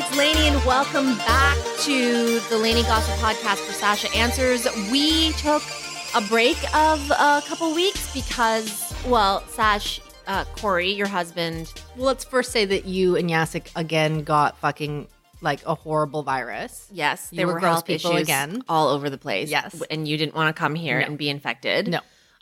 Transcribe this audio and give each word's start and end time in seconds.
It's 0.00 0.16
Lainey, 0.16 0.46
and 0.48 0.64
welcome 0.64 1.16
back 1.18 1.56
to 1.80 2.38
the 2.48 2.56
Lainey 2.56 2.82
Gossip 2.82 3.14
Podcast 3.16 3.56
for 3.66 3.72
Sasha 3.72 4.08
Answers. 4.16 4.66
We 4.92 5.32
took 5.32 5.62
a 6.14 6.20
break 6.20 6.56
of 6.74 7.10
a 7.10 7.42
couple 7.46 7.74
weeks 7.74 8.12
because, 8.14 8.94
well, 9.08 9.40
Sash, 9.48 10.00
uh, 10.28 10.44
Corey, 10.56 10.92
your 10.92 11.08
husband, 11.08 11.72
Well, 11.96 12.06
let's 12.06 12.24
first 12.24 12.52
say 12.52 12.64
that 12.66 12.84
you 12.84 13.16
and 13.16 13.28
Jacek 13.28 13.70
again 13.74 14.22
got 14.22 14.56
fucking 14.58 15.08
like 15.40 15.64
a 15.66 15.74
horrible 15.74 16.22
virus. 16.22 16.88
yes, 16.92 17.28
You 17.32 17.38
there 17.38 17.46
were 17.48 17.54
were 17.54 17.60
gross 17.60 17.72
health 17.74 17.86
people 17.86 18.10
issues 18.12 18.22
again. 18.22 18.62
all 18.68 18.88
over 18.88 19.10
the 19.10 19.18
place. 19.18 19.50
Yes. 19.50 19.80
and 19.90 20.06
you 20.06 20.16
didn't 20.16 20.34
want 20.34 20.54
to 20.54 20.58
come 20.58 20.74
here 20.76 21.00
No. 21.00 21.06
and 21.06 21.18
be 21.18 21.28
infected. 21.28 21.88
No. 21.88 22.00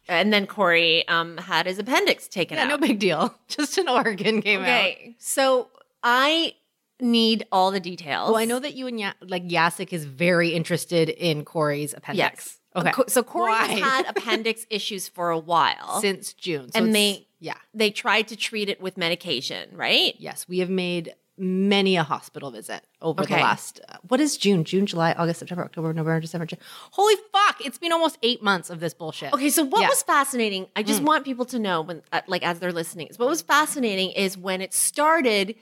and 0.08 0.30
then 0.32 0.46
Corey 0.46 1.06
um, 1.08 1.36
had 1.38 1.64
his 1.66 1.78
appendix 1.78 2.28
taken 2.28 2.58
Yeah, 2.58 2.64
out. 2.64 2.68
no 2.68 2.78
big 2.78 2.98
deal. 2.98 3.34
Just 3.48 3.78
an 3.78 3.88
organ 3.88 4.42
came 4.42 4.60
out. 4.60 4.68
Okay, 4.68 5.16
so 5.18 5.68
I 6.02 6.54
need 7.00 7.46
all 7.52 7.70
the 7.70 7.80
details. 7.80 8.30
Well, 8.30 8.40
I 8.40 8.44
know 8.44 8.58
that 8.58 8.74
you 8.74 8.86
and 8.86 8.98
ya- 8.98 9.12
like 9.20 9.46
Jacek 9.46 9.92
is 9.92 10.04
very 10.04 10.50
interested 10.50 11.08
in 11.08 11.44
Corey's 11.44 11.92
appendix. 11.94 12.58
Yes. 12.74 12.84
Okay. 12.86 12.92
So 13.08 13.22
Corey 13.22 13.52
has 13.54 13.78
had 13.78 14.06
appendix 14.08 14.66
issues 14.70 15.08
for 15.08 15.30
a 15.30 15.38
while. 15.38 16.00
Since 16.00 16.32
June. 16.34 16.70
So 16.72 16.78
And 16.82 16.94
they- 16.94 17.26
yeah. 17.40 17.54
they 17.74 17.90
tried 17.90 18.28
to 18.28 18.36
treat 18.36 18.68
it 18.68 18.80
with 18.80 18.96
medication, 18.96 19.70
right? 19.74 20.14
Yes, 20.18 20.46
we 20.48 20.58
have 20.58 20.70
made 20.70 21.14
many 21.38 21.96
a 21.96 22.02
hospital 22.02 22.50
visit 22.50 22.82
over 23.02 23.20
Okay. 23.22 23.34
the 23.34 23.40
last 23.42 23.78
uh, 23.90 23.96
what 24.08 24.20
is 24.20 24.38
June, 24.38 24.64
June, 24.64 24.86
July, 24.86 25.12
August, 25.12 25.40
September, 25.40 25.62
October, 25.64 25.92
November, 25.92 26.18
December. 26.20 26.46
Jan- 26.46 26.58
Holy 26.92 27.14
fuck! 27.30 27.62
It's 27.64 27.76
been 27.76 27.92
almost 27.92 28.16
eight 28.22 28.42
months 28.42 28.70
of 28.70 28.80
this 28.80 28.94
bullshit. 28.94 29.34
Okay, 29.34 29.50
so 29.50 29.62
what 29.64 29.80
Yeah. 29.82 29.86
Mm. 29.88 29.90
was 29.90 30.02
fascinating? 30.02 30.66
I 30.74 30.82
just 30.82 31.02
want 31.02 31.26
people 31.26 31.44
to 31.46 31.58
know 31.58 31.82
when, 31.82 32.00
uh, 32.10 32.22
like, 32.26 32.42
as 32.42 32.58
they're 32.58 32.72
listening, 32.72 33.08
is 33.08 33.18
what 33.18 33.28
was 33.28 33.42
fascinating 33.42 34.12
is 34.12 34.38
when 34.38 34.62
it 34.62 34.72
started, 34.72 35.56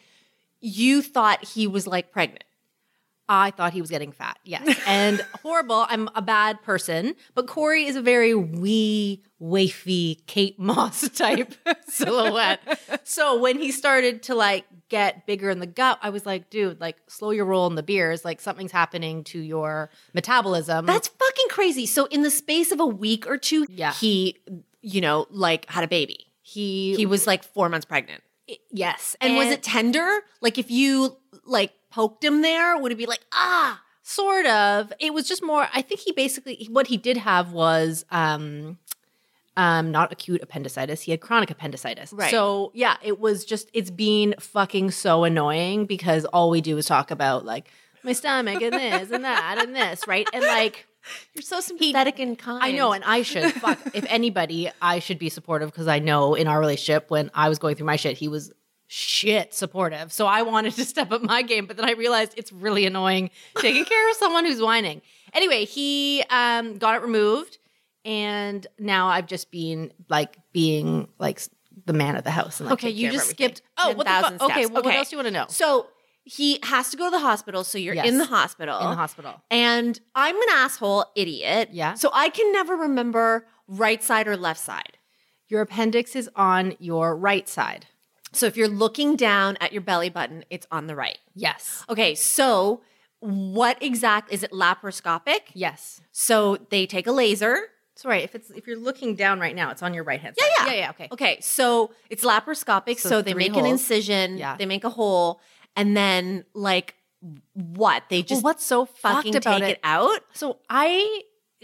you 0.64 1.02
thought 1.02 1.44
he 1.44 1.66
was 1.66 1.86
like 1.86 2.10
pregnant. 2.10 2.44
I 3.28 3.52
thought 3.52 3.72
he 3.72 3.80
was 3.80 3.88
getting 3.90 4.12
fat. 4.12 4.38
Yes. 4.44 4.78
And 4.86 5.20
horrible. 5.42 5.86
I'm 5.88 6.08
a 6.14 6.20
bad 6.22 6.62
person. 6.62 7.14
But 7.34 7.46
Corey 7.46 7.84
is 7.84 7.96
a 7.96 8.02
very 8.02 8.34
wee, 8.34 9.22
wafy 9.40 10.24
Kate 10.26 10.58
Moss 10.58 11.08
type 11.14 11.54
silhouette. 11.88 12.60
So 13.04 13.38
when 13.40 13.58
he 13.58 13.70
started 13.72 14.22
to 14.24 14.34
like 14.34 14.64
get 14.90 15.26
bigger 15.26 15.48
in 15.48 15.58
the 15.58 15.66
gut, 15.66 15.98
I 16.02 16.10
was 16.10 16.26
like, 16.26 16.50
dude, 16.50 16.80
like 16.80 16.96
slow 17.08 17.30
your 17.30 17.46
roll 17.46 17.66
in 17.66 17.74
the 17.76 17.82
beers. 17.82 18.24
Like 18.24 18.40
something's 18.42 18.72
happening 18.72 19.24
to 19.24 19.38
your 19.38 19.90
metabolism. 20.12 20.84
That's 20.86 21.08
fucking 21.08 21.48
crazy. 21.48 21.86
So 21.86 22.04
in 22.06 22.22
the 22.22 22.30
space 22.30 22.72
of 22.72 22.80
a 22.80 22.86
week 22.86 23.26
or 23.26 23.38
two, 23.38 23.66
Yeah. 23.70 23.92
he, 23.94 24.38
you 24.82 25.00
know, 25.00 25.26
like 25.30 25.68
had 25.70 25.82
a 25.84 25.88
baby. 25.88 26.26
he 26.42 26.94
He 26.94 27.06
was 27.06 27.26
like 27.26 27.42
four 27.42 27.68
months 27.70 27.86
pregnant. 27.86 28.22
Yes. 28.70 29.16
And, 29.20 29.36
was 29.36 29.48
it 29.48 29.62
tender? 29.62 30.20
Like 30.40 30.58
if 30.58 30.70
you 30.70 31.16
like 31.44 31.72
poked 31.90 32.24
him 32.24 32.42
there, 32.42 32.76
would 32.76 32.92
it 32.92 32.98
be 32.98 33.06
like 33.06 33.24
ah? 33.32 33.80
Sort 34.06 34.44
of. 34.46 34.92
It 34.98 35.14
was 35.14 35.26
just 35.26 35.42
more. 35.42 35.66
I 35.72 35.80
think 35.80 36.00
he 36.00 36.12
basically 36.12 36.68
what 36.70 36.88
he 36.88 36.98
did 36.98 37.16
have 37.16 37.52
was 37.52 38.04
um, 38.10 38.78
um, 39.56 39.90
not 39.90 40.12
acute 40.12 40.42
appendicitis. 40.42 41.00
He 41.02 41.10
had 41.10 41.20
chronic 41.20 41.50
appendicitis. 41.50 42.12
Right. 42.12 42.30
So 42.30 42.70
yeah, 42.74 42.96
it 43.02 43.18
was 43.18 43.44
just 43.44 43.70
it's 43.72 43.90
been 43.90 44.34
fucking 44.38 44.90
so 44.90 45.24
annoying 45.24 45.86
because 45.86 46.26
all 46.26 46.50
we 46.50 46.60
do 46.60 46.76
is 46.76 46.86
talk 46.86 47.10
about 47.10 47.46
like 47.46 47.70
my 48.02 48.12
stomach 48.12 48.60
and 48.60 48.74
this 48.74 49.10
and 49.10 49.24
that 49.24 49.58
and 49.62 49.74
this, 49.74 50.06
right? 50.06 50.28
And 50.34 50.44
like 50.44 50.86
You're 51.34 51.42
so 51.42 51.60
sympathetic 51.60 52.18
and 52.18 52.38
kind. 52.38 52.62
I 52.62 52.72
know, 52.72 52.92
and 52.92 53.04
I 53.04 53.22
should. 53.22 53.52
Fuck. 53.52 53.78
If 53.94 54.04
anybody, 54.08 54.70
I 54.82 54.98
should 54.98 55.18
be 55.18 55.28
supportive 55.28 55.70
because 55.70 55.86
I 55.88 55.98
know 55.98 56.34
in 56.34 56.48
our 56.48 56.58
relationship 56.58 57.10
when 57.10 57.30
I 57.34 57.48
was 57.48 57.58
going 57.58 57.76
through 57.76 57.86
my 57.86 57.96
shit, 57.96 58.16
he 58.16 58.28
was 58.28 58.52
shit 58.86 59.54
supportive. 59.54 60.12
So 60.12 60.26
I 60.26 60.42
wanted 60.42 60.74
to 60.74 60.84
step 60.94 61.12
up 61.12 61.22
my 61.22 61.42
game, 61.42 61.66
but 61.66 61.76
then 61.76 61.86
I 61.86 61.92
realized 61.92 62.34
it's 62.36 62.52
really 62.52 62.86
annoying 62.86 63.30
taking 63.58 63.84
care 63.84 64.10
of 64.10 64.16
someone 64.16 64.44
who's 64.44 64.60
whining. 64.60 65.02
Anyway, 65.32 65.64
he 65.64 66.24
um, 66.30 66.78
got 66.78 66.96
it 66.96 67.02
removed, 67.02 67.58
and 68.04 68.66
now 68.78 69.08
I've 69.08 69.26
just 69.26 69.50
been 69.50 69.92
like 70.08 70.36
being 70.52 71.08
like 71.18 71.40
the 71.86 71.92
man 71.92 72.16
of 72.16 72.24
the 72.24 72.30
house. 72.30 72.60
And, 72.60 72.68
like, 72.68 72.78
Okay, 72.78 72.90
you 72.90 73.10
just 73.10 73.30
skipped 73.30 73.62
Oh, 73.78 73.88
what 73.94 74.06
the 74.06 74.12
10,000 74.12 74.38
fuck? 74.38 74.50
Okay, 74.50 74.66
well, 74.66 74.82
what 74.82 74.94
else 74.94 75.10
do 75.10 75.16
you 75.16 75.18
want 75.18 75.26
to 75.26 75.32
know? 75.32 75.46
So 75.48 75.86
he 76.24 76.58
has 76.62 76.90
to 76.90 76.96
go 76.96 77.04
to 77.04 77.10
the 77.10 77.18
hospital. 77.20 77.64
So 77.64 77.76
you're 77.78 77.94
Yes. 77.94 78.06
in 78.08 78.18
the 78.18 78.24
hospital. 78.24 78.78
in 78.80 78.88
the 78.90 78.96
hospital. 78.96 79.42
And 79.50 80.00
I'm 80.14 80.36
an 80.36 80.48
asshole 80.52 81.06
idiot. 81.14 81.68
Yeah. 81.72 81.94
So 81.94 82.10
I 82.12 82.30
can 82.30 82.50
never 82.52 82.74
remember 82.76 83.46
right 83.68 84.02
side 84.02 84.26
or 84.26 84.36
left 84.36 84.60
side. 84.60 84.98
Your 85.48 85.60
appendix 85.60 86.16
is 86.16 86.30
on 86.34 86.74
your 86.78 87.14
right 87.16 87.48
side. 87.48 87.86
So 88.32 88.46
if 88.46 88.56
you're 88.56 88.68
looking 88.68 89.14
down 89.16 89.56
at 89.60 89.72
your 89.72 89.82
belly 89.82 90.08
button, 90.08 90.44
it's 90.50 90.66
on 90.72 90.86
the 90.86 90.96
right. 90.96 91.18
Yes. 91.34 91.84
Okay, 91.88 92.14
so 92.14 92.80
what 93.20 93.80
exact 93.82 94.32
is 94.32 94.42
it 94.42 94.50
laparoscopic? 94.50 95.40
Yes. 95.52 96.00
So 96.10 96.56
they 96.70 96.86
take 96.86 97.06
a 97.06 97.12
laser. 97.12 97.68
Sorry, 97.96 98.22
if 98.22 98.34
it's 98.34 98.50
if 98.50 98.66
you're 98.66 98.76
looking 98.78 99.14
down 99.14 99.38
right 99.38 99.54
now, 99.54 99.70
it's 99.70 99.82
on 99.82 99.94
your 99.94 100.02
right 100.02 100.20
hand 100.20 100.34
Yeah, 100.36 100.44
side. 100.44 100.52
yeah. 100.66 100.72
yeah, 100.72 100.78
yeah. 100.80 100.90
Okay. 100.90 101.08
Okay, 101.12 101.38
so 101.40 101.92
it's 102.10 102.24
laparoscopic. 102.24 102.98
So, 102.98 103.08
So 103.08 103.22
they 103.22 103.34
make 103.34 103.54
an 103.56 103.66
incision, 103.66 104.36
Yeah. 104.36 104.56
they 104.56 104.66
make 104.66 104.82
a 104.82 104.90
hole, 104.90 105.40
and 105.76 105.96
then 105.96 106.44
like 106.54 106.94
what? 107.54 108.04
They 108.10 108.22
just 108.22 108.42
well, 108.42 108.50
what's 108.50 108.64
so 108.64 108.84
fucking 108.84 109.32
take 109.32 109.62
it? 109.62 109.68
it 109.70 109.80
out? 109.82 110.20
So 110.34 110.58
I 110.68 111.22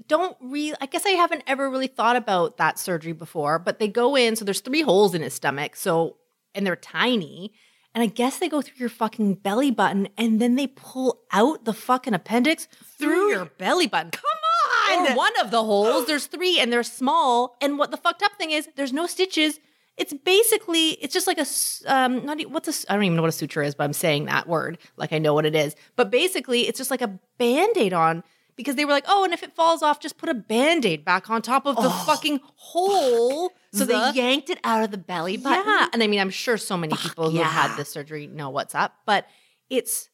don't 0.08 0.36
really. 0.40 0.76
I 0.80 0.86
guess 0.86 1.04
I 1.06 1.10
haven't 1.10 1.44
ever 1.46 1.68
really 1.68 1.86
thought 1.86 2.16
about 2.16 2.56
that 2.56 2.78
surgery 2.78 3.12
before. 3.12 3.58
But 3.58 3.78
they 3.78 3.88
go 3.88 4.16
in. 4.16 4.36
So 4.36 4.44
there's 4.44 4.60
three 4.60 4.82
holes 4.82 5.14
in 5.14 5.22
his 5.22 5.34
stomach. 5.34 5.76
So 5.76 6.16
and 6.54 6.66
they're 6.66 6.76
tiny. 6.76 7.52
And 7.94 8.02
I 8.04 8.06
guess 8.06 8.38
they 8.38 8.48
go 8.48 8.62
through 8.62 8.76
your 8.78 8.88
fucking 8.88 9.34
belly 9.34 9.72
button, 9.72 10.08
and 10.16 10.40
then 10.40 10.54
they 10.54 10.68
pull 10.68 11.22
out 11.32 11.64
the 11.64 11.72
fucking 11.72 12.14
appendix 12.14 12.68
through 12.98 13.30
your 13.30 13.46
belly 13.46 13.88
button. 13.88 14.12
Come 14.12 15.00
on! 15.00 15.08
Or 15.08 15.16
one 15.16 15.32
of 15.40 15.50
the 15.50 15.64
holes. 15.64 16.06
There's 16.06 16.26
three, 16.26 16.60
and 16.60 16.72
they're 16.72 16.84
small. 16.84 17.56
And 17.60 17.78
what 17.78 17.90
the 17.90 17.96
fucked 17.96 18.22
up 18.22 18.32
thing 18.38 18.52
is, 18.52 18.68
there's 18.76 18.92
no 18.92 19.06
stitches. 19.08 19.58
It's 20.00 20.14
basically, 20.14 20.92
it's 20.92 21.12
just 21.12 21.26
like 21.26 21.38
a 21.38 21.46
um, 21.86 22.24
not 22.24 22.40
what's 22.50 22.68
a, 22.68 22.90
I 22.90 22.94
don't 22.94 23.04
even 23.04 23.16
know 23.16 23.22
what 23.22 23.28
a 23.28 23.32
suture 23.32 23.62
is, 23.62 23.74
but 23.74 23.84
I'm 23.84 23.92
saying 23.92 24.24
that 24.24 24.48
word 24.48 24.78
like 24.96 25.12
I 25.12 25.18
know 25.18 25.34
what 25.34 25.44
it 25.44 25.54
is. 25.54 25.76
But 25.94 26.10
basically, 26.10 26.66
it's 26.66 26.78
just 26.78 26.90
like 26.90 27.02
a 27.02 27.18
band 27.38 27.76
aid 27.76 27.92
on 27.92 28.24
because 28.56 28.76
they 28.76 28.84
were 28.86 28.92
like, 28.92 29.04
oh, 29.08 29.24
and 29.24 29.32
if 29.34 29.42
it 29.42 29.54
falls 29.54 29.82
off, 29.82 30.00
just 30.00 30.16
put 30.16 30.28
a 30.28 30.34
band 30.34 30.86
aid 30.86 31.04
back 31.04 31.28
on 31.28 31.42
top 31.42 31.66
of 31.66 31.76
the 31.76 31.90
fucking 31.90 32.40
hole. 32.56 33.52
So 33.72 33.84
The- 33.84 33.92
they 33.92 34.10
yanked 34.12 34.48
it 34.50 34.58
out 34.64 34.82
of 34.82 34.90
the 34.90 34.98
belly 34.98 35.36
button. 35.36 35.64
yeah, 35.66 35.88
and 35.92 36.02
I 36.02 36.06
mean, 36.06 36.18
I'm 36.20 36.30
sure 36.30 36.56
so 36.56 36.76
many 36.76 36.94
people 36.96 37.30
who 37.30 37.38
yeah. 37.38 37.44
had 37.44 37.76
this 37.76 37.90
surgery 37.90 38.26
know 38.26 38.50
what's 38.50 38.74
up, 38.74 38.94
but 39.04 39.26
it's 39.68 40.08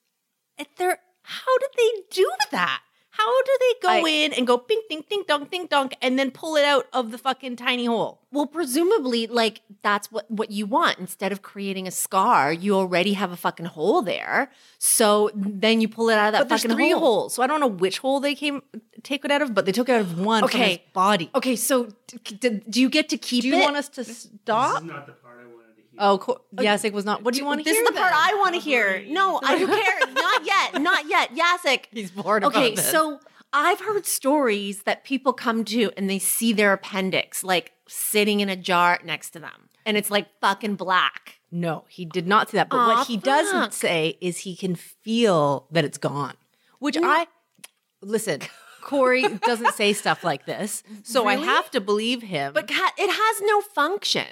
it, 0.59 0.69
they're 0.77 0.99
how 1.23 1.59
did 1.59 1.71
they 1.77 1.91
do 2.11 2.31
that? 2.51 2.83
How 3.19 3.43
do 3.43 3.53
they 3.61 3.75
go 3.83 3.89
I- 4.07 4.09
in 4.11 4.33
and 4.35 4.47
go 4.47 4.59
ping 4.59 4.83
ding 4.91 5.05
ding 5.09 5.25
dong 5.27 5.45
ding 5.51 5.67
dong 5.67 5.91
and 6.03 6.19
then 6.19 6.31
pull 6.31 6.57
it 6.57 6.65
out 6.65 6.87
of 6.93 7.11
the 7.13 7.19
fucking 7.19 7.57
tiny 7.57 7.87
hole? 7.87 8.21
Well, 8.33 8.47
presumably, 8.47 9.27
like 9.27 9.63
that's 9.83 10.13
what 10.13 10.31
what 10.31 10.51
you 10.51 10.67
want. 10.67 10.99
Instead 10.99 11.33
of 11.33 11.41
creating 11.41 11.87
a 11.87 11.91
scar, 11.91 12.53
you 12.53 12.75
already 12.75 13.15
have 13.15 13.33
a 13.33 13.37
fucking 13.37 13.67
hole 13.67 14.03
there. 14.03 14.51
So 14.79 15.31
then 15.35 15.81
you 15.81 15.89
pull 15.89 16.11
it 16.11 16.15
out 16.19 16.27
of 16.29 16.33
that 16.33 16.39
But 16.41 16.49
there's 16.51 16.63
fucking 16.63 16.77
three 16.77 16.91
hole. 16.91 17.01
holes, 17.01 17.35
so 17.35 17.43
I 17.43 17.47
don't 17.47 17.61
know 17.61 17.67
which 17.85 17.99
hole 17.99 18.21
they 18.21 18.35
came 18.35 18.63
take 19.03 19.25
it 19.25 19.31
out 19.31 19.41
of, 19.43 19.55
but 19.55 19.65
they 19.67 19.73
took 19.73 19.89
it 19.89 19.93
out 19.93 20.01
of 20.03 20.19
one 20.21 20.41
from 20.43 20.51
his 20.51 20.61
Okay. 20.61 20.85
body. 20.93 21.31
Okay, 21.35 21.57
so 21.57 21.89
d- 22.09 22.35
d- 22.41 22.61
do 22.69 22.81
you 22.81 22.89
get 22.91 23.09
to 23.11 23.17
keep 23.17 23.43
Do 23.43 23.49
you 23.49 23.57
it? 23.57 23.63
want 23.63 23.77
us 23.77 23.89
to 23.91 24.05
stop? 24.05 24.83
This 25.99 26.17
is 26.17 26.23
not 26.25 26.25
the 26.25 26.31
part 26.31 26.33
I 26.33 26.33
wanted 26.33 26.33
to 26.33 26.35
hear. 26.35 26.37
Oh, 26.39 26.39
co- 26.39 26.41
oh, 26.59 26.63
yes, 26.63 26.85
it 26.85 26.93
was 26.93 27.05
not. 27.05 27.23
What 27.23 27.35
do 27.35 27.41
you 27.41 27.47
want 27.47 27.61
to 27.61 27.65
hear? 27.65 27.73
this 27.73 27.77
hear? 27.79 27.85
is 27.85 27.89
the 27.89 28.01
part 28.01 28.13
then? 28.13 28.21
I 28.21 28.35
want 28.39 28.55
to 28.55 28.61
hear. 28.61 29.05
No, 29.09 29.41
I 29.43 29.59
don't 29.59 29.69
care. 29.69 30.13
Not 30.15 30.47
yet. 30.47 30.83
Not 30.83 31.09
yet. 31.09 31.31
Jacek. 31.35 31.85
He's 31.91 32.11
bored 32.11 32.45
Okay, 32.45 32.75
this. 32.75 32.91
so 32.91 33.21
I've 33.53 33.81
heard 33.81 34.07
stories 34.07 34.83
that 34.83 35.05
people 35.05 35.33
come 35.33 35.65
to 35.67 35.91
and 35.97 36.09
they 36.11 36.19
see 36.19 36.53
their 36.53 36.73
appendix 36.73 37.43
like 37.45 37.73
sitting 37.89 38.41
in 38.41 38.49
a 38.49 38.57
jar 38.57 38.99
next 39.05 39.31
to 39.31 39.39
them, 39.39 39.69
and 39.85 39.97
it's 39.97 40.11
like 40.11 40.27
fucking 40.41 40.75
black. 40.77 41.41
No, 41.53 41.85
he 41.89 42.05
did 42.05 42.27
not 42.27 42.51
see 42.51 42.57
that. 42.57 42.69
But 42.69 42.79
Aw, 42.79 42.87
what 42.97 43.07
he 43.07 43.17
doesn't 43.17 43.73
say 43.73 44.19
is 44.21 44.39
he 44.39 44.57
can 44.57 44.75
feel 44.75 45.67
that 45.71 45.85
it's 45.85 45.99
gone. 45.99 46.35
Which 46.81 46.97
I 47.01 47.29
listen, 48.03 48.41
Corey 48.83 49.23
doesn't 49.47 49.75
say 49.75 49.93
stuff 49.93 50.23
like 50.25 50.45
this, 50.47 50.83
so 51.05 51.27
I 51.27 51.35
Really? 51.37 51.47
have 51.47 51.71
to 51.71 51.81
believe 51.81 52.23
him. 52.23 52.53
But 52.53 52.69
ca- 52.69 52.93
it 52.99 53.11
has 53.11 53.43
no 53.47 53.61
function. 53.61 54.27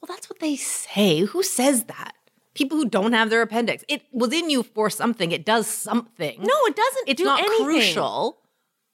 Well, 0.00 0.08
that's 0.08 0.28
what 0.30 0.40
they 0.40 0.56
say. 0.56 1.20
Who 1.20 1.42
says 1.42 1.84
that? 1.84 2.14
People 2.54 2.78
who 2.78 2.88
don't 2.88 3.12
have 3.12 3.30
their 3.30 3.42
appendix. 3.42 3.84
It 3.88 4.02
was 4.12 4.32
in 4.32 4.50
you 4.50 4.62
for 4.62 4.90
something. 4.90 5.30
It 5.32 5.44
does 5.44 5.66
something. 5.66 6.40
No, 6.40 6.54
it 6.66 6.76
doesn't 6.76 7.08
it's 7.08 7.18
do 7.18 7.24
not 7.24 7.40
anything. 7.40 7.64
crucial. 7.64 8.38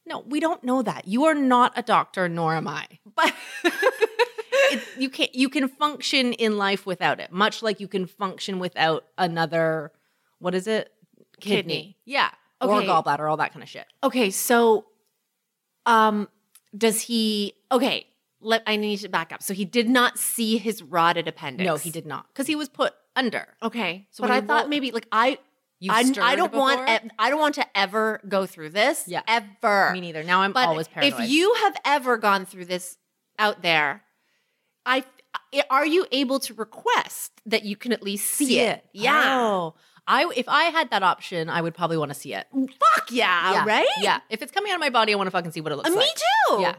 No, 0.07 0.21
we 0.21 0.39
don't 0.39 0.63
know 0.63 0.83
that. 0.83 1.09
You 1.09 1.25
are 1.25 1.35
not 1.35 1.73
a 1.77 1.83
doctor, 1.83 2.29
nor 2.29 2.55
am 2.55 2.69
I. 2.69 2.87
But 3.15 3.33
it, 3.65 4.83
you 4.99 5.09
can 5.09 5.29
you 5.33 5.49
can 5.49 5.69
function 5.69 6.33
in 6.35 6.59
life 6.59 6.85
without 6.85 7.21
it, 7.21 7.33
much 7.33 7.63
like 7.63 7.81
you 7.81 7.89
can 7.89 8.07
function 8.07 8.59
without 8.59 9.05
another. 9.17 9.93
What 10.41 10.55
is 10.55 10.67
it? 10.67 10.93
Kidney. 11.41 11.97
Yeah. 12.05 12.31
Or 12.61 12.83
gallbladder, 12.83 13.29
all 13.29 13.37
that 13.39 13.53
kind 13.53 13.63
of 13.63 13.69
shit. 13.69 13.87
Okay, 14.03 14.31
so 14.31 14.87
um 15.87 16.29
does 16.77 17.01
he 17.01 17.55
Okay, 17.71 18.07
let 18.45 18.63
I 18.67 18.77
need 18.77 18.99
to 18.99 19.09
back 19.09 19.33
up. 19.33 19.43
So 19.43 19.55
he 19.55 19.65
did 19.65 19.89
not 19.89 20.19
see 20.19 20.59
his 20.59 20.83
rotted 20.83 21.27
appendix. 21.29 21.67
No, 21.67 21.77
he 21.77 21.91
did 21.91 22.07
not, 22.07 22.27
because 22.29 22.47
he 22.47 22.55
was 22.57 22.69
put 22.69 22.93
under. 23.17 23.47
Okay. 23.63 24.07
So 24.11 24.23
but 24.23 24.31
I 24.31 24.41
thought 24.41 24.63
roll- 24.63 24.69
maybe 24.69 24.91
like 24.91 25.07
I 25.11 25.39
You've 25.81 25.93
I, 25.93 26.01
I 26.23 26.37
don't 26.37 26.53
want 26.55 26.81
before? 26.87 27.01
e- 27.07 27.11
I 27.19 27.31
don't 27.31 27.41
want 27.41 27.57
to 27.57 27.67
ever 27.77 28.21
go 28.29 28.47
through 28.47 28.71
this. 28.71 29.05
Yeah. 29.07 29.23
Ever. 29.29 29.91
Me 29.93 30.01
neither. 30.01 30.23
Now 30.23 30.41
I'm 30.43 30.53
But 30.53 30.69
always 30.69 30.89
paranoid. 30.89 31.21
if 31.25 31.29
you 31.29 31.53
have 31.55 31.77
ever 31.85 32.17
gone 32.17 32.47
through 32.47 32.67
this 32.67 32.97
out 33.39 33.61
there, 33.63 34.03
I 34.87 35.05
are 35.71 35.87
you 35.87 36.07
able 36.13 36.39
to 36.41 36.55
request 36.55 37.33
that 37.47 37.65
you 37.65 37.77
can 37.77 37.93
at 37.93 38.03
least 38.03 38.31
see, 38.31 38.61
it? 38.61 38.85
Yeah. 38.93 39.39
Oh. 39.41 39.75
I 40.07 40.31
if 40.37 40.49
I 40.49 40.65
had 40.65 40.91
that 40.91 41.03
option, 41.03 41.49
I 41.51 41.61
would 41.61 41.75
probably 41.75 41.97
want 41.97 42.11
to 42.13 42.15
see 42.19 42.35
it. 42.35 42.47
Fuck 42.53 43.11
yeah, 43.11 43.65
right? 43.67 43.87
Yeah. 44.01 44.21
If 44.31 44.43
it's 44.43 44.53
coming 44.53 44.71
out 44.71 44.77
of 44.77 44.81
my 44.81 44.91
body, 44.91 45.13
I 45.13 45.17
want 45.17 45.27
to 45.27 45.31
fucking 45.33 45.51
see 45.53 45.61
what 45.61 45.73
it 45.73 45.77
looks 45.77 45.91
Uh, 45.91 45.95
like. 45.95 46.05
me 46.07 46.13
too. 46.17 46.61
Yeah. 46.63 46.75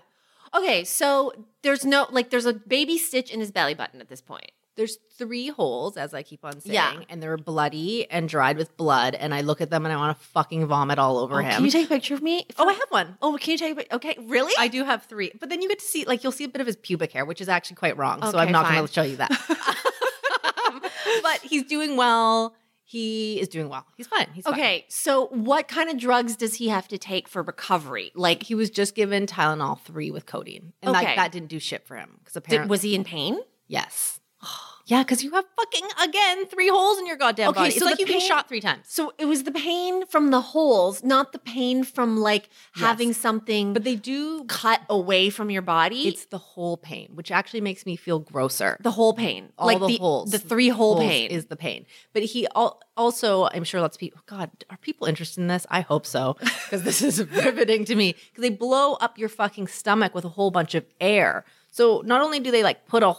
Okay, 0.56 0.84
so 0.84 1.34
there's 1.64 1.84
no 1.86 2.08
like 2.12 2.30
there's 2.30 2.46
a 2.46 2.54
baby 2.54 2.98
stitch 2.98 3.32
in 3.32 3.40
his 3.40 3.52
belly 3.52 3.74
button 3.74 4.00
at 4.02 4.08
this 4.10 4.22
point. 4.22 4.52
There's 4.78 4.98
three 5.18 5.48
holes, 5.48 5.96
as 5.96 6.14
I 6.14 6.22
keep 6.22 6.44
on 6.44 6.60
saying, 6.60 6.74
Yeah. 6.74 7.00
and 7.08 7.24
they're 7.24 7.38
bloody 7.38 8.12
and 8.12 8.28
dried 8.28 8.58
with 8.58 8.76
blood. 8.76 9.16
And 9.16 9.34
I 9.34 9.40
look 9.40 9.62
at 9.62 9.70
them 9.70 9.86
and 9.86 9.94
I 9.94 9.96
want 9.96 10.18
to 10.20 10.24
fucking 10.26 10.66
vomit 10.68 11.00
all 11.00 11.18
over 11.18 11.36
Oh, 11.36 11.44
him. 11.46 11.52
Can 11.54 11.64
you 11.66 11.72
take 11.72 11.86
a 11.86 11.90
picture 11.90 12.14
of 12.14 12.22
me? 12.22 12.46
oh, 12.58 12.68
I 12.68 12.74
have 12.74 12.90
one. 12.90 13.18
Oh, 13.22 13.38
can 13.40 13.52
you 13.52 13.58
take 13.58 13.72
a 13.72 13.76
pic- 13.78 13.94
Okay, 13.94 14.18
really? 14.28 14.52
I 14.60 14.68
do 14.68 14.84
have 14.84 15.04
three, 15.06 15.32
but 15.40 15.48
then 15.48 15.62
you 15.62 15.70
get 15.70 15.80
to 15.80 15.86
see, 15.86 16.04
like, 16.04 16.24
you'll 16.24 16.34
see 16.34 16.44
a 16.44 16.50
bit 16.50 16.60
of 16.60 16.68
his 16.68 16.76
pubic 16.76 17.14
hair, 17.14 17.24
which 17.24 17.40
is 17.40 17.48
actually 17.48 17.78
quite 17.78 17.96
wrong. 17.96 18.22
so 18.22 18.28
Okay, 18.30 18.40
I'm 18.40 18.52
not 18.52 18.64
going 18.66 18.76
fine. 18.80 18.88
to 18.88 18.94
show 18.94 19.04
you 19.04 19.16
that. 19.16 19.32
but 21.24 21.40
he's 21.42 21.64
doing 21.64 21.96
well. 21.96 22.54
He 22.88 23.40
is 23.40 23.48
doing 23.48 23.68
well. 23.68 23.86
He's 23.98 24.06
fine. 24.08 24.28
He's 24.34 24.44
fine. 24.44 24.54
okay, 24.54 24.86
so 24.90 25.26
what 25.28 25.68
kind 25.68 25.90
of 25.90 25.98
drugs 25.98 26.36
does 26.36 26.54
he 26.56 26.68
have 26.70 26.88
to 26.90 26.98
take 27.00 27.28
for 27.28 27.42
recovery? 27.42 28.12
Like, 28.14 28.44
He 28.44 28.54
was 28.54 28.70
just 28.70 28.94
given 28.94 29.26
Tylenol 29.26 29.80
three 29.82 30.12
with 30.12 30.28
codeine, 30.28 30.72
and 30.84 30.96
Okay. 30.96 31.06
like 31.06 31.16
that 31.16 31.32
didn't 31.32 31.48
do 31.50 31.60
shit 31.60 31.88
for 31.88 31.96
him 31.98 32.12
because 32.20 32.36
apparently 32.36 32.66
did, 32.68 32.70
was 32.70 32.82
he 32.84 32.94
in 32.96 33.04
pain? 33.04 33.40
yes, 33.68 34.20
yeah, 34.86 35.02
because 35.04 35.24
you 35.24 35.32
have 35.32 35.46
fucking 35.58 35.88
again 36.04 36.46
three 36.46 36.68
holes 36.70 37.00
in 37.00 37.08
your 37.08 37.16
goddamn 37.18 37.50
Okay, 37.50 37.60
body. 37.60 37.70
It's 37.70 37.80
so 37.80 37.86
like 37.86 37.96
the 37.96 38.02
you've 38.02 38.10
been 38.10 38.20
shot 38.20 38.48
three 38.48 38.62
times. 38.62 38.86
So 38.88 39.14
it 39.18 39.26
was 39.26 39.44
the 39.44 39.52
pain 39.52 40.06
from 40.06 40.30
the 40.32 40.42
holes, 40.42 41.04
not 41.04 41.32
the 41.32 41.40
pain 41.40 41.84
from 41.84 42.18
like 42.18 42.50
having 42.76 43.14
something 43.14 43.74
But 43.74 43.84
they 43.84 43.96
do. 43.96 44.44
cut 44.46 44.82
away 44.90 45.30
from 45.30 45.50
your 45.50 45.62
body. 45.64 46.08
It's 46.08 46.26
the 46.26 46.38
whole 46.38 46.78
pain, 46.78 47.10
which 47.16 47.32
actually 47.32 47.62
makes 47.62 47.86
me 47.86 47.96
feel 47.96 48.20
grosser. 48.20 48.78
the 48.82 48.92
whole 48.92 49.14
pain, 49.14 49.50
all 49.58 49.68
like 49.68 49.80
the, 49.80 49.88
the 49.88 49.98
holes. 49.98 50.32
the 50.32 50.40
three 50.40 50.70
hole 50.70 51.00
pain. 51.00 51.32
is 51.32 51.46
the 51.46 51.56
pain. 51.56 51.86
But 52.14 52.24
he 52.24 52.48
al- 52.56 52.80
also, 52.96 53.48
I'm 53.54 53.64
sure 53.64 53.82
lots 53.82 53.96
of 53.98 54.00
people. 54.00 54.22
God, 54.28 54.52
are 54.70 54.78
people 54.78 55.08
interested 55.08 55.42
in 55.42 55.48
this? 55.48 55.66
I 55.70 55.82
hope 55.82 56.06
so, 56.06 56.38
because 56.40 56.84
this 56.84 57.02
is 57.02 57.20
riveting 57.32 57.86
to 57.86 57.96
me. 57.96 58.14
Because 58.14 58.42
they 58.44 58.50
blow 58.50 58.94
up 58.96 59.18
your 59.18 59.30
fucking 59.30 59.68
stomach 59.68 60.14
with 60.14 60.26
a 60.26 60.30
whole 60.30 60.52
bunch 60.52 60.76
of 60.76 60.86
air. 61.02 61.44
So 61.72 62.02
not 62.06 62.22
only 62.22 62.40
do 62.40 62.52
they 62.52 62.64
like 62.64 62.86
put 62.88 63.04
a 63.04 63.12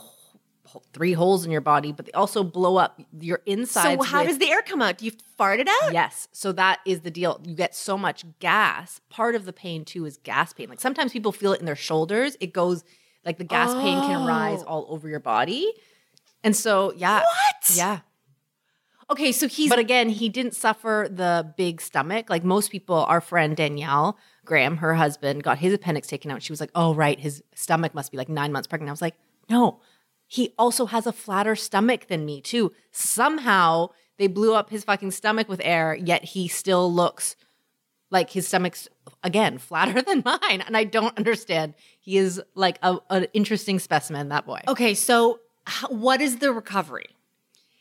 three 0.93 1.13
holes 1.13 1.45
in 1.45 1.51
your 1.51 1.61
body, 1.61 1.93
but 1.93 2.07
they 2.07 2.13
also 2.13 2.43
blow 2.43 2.77
up 2.77 3.01
your 3.21 3.41
insides. 3.47 3.99
so 4.01 4.03
how 4.11 4.21
with- 4.21 4.29
does 4.29 4.39
the 4.39 4.51
air 4.51 4.63
come 4.63 4.83
out? 4.83 4.99
Do 4.99 5.05
you 5.05 5.13
fart 5.37 5.61
it 5.61 5.69
out? 5.83 5.93
Yes. 5.93 6.29
So 6.33 6.53
that 6.53 6.81
is 6.87 7.01
the 7.01 7.11
deal. 7.11 7.41
You 7.45 7.55
get 7.55 7.75
so 7.75 7.97
much 7.99 8.25
gas. 8.41 9.01
Part 9.11 9.35
of 9.35 9.45
the 9.45 9.53
pain 9.53 9.85
too 9.85 10.05
is 10.07 10.17
gas 10.19 10.53
pain. 10.53 10.69
Like 10.69 10.81
sometimes 10.81 11.13
people 11.13 11.33
feel 11.33 11.53
it 11.53 11.61
in 11.61 11.67
their 11.67 11.77
shoulders. 11.77 12.37
It 12.41 12.53
goes 12.53 12.85
like 13.25 13.39
the 13.39 13.45
gas 13.45 13.73
pain 13.75 14.01
can 14.01 14.23
oh. 14.23 14.27
rise 14.27 14.63
Oh. 14.63 14.67
all 14.69 14.87
over 14.91 15.09
your 15.09 15.21
body. 15.21 15.73
And 16.45 16.55
so, 16.55 16.93
yeah. 16.97 17.21
What? 17.21 17.71
Yeah. 17.75 18.01
Okay, 19.09 19.31
so 19.31 19.47
he's 19.47 19.69
But 19.71 19.79
again, 19.79 20.09
he 20.09 20.29
didn't 20.29 20.55
suffer 20.55 21.09
the 21.09 21.53
big 21.57 21.81
stomach. 21.81 22.29
Like 22.29 22.43
most 22.43 22.71
people, 22.73 22.97
our 22.97 23.21
friend 23.21 23.57
Danielle 23.57 24.19
Graham, 24.45 24.79
her 24.79 24.95
husband, 24.95 25.45
got 25.45 25.59
his 25.59 25.73
appendix 25.73 26.09
taken 26.09 26.31
out. 26.31 26.43
She 26.43 26.53
was 26.53 26.61
like, 26.61 26.73
oh, 26.75 26.93
right. 26.93 27.19
His 27.19 27.43
stomach 27.55 27.95
must 27.95 28.11
be 28.11 28.19
like 28.19 28.29
nine 28.29 28.53
months 28.53 28.67
pregnant. 28.67 28.91
I 28.91 28.93
was 28.93 29.03
like, 29.03 29.15
no, 29.49 29.81
he 30.27 30.53
also 30.59 30.87
has 30.87 31.07
a 31.07 31.13
flatter 31.13 31.57
stomach 31.57 32.09
than 32.09 32.25
me, 32.25 32.41
too. 32.41 32.73
Somehow 32.91 33.91
they 34.19 34.27
blew 34.27 34.55
up 34.55 34.71
his 34.71 34.85
fucking 34.85 35.11
stomach 35.13 35.49
with 35.49 35.61
air, 35.65 35.95
yet 35.95 36.25
he 36.25 36.49
still 36.49 36.93
looks 36.93 37.37
like 38.11 38.31
his 38.31 38.47
stomach's, 38.49 38.89
again, 39.23 39.59
flatter 39.69 40.03
than 40.03 40.23
mine. 40.25 40.63
And 40.67 40.77
I 40.77 40.85
don't 40.85 41.17
understand. 41.19 41.75
He 42.01 42.17
is 42.17 42.41
like 42.55 42.79
a, 42.83 42.99
an 43.11 43.27
interesting 43.33 43.79
specimen, 43.79 44.29
that 44.31 44.47
boy. 44.47 44.61
okay. 44.69 44.95
So 44.95 45.41
what 45.89 46.21
is 46.21 46.39
the 46.39 46.53
recovery? 46.53 47.09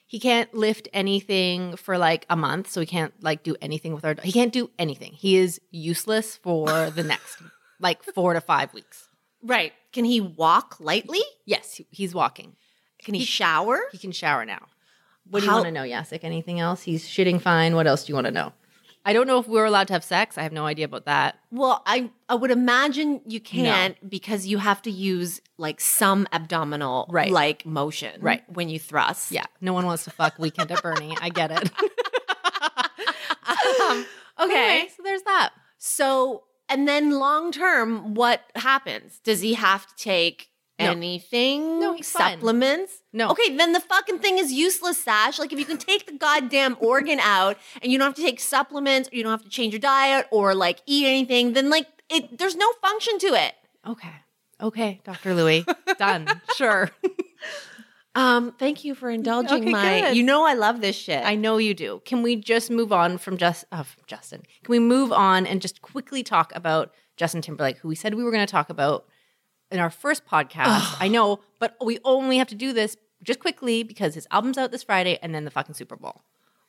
he 0.07 0.19
can't 0.19 0.53
lift 0.53 0.88
anything 0.94 1.75
for 1.75 1.98
like 1.98 2.25
a 2.30 2.36
month 2.36 2.69
so 2.69 2.80
he 2.80 2.86
can't 2.86 3.13
like 3.21 3.44
do 3.44 3.56
anything 3.62 3.94
with 3.94 4.06
our 4.06 4.15
he 4.24 4.31
can't 4.31 4.53
do 4.53 4.69
anything 4.77 5.12
he 5.13 5.38
is 5.38 5.59
useless 5.71 6.38
for 6.38 6.89
the 6.91 7.03
next 7.03 7.41
like 7.80 8.03
four 8.03 8.33
to 8.33 8.41
five 8.41 8.74
weeks 8.74 9.09
Right? 9.45 9.74
Can 9.94 10.06
he 10.06 10.19
walk 10.21 10.77
lightly? 10.80 11.21
yes 11.45 11.75
he- 11.75 11.88
he's 11.92 12.13
walking 12.13 12.56
Can 13.03 13.13
he, 13.13 13.24
shower? 13.24 13.80
he 13.92 13.97
can 13.97 14.12
shower 14.12 14.44
now 14.45 14.63
what 15.30 15.42
do 15.42 15.45
How- 15.47 15.53
you 15.57 15.63
want 15.63 15.68
to 15.68 15.71
know 15.80 15.83
Jacek? 15.88 16.24
anything 16.24 16.59
else 16.59 16.81
he's 16.83 17.06
shitting 17.07 17.39
fine 17.42 17.75
what 17.75 17.88
else 17.88 18.03
do 18.06 18.12
you 18.12 18.15
want 18.15 18.25
to 18.25 18.31
know 18.31 18.53
i 19.06 19.13
don't 19.13 19.27
know 19.27 19.39
if 19.39 19.47
we're 19.47 19.65
allowed 19.65 19.88
to 19.88 19.94
have 19.94 20.03
sex 20.03 20.38
i 20.38 20.42
have 20.44 20.51
no 20.51 20.65
idea 20.65 20.86
about 20.86 21.06
that 21.06 21.38
Well, 21.51 21.81
I 21.86 22.09
I 22.27 22.36
would 22.36 22.51
imagine 22.51 23.21
you 23.27 23.39
can't 23.39 23.95
because 24.09 24.45
you 24.47 24.57
have 24.57 24.81
to 24.83 24.92
use 24.92 25.42
like 25.57 25.80
some 25.80 26.27
abdominal 26.33 27.06
Right. 27.09 27.31
like 27.31 27.65
motion 27.65 28.19
Right. 28.21 28.44
when 28.57 28.68
you 28.69 28.80
thrust. 28.80 29.31
yeah 29.31 29.45
no 29.62 29.74
one 29.74 29.86
wants 29.86 30.03
to 30.06 30.12
fuck 30.12 30.38
weekend 30.39 30.71
at 30.71 30.81
bernie 30.83 31.15
i 31.21 31.30
get 31.30 31.51
it 31.51 31.71
Um, 33.48 34.06
okay. 34.39 34.71
Anyway, 34.80 34.89
so 34.95 35.03
there's 35.03 35.21
that 35.24 35.51
So, 35.77 36.44
and 36.69 36.88
then 36.88 37.12
long 37.12 37.51
term, 37.51 38.13
what 38.15 38.41
happens? 38.56 39.19
Does 39.23 39.41
he 39.41 39.53
have 39.56 39.85
to 39.88 39.95
take 40.03 40.50
No. 40.79 40.91
anything? 40.91 41.79
No, 41.79 41.93
he's 41.95 42.10
fine. 42.12 42.34
supplements? 42.34 43.01
No. 43.13 43.29
Okay, 43.29 43.55
then 43.55 43.72
the 43.74 43.79
fucking 43.79 44.19
thing 44.19 44.38
is 44.38 44.51
useless, 44.51 44.98
Sash. 44.98 45.39
Like, 45.39 45.53
if 45.53 45.60
you 45.60 45.65
can 45.65 45.77
take 45.77 46.05
the 46.05 46.13
goddamn 46.17 46.75
organ 46.81 47.19
out 47.22 47.57
and 47.81 47.91
you 47.91 47.98
don't 47.98 48.07
have 48.07 48.15
to 48.15 48.22
take 48.22 48.39
supplements 48.39 49.10
or 49.12 49.15
you 49.15 49.24
don't 49.24 49.31
have 49.31 49.43
to 49.43 49.50
change 49.50 49.74
your 49.74 49.79
diet 49.79 50.27
or 50.31 50.53
like 50.53 50.81
eat 50.86 51.05
anything, 51.07 51.53
then 51.53 51.69
like 51.69 51.88
it, 52.10 52.38
there's 52.38 52.55
no 52.55 52.72
function 52.81 53.17
to 53.19 53.27
it. 53.45 53.53
okay 53.88 54.13
okay 54.62 55.01
dr 55.03 55.34
louis 55.34 55.65
done 55.98 56.25
sure 56.55 56.89
Um, 58.15 58.53
thank 58.57 58.84
you 58.86 58.95
for 58.95 59.10
indulging 59.10 59.63
Okay, 59.63 59.72
my. 59.72 60.01
good. 60.01 60.15
You 60.17 60.24
know 60.24 60.45
I 60.45 60.53
love 60.53 60.79
this 60.81 60.95
shit. 60.95 61.24
I 61.25 61.36
know 61.36 61.57
you 61.57 61.74
do. 61.74 62.01
Can 62.05 62.22
we 62.24 62.36
just 62.38 62.72
move 62.72 62.93
on 62.93 63.17
from 63.17 63.38
just 63.38 63.65
uh, 63.72 63.84
from 63.84 64.03
Justin? 64.07 64.43
Can 64.63 64.72
we 64.72 64.79
move 64.79 65.12
on 65.12 65.45
and 65.45 65.62
just 65.62 65.81
quickly 65.81 66.24
talk 66.24 66.55
about 66.55 66.93
Justin 67.17 67.41
Timberlake, 67.41 67.77
who 67.79 67.88
we 67.89 67.95
said 67.95 68.13
we 68.13 68.24
were 68.24 68.31
going 68.31 68.45
to 68.45 68.51
talk 68.51 68.69
about 68.69 69.05
in 69.69 69.79
our 69.79 69.89
first 69.89 70.25
podcast? 70.25 70.95
I 71.00 71.10
know, 71.10 71.41
but 71.60 71.75
we 71.84 72.00
only 72.05 72.38
have 72.38 72.48
to 72.48 72.55
do 72.55 72.72
this 72.74 72.95
just 73.22 73.39
quickly 73.39 73.84
because 73.84 74.15
his 74.15 74.27
album's 74.31 74.57
out 74.57 74.72
this 74.72 74.84
Friday 74.84 75.19
and 75.22 75.36
then 75.36 75.43
the 75.43 75.51
fucking 75.51 75.75
Super 75.75 75.95
Bowl. 75.98 76.22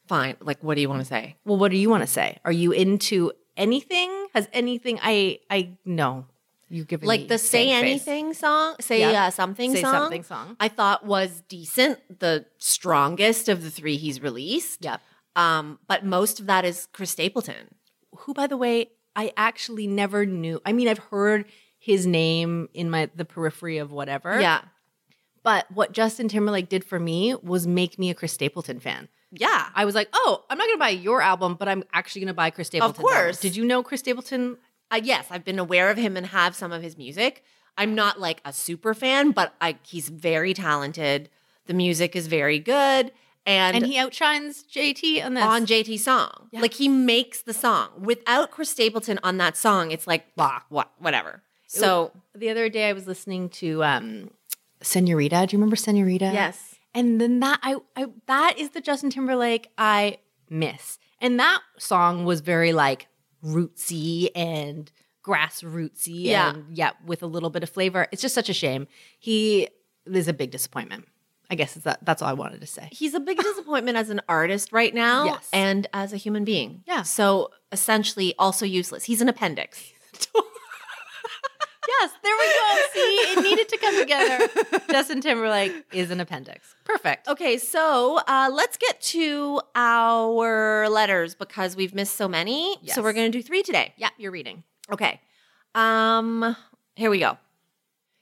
Fine. 0.08 0.36
Like, 0.40 0.62
what 0.62 0.74
do 0.76 0.80
you 0.80 0.88
want 0.88 1.00
to 1.00 1.04
say? 1.06 1.36
Well, 1.44 1.58
what 1.58 1.70
do 1.70 1.76
you 1.76 1.90
want 1.90 2.02
to 2.02 2.06
say? 2.08 2.38
Are 2.44 2.52
you 2.52 2.72
into 2.72 3.32
anything? 3.56 4.28
Has 4.34 4.48
anything? 4.52 4.98
I 5.02 5.38
I 5.50 5.76
no. 5.84 6.26
You 6.68 6.84
give 6.84 7.02
like 7.04 7.28
the 7.28 7.38
"Say 7.38 7.70
Anything" 7.70 8.34
song, 8.34 8.76
"Say 8.80 9.00
Yeah. 9.00 9.26
uh, 9.26 9.30
Something" 9.30 9.72
Say 9.72 9.82
song. 9.82 9.92
Something 9.92 10.22
song. 10.24 10.56
I 10.58 10.68
thought 10.68 11.06
was 11.06 11.42
decent, 11.48 12.00
the 12.20 12.46
strongest 12.58 13.48
of 13.48 13.62
the 13.62 13.70
three 13.70 13.96
he's 13.96 14.20
released. 14.20 14.84
Yep. 14.84 15.00
Um, 15.36 15.78
but 15.86 16.04
most 16.04 16.40
of 16.40 16.46
that 16.46 16.64
is 16.64 16.88
Chris 16.92 17.10
Stapleton. 17.10 17.74
who 18.20 18.32
by 18.32 18.46
the 18.46 18.56
way 18.56 18.88
i 19.14 19.30
actually 19.36 19.86
never 19.86 20.24
knew 20.24 20.58
i 20.64 20.72
mean 20.72 20.88
i've 20.88 20.98
heard 21.12 21.44
his 21.78 22.06
name 22.06 22.68
in 22.72 22.88
my 22.88 23.10
the 23.14 23.24
periphery 23.26 23.76
of 23.78 23.92
whatever 23.92 24.40
Yeah, 24.40 24.62
but 25.42 25.70
what 25.70 25.92
justin 25.92 26.28
timberlake 26.28 26.68
did 26.70 26.82
for 26.84 26.98
me 26.98 27.34
was 27.42 27.66
make 27.66 27.98
me 27.98 28.08
a 28.10 28.14
chris 28.14 28.32
stapleton 28.32 28.80
fan 28.80 29.08
yeah. 29.32 29.68
i 29.74 29.84
was 29.84 29.94
like 29.94 30.08
oh 30.14 30.44
i'm 30.48 30.56
not 30.56 30.66
gonna 30.66 30.78
buy 30.78 30.88
your 30.90 31.20
album 31.20 31.56
but 31.58 31.68
i'm 31.68 31.84
actually 31.92 32.22
gonna 32.22 32.32
buy 32.34 32.48
chris 32.50 32.68
stapleton 32.68 32.90
Of 33.04 33.10
course. 33.10 33.40
did 33.40 33.54
you 33.56 33.64
know 33.66 33.82
chris 33.82 34.00
stapleton 34.00 34.56
Uh, 34.90 35.00
yes, 35.02 35.26
I've 35.30 35.44
been 35.44 35.58
aware 35.58 35.90
of 35.90 35.96
him 35.98 36.16
and 36.16 36.26
have 36.26 36.54
some 36.54 36.72
of 36.72 36.82
his 36.82 36.96
music. 36.96 37.42
I'm 37.78 37.94
not 37.94 38.20
like 38.20 38.40
a 38.44 38.52
super 38.52 38.94
fan, 38.94 39.32
but 39.32 39.54
I 39.60 39.76
he's 39.82 40.08
very 40.08 40.54
talented. 40.54 41.28
The 41.66 41.74
music 41.74 42.14
is 42.14 42.26
very 42.28 42.58
good, 42.60 43.10
and, 43.44 43.76
And 43.76 43.86
he 43.86 43.98
outshines 43.98 44.64
JT 44.64 45.24
on 45.24 45.34
this. 45.34 45.44
on 45.44 45.66
JT 45.66 45.98
song. 45.98 46.48
Yeah. 46.52 46.60
Like 46.60 46.74
he 46.74 46.88
makes 46.88 47.42
the 47.42 47.52
song. 47.52 47.88
Without 47.98 48.50
Chris 48.52 48.70
Stapleton 48.70 49.18
on 49.22 49.36
that 49.38 49.56
song, 49.56 49.90
it's 49.90 50.06
like 50.06 50.34
blah, 50.36 50.60
what, 50.68 50.90
whatever. 50.98 51.42
So 51.66 52.12
the 52.34 52.48
other 52.50 52.68
day 52.68 52.88
I 52.88 52.92
was 52.92 53.06
listening 53.08 53.48
to 53.50 53.82
um 53.84 54.30
Senorita. 54.82 55.46
Do 55.48 55.56
you 55.56 55.58
remember 55.58 55.76
Senorita? 55.76 56.30
yes, 56.32 56.76
And 56.94 57.20
then 57.20 57.40
that 57.40 57.58
I, 57.62 57.76
I 57.96 58.06
that 58.26 58.58
is 58.58 58.70
the 58.70 58.80
Justin 58.80 59.10
Timberlake 59.10 59.68
I 59.76 60.18
miss. 60.48 60.98
And 61.20 61.38
that 61.40 61.60
song 61.78 62.24
was 62.24 62.40
very 62.40 62.72
like 62.72 63.08
rootsy 63.44 64.28
and 64.34 64.90
grassrootsy 65.24 66.24
Yeah. 66.24 66.50
and 66.50 66.76
yeah, 66.76 66.92
with 67.04 67.22
a 67.22 67.26
little 67.26 67.50
bit 67.50 67.62
of 67.62 67.70
flavor. 67.70 68.06
It's 68.12 68.22
just 68.22 68.34
such 68.34 68.48
a 68.48 68.54
shame. 68.54 68.86
He 69.18 69.68
is 70.06 70.28
a 70.28 70.32
big 70.32 70.50
disappointment. 70.50 71.06
I 71.50 71.54
guess 71.54 71.74
that, 71.74 72.04
that's 72.04 72.22
all 72.22 72.28
I 72.28 72.32
wanted 72.32 72.60
to 72.60 72.66
say. 72.66 72.88
he's 72.90 73.14
a 73.14 73.20
big 73.20 73.38
disappointment 73.38 73.96
as 73.96 74.10
an 74.10 74.20
artist 74.28 74.72
right 74.72 74.92
now, 74.92 75.26
Yes. 75.26 75.48
and 75.52 75.86
as 75.92 76.12
a 76.12 76.16
human 76.16 76.44
being. 76.44 76.82
Yeah. 76.88 77.02
So 77.02 77.50
essentially, 77.70 78.34
also 78.38 78.66
useless. 78.66 79.04
He's 79.04 79.20
an 79.20 79.28
appendix. 79.28 79.92
Yes, 81.88 82.10
there 82.22 82.34
we 82.38 82.46
go. 82.46 82.82
See, 82.92 83.16
it 83.32 83.42
needed 83.42 83.68
to 83.68 83.78
come 83.78 83.98
together. 83.98 84.48
Justin 84.90 85.20
Timberlake 85.20 85.84
is 85.92 86.10
an 86.10 86.20
appendix. 86.20 86.74
Perfect. 86.84 87.28
Okay, 87.28 87.58
so 87.58 88.20
uh, 88.26 88.50
let's 88.52 88.76
get 88.76 89.00
to 89.00 89.60
our 89.74 90.88
letters 90.88 91.34
because 91.34 91.76
we've 91.76 91.94
missed 91.94 92.16
so 92.16 92.28
many. 92.28 92.76
Yes. 92.82 92.94
So 92.94 93.02
we're 93.02 93.12
going 93.12 93.30
to 93.30 93.38
do 93.38 93.42
three 93.42 93.62
today. 93.62 93.94
Yeah, 93.96 94.10
you're 94.18 94.32
reading. 94.32 94.64
Okay. 94.90 95.20
Um, 95.74 96.56
here 96.94 97.10
we 97.10 97.18
go. 97.18 97.38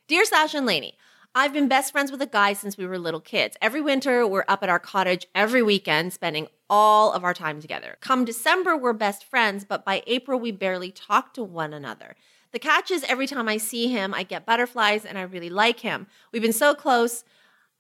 Dear 0.09 0.25
Sasha 0.25 0.59
and 0.59 0.67
Lainey, 0.67 0.99
I've 1.35 1.53
been 1.53 1.67
best 1.67 1.91
friends 1.91 2.13
with 2.13 2.23
a 2.23 2.27
guy 2.27 2.53
since 2.53 2.77
we 2.77 2.87
were 2.87 2.99
little 2.99 3.21
kids. 3.21 3.57
Every 3.61 3.81
winter, 3.81 4.27
we're 4.27 4.45
up 4.47 4.63
at 4.63 4.69
our 4.69 4.79
cottage 4.79 5.27
every 5.35 5.63
weekend, 5.63 6.13
spending 6.13 6.49
all 6.71 7.13
of 7.13 7.25
our 7.25 7.35
time 7.35 7.61
together. 7.61 7.97
Come 8.01 8.25
December, 8.25 8.77
we're 8.77 8.93
best 8.93 9.25
friends, 9.25 9.65
but 9.65 9.85
by 9.85 10.03
April, 10.07 10.39
we 10.39 10.53
barely 10.53 10.91
talk 10.91 11.35
to 11.35 11.43
one 11.43 11.73
another. 11.73 12.15
The 12.55 12.61
catch 12.61 12.93
is 12.93 13.03
every 13.09 13.27
time 13.27 13.49
I 13.49 13.57
see 13.57 13.89
him, 13.89 14.15
I 14.15 14.23
get 14.23 14.47
butterflies 14.47 15.05
and 15.05 15.19
I 15.19 15.23
really 15.23 15.51
like 15.51 15.81
him. 15.81 16.07
We've 16.31 16.41
been 16.41 16.53
so 16.53 16.73
close 16.73 17.25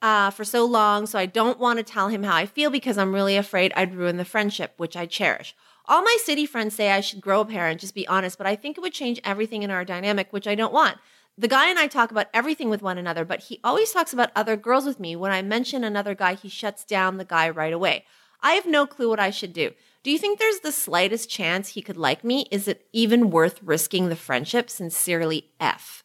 uh, 0.02 0.30
for 0.30 0.44
so 0.44 0.64
long, 0.64 1.06
so 1.06 1.16
I 1.16 1.26
don't 1.26 1.60
want 1.60 1.76
to 1.76 1.84
tell 1.84 2.08
him 2.08 2.24
how 2.24 2.34
I 2.34 2.44
feel 2.44 2.70
because 2.70 2.98
I'm 2.98 3.14
really 3.14 3.36
afraid 3.36 3.72
I'd 3.76 3.94
ruin 3.94 4.16
the 4.16 4.24
friendship, 4.24 4.74
which 4.76 4.96
I 4.96 5.06
cherish. 5.06 5.54
All 5.86 6.02
my 6.02 6.16
city 6.24 6.44
friends 6.44 6.74
say 6.74 6.90
I 6.90 7.02
should 7.02 7.20
grow 7.20 7.42
a 7.42 7.44
pair 7.44 7.68
and 7.68 7.78
just 7.78 7.94
be 7.94 8.08
honest, 8.08 8.36
but 8.36 8.48
I 8.48 8.56
think 8.56 8.76
it 8.76 8.80
would 8.80 8.92
change 8.92 9.20
everything 9.22 9.62
in 9.62 9.70
our 9.70 9.84
dynamic, 9.84 10.32
which 10.32 10.48
I 10.48 10.56
don't 10.56 10.72
want. 10.72 10.98
The 11.38 11.46
guy 11.46 11.70
and 11.70 11.78
I 11.78 11.86
talk 11.86 12.10
about 12.10 12.26
everything 12.34 12.68
with 12.68 12.82
one 12.82 12.98
another, 12.98 13.24
but 13.24 13.44
he 13.44 13.60
always 13.62 13.92
talks 13.92 14.12
about 14.12 14.32
other 14.34 14.56
girls 14.56 14.86
with 14.86 14.98
me. 14.98 15.14
When 15.14 15.30
I 15.30 15.40
mention 15.40 15.84
another 15.84 16.16
guy, 16.16 16.34
he 16.34 16.48
shuts 16.48 16.84
down 16.84 17.18
the 17.18 17.24
guy 17.24 17.48
right 17.48 17.72
away. 17.72 18.06
I 18.42 18.54
have 18.54 18.66
no 18.66 18.86
clue 18.86 19.08
what 19.08 19.20
I 19.20 19.30
should 19.30 19.52
do. 19.52 19.70
Do 20.04 20.10
you 20.10 20.18
think 20.18 20.38
there's 20.38 20.60
the 20.60 20.70
slightest 20.70 21.28
chance 21.30 21.70
he 21.70 21.82
could 21.82 21.96
like 21.96 22.22
me? 22.22 22.46
Is 22.50 22.68
it 22.68 22.86
even 22.92 23.30
worth 23.30 23.60
risking 23.62 24.08
the 24.10 24.16
friendship? 24.16 24.68
Sincerely, 24.70 25.50
F. 25.58 26.04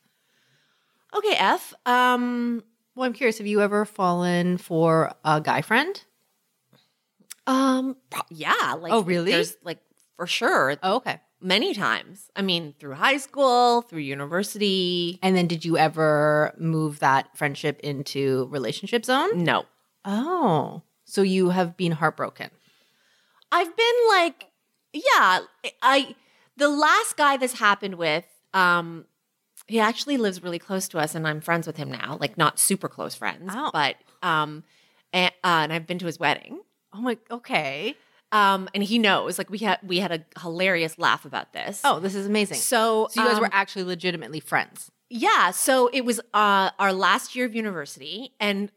Okay, 1.13 1.35
F. 1.37 1.73
Um, 1.85 2.63
Well, 2.95 3.05
I'm 3.05 3.13
curious, 3.13 3.37
have 3.39 3.47
you 3.47 3.61
ever 3.61 3.83
fallen 3.85 4.57
for 4.57 5.11
a 5.23 5.41
guy 5.41 5.61
friend? 5.61 6.01
um, 7.47 7.97
yeah. 8.29 8.75
Like, 8.79 8.93
Oh, 8.93 9.01
really? 9.03 9.31
There's 9.31 9.57
like 9.63 9.79
for 10.15 10.27
sure 10.27 10.75
Oh, 10.83 10.97
okay. 10.97 11.19
many 11.41 11.73
times. 11.73 12.29
I 12.35 12.41
mean, 12.41 12.75
through 12.79 12.93
high 12.95 13.17
school, 13.17 13.81
through 13.81 14.01
university. 14.01 15.17
And 15.23 15.35
then 15.35 15.47
did 15.47 15.65
you 15.65 15.77
ever 15.77 16.53
move 16.57 16.99
that 16.99 17.35
friendship 17.37 17.79
into 17.81 18.47
relationship 18.51 19.03
zone? 19.05 19.43
No, 19.43 19.65
Oh. 20.05 20.83
So 21.05 21.21
you 21.23 21.49
have 21.49 21.75
been 21.75 21.91
heartbroken. 21.93 22.51
I've 23.51 23.75
been 23.75 23.95
like, 24.09 24.45
yeah, 24.93 25.39
I 25.81 26.15
the 26.57 26.69
last 26.69 27.17
guy 27.17 27.37
this 27.37 27.53
happened 27.53 27.95
with, 27.95 28.25
um, 28.53 29.05
he 29.67 29.79
actually 29.79 30.17
lives 30.17 30.43
really 30.43 30.59
close 30.59 30.87
to 30.89 30.99
us, 30.99 31.15
and 31.15 31.27
I'm 31.27 31.41
friends 31.41 31.67
with 31.67 31.77
him 31.77 31.89
now. 31.91 32.17
Like 32.19 32.37
not 32.37 32.59
super 32.59 32.87
close 32.89 33.15
friends, 33.15 33.51
Oh. 33.53 33.69
but 33.71 33.95
um, 34.21 34.63
and, 35.13 35.31
uh, 35.43 35.61
and 35.63 35.73
I've 35.73 35.87
been 35.87 35.99
to 35.99 36.05
his 36.05 36.19
wedding. 36.19 36.59
Oh 36.93 37.01
my 37.01 37.17
okay. 37.31 37.95
Um, 38.31 38.69
and 38.75 38.83
he 38.83 38.99
knows. 38.99 39.37
Like 39.37 39.49
we 39.49 39.59
had 39.59 39.79
we 39.83 39.99
had 39.99 40.11
a 40.11 40.39
hilarious 40.41 40.97
laugh 40.99 41.25
about 41.25 41.53
this. 41.53 41.81
Oh, 41.83 41.99
this 41.99 42.13
is 42.15 42.27
amazing. 42.27 42.57
So, 42.57 43.07
so 43.11 43.21
you 43.21 43.27
guys 43.27 43.37
um, 43.37 43.41
were 43.43 43.49
actually 43.51 43.85
legitimately 43.85 44.39
friends. 44.39 44.91
Yeah, 45.09 45.49
so 45.51 45.87
it 45.91 46.01
was 46.05 46.19
uh, 46.35 46.69
our 46.77 46.93
last 46.93 47.35
year 47.35 47.45
of 47.47 47.55
university, 47.55 48.31
and 48.39 48.71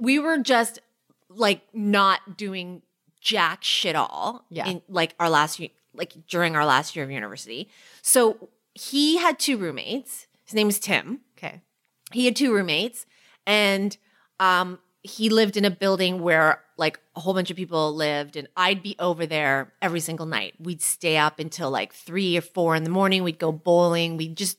we 0.00 0.18
were 0.18 0.38
just 0.38 0.80
like 1.28 1.62
not 1.72 2.36
doing 2.36 2.82
jack 3.20 3.64
shit 3.64 3.96
all. 3.96 4.44
Yeah. 4.50 4.68
in 4.68 4.82
like 4.88 5.14
our 5.18 5.30
last 5.30 5.58
year, 5.58 5.70
like 5.94 6.14
during 6.26 6.56
our 6.56 6.66
last 6.66 6.96
year 6.96 7.04
of 7.04 7.10
university. 7.10 7.68
So 8.02 8.48
he 8.74 9.18
had 9.18 9.38
two 9.38 9.56
roommates. 9.56 10.26
His 10.44 10.54
name 10.54 10.66
was 10.66 10.78
Tim. 10.78 11.20
Okay. 11.36 11.60
He 12.12 12.24
had 12.24 12.36
two 12.36 12.54
roommates, 12.54 13.04
and 13.46 13.96
um, 14.40 14.78
he 15.02 15.28
lived 15.28 15.56
in 15.56 15.64
a 15.64 15.70
building 15.70 16.22
where 16.22 16.62
like 16.78 17.00
a 17.16 17.20
whole 17.20 17.34
bunch 17.34 17.50
of 17.50 17.56
people 17.56 17.94
lived, 17.94 18.36
and 18.36 18.48
I'd 18.56 18.82
be 18.82 18.96
over 18.98 19.26
there 19.26 19.72
every 19.82 20.00
single 20.00 20.26
night. 20.26 20.54
We'd 20.58 20.80
stay 20.80 21.16
up 21.16 21.38
until 21.38 21.70
like 21.70 21.92
three 21.92 22.36
or 22.38 22.40
four 22.40 22.76
in 22.76 22.84
the 22.84 22.90
morning. 22.90 23.22
We'd 23.24 23.38
go 23.38 23.52
bowling. 23.52 24.16
We'd 24.16 24.36
just, 24.36 24.58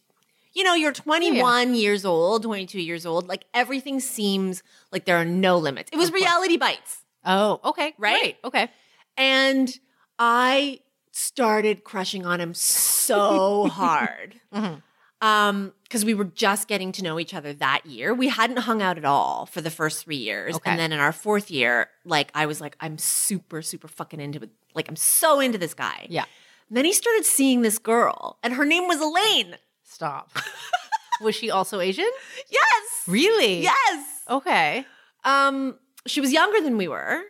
you 0.53 0.63
know, 0.63 0.75
you're 0.75 0.91
21 0.91 1.75
years 1.75 2.05
old, 2.05 2.43
22 2.43 2.81
years 2.81 3.05
old. 3.05 3.27
Like 3.27 3.45
everything 3.53 3.99
seems 3.99 4.61
like 4.91 5.05
there 5.05 5.17
are 5.17 5.25
no 5.25 5.57
limits. 5.57 5.89
It 5.93 5.97
was 5.97 6.11
reality 6.11 6.57
bites, 6.57 7.05
Oh, 7.25 7.59
okay. 7.65 7.93
Right? 7.97 8.21
Great. 8.21 8.37
Okay. 8.43 8.69
and 9.17 9.69
I 10.17 10.79
started 11.11 11.83
crushing 11.83 12.25
on 12.25 12.39
him 12.39 12.53
so 12.53 13.67
hard. 13.71 14.39
Mhm. 14.53 14.81
um 15.21 15.73
because 15.83 16.05
we 16.05 16.13
were 16.13 16.23
just 16.25 16.67
getting 16.67 16.91
to 16.93 17.03
know 17.03 17.19
each 17.19 17.33
other 17.33 17.51
that 17.51 17.85
year 17.85 18.13
we 18.13 18.29
hadn't 18.29 18.57
hung 18.59 18.81
out 18.81 18.97
at 18.97 19.03
all 19.05 19.45
for 19.47 19.59
the 19.59 19.71
first 19.71 20.05
three 20.05 20.15
years 20.15 20.55
Okay. 20.55 20.69
and 20.71 20.79
then 20.79 20.91
in 20.93 20.99
our 20.99 21.11
fourth 21.11 21.51
year 21.51 21.89
like 22.05 22.31
i 22.35 22.45
was 22.45 22.61
like 22.61 22.77
i'm 22.79 22.97
super 22.97 23.61
super 23.61 23.87
fucking 23.89 24.21
into 24.21 24.39
it 24.43 24.49
like 24.75 24.87
i'm 24.87 24.95
so 24.95 25.39
into 25.41 25.57
this 25.57 25.73
guy 25.73 26.07
Yeah. 26.09 26.23
then 26.71 26.85
he 26.85 26.93
started 26.93 27.25
seeing 27.25 27.63
this 27.63 27.79
girl 27.79 28.37
and 28.43 28.53
her 28.53 28.65
name 28.65 28.87
was 28.87 29.01
elaine 29.01 29.57
Stop. 29.83 30.31
was 31.21 31.35
she 31.35 31.49
also 31.51 31.79
Asian? 31.81 32.09
yes 32.49 32.83
Really? 33.07 33.63
yes 33.63 34.05
Okay. 34.29 34.85
um 35.25 35.75
she 36.07 36.21
was 36.21 36.31
younger 36.31 36.61
than 36.61 36.77
we 36.77 36.87
were 36.87 37.21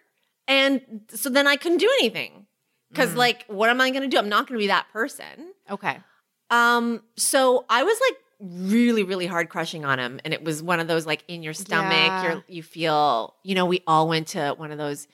and 0.47 0.81
so 1.09 1.29
then 1.29 1.47
i 1.47 1.55
couldn't 1.55 1.79
do 1.79 1.89
anything 1.99 2.45
because 2.91 3.11
Mm. 3.11 3.17
like 3.17 3.45
what 3.47 3.69
am 3.69 3.81
i 3.81 3.89
gonna 3.89 4.07
do 4.07 4.17
i'm 4.17 4.29
not 4.29 4.47
gonna 4.47 4.59
be 4.59 4.67
that 4.67 4.87
person 4.93 5.53
Okay. 5.71 5.97
Um, 6.51 7.03
so 7.15 7.63
I 7.69 7.83
was 7.83 7.99
like 8.09 8.17
really, 8.39 9.03
really 9.03 9.27
hard 9.27 9.49
crushing 9.49 9.85
on 9.85 9.99
him. 9.99 10.19
And 10.25 10.33
it 10.33 10.43
was 10.43 10.63
one 10.63 10.79
of 10.79 10.87
those 10.87 11.05
like 11.05 11.23
in 11.27 11.43
your 11.43 11.53
stomach, 11.53 11.91
Yeah. 11.91 12.23
you're 12.23 12.43
you 12.47 12.63
feel, 12.63 13.35
you 13.43 13.53
know, 13.53 13.67
we 13.67 13.83
all 13.85 14.07
went 14.09 14.29
to 14.29 14.55
one 14.57 14.71
of 14.71 14.79
those. 14.79 15.07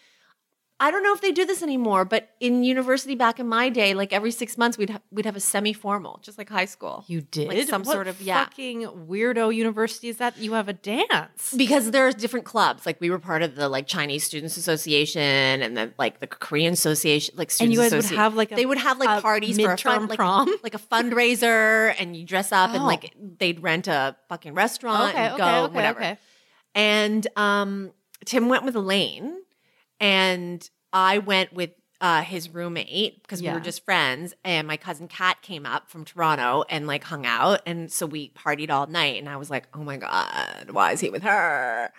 I 0.78 0.92
don't 0.92 1.04
know 1.04 1.14
if 1.14 1.22
they 1.22 1.32
do 1.32 1.46
this 1.46 1.64
anymore, 1.64 2.04
but 2.04 2.32
in 2.42 2.66
university 2.66 3.16
back 3.16 3.40
in 3.40 3.48
my 3.48 3.70
day, 3.70 3.94
like 3.94 4.12
every 4.12 4.32
six 4.32 4.58
months 4.58 4.78
we'd 4.78 4.90
ha- 4.90 5.00
we'd 5.10 5.26
have 5.26 5.38
a 5.38 5.40
semi 5.40 5.72
formal, 5.72 6.20
just 6.22 6.38
like 6.38 6.50
high 6.50 6.66
school. 6.66 7.06
You 7.08 7.22
did 7.22 7.70
some 7.70 7.84
What 7.84 7.94
sort 7.94 8.08
of- 8.10 8.22
yeah. 8.22 8.44
Fucking 8.44 8.82
weirdo 8.82 9.56
university 9.56 10.10
is 10.10 10.18
that? 10.18 10.38
You 10.38 10.52
have 10.52 10.68
a 10.68 10.74
dance. 10.74 11.54
Because 11.56 11.92
there's 11.92 12.14
different 12.14 12.46
clubs. 12.46 12.86
Like 12.86 13.00
we 13.00 13.10
were 13.10 13.20
part 13.20 13.42
of 13.42 13.56
the 13.56 13.70
like 13.70 13.88
Chinese 13.88 14.26
Students 14.26 14.58
Association 14.58 15.22
and 15.22 15.78
then 15.78 15.94
like 15.98 16.20
the 16.20 16.28
Korean 16.28 16.74
Association, 16.74 17.36
like 17.38 17.52
students 17.52 17.62
and 17.80 17.86
you 17.86 17.98
guys 17.98 18.10
would 18.12 18.18
have 18.18 18.36
like 18.36 18.52
a, 18.52 18.56
they 18.56 18.66
would 18.66 18.78
have 18.78 19.00
like 19.00 19.22
parties 19.22 19.58
for 19.58 19.72
a 19.72 19.78
fun, 19.78 20.08
like, 20.08 20.18
prom. 20.18 20.50
like 20.64 20.74
a 20.74 20.80
fundraiser, 20.80 21.96
and 22.00 22.18
you 22.18 22.26
dress 22.26 22.52
up 22.52 22.72
and 22.72 22.84
Oh. 22.84 22.86
like 22.86 23.14
they'd 23.40 23.62
rent 23.64 23.88
a 23.88 24.18
fucking 24.28 24.54
restaurant 24.54 25.14
okay. 25.14 25.24
and 25.26 25.34
Okay. 25.36 25.42
go 25.44 25.64
okay. 25.66 25.74
whatever. 25.74 26.00
Okay. 26.00 26.18
And 26.74 27.26
um, 27.38 27.92
Tim 28.26 28.50
went 28.50 28.66
with 28.66 28.76
Elaine, 28.76 29.38
and 30.00 30.68
I 30.94 31.18
went 31.20 31.54
with 31.54 31.72
uh, 32.02 32.22
his 32.22 32.50
roommate 32.50 33.22
because 33.24 33.42
we 33.42 33.48
were 33.50 33.60
just 33.62 33.84
friends. 33.86 34.34
And 34.44 34.68
my 34.68 34.78
cousin 34.78 35.08
Kat 35.08 35.42
came 35.42 35.66
up 35.66 35.90
from 35.90 36.04
Toronto 36.06 36.64
and 36.70 36.88
like 36.88 37.04
hung 37.04 37.26
out, 37.26 37.62
and 37.66 37.92
so 37.92 38.06
we 38.06 38.30
partied 38.32 38.70
all 38.70 38.88
night. 38.88 39.18
And 39.20 39.30
I 39.30 39.38
was 39.38 39.50
like, 39.50 39.68
oh 39.74 39.84
my 39.84 39.98
god, 39.98 40.72
why 40.72 40.92
is 40.92 41.00
he 41.00 41.10
with 41.10 41.24
her? 41.24 41.92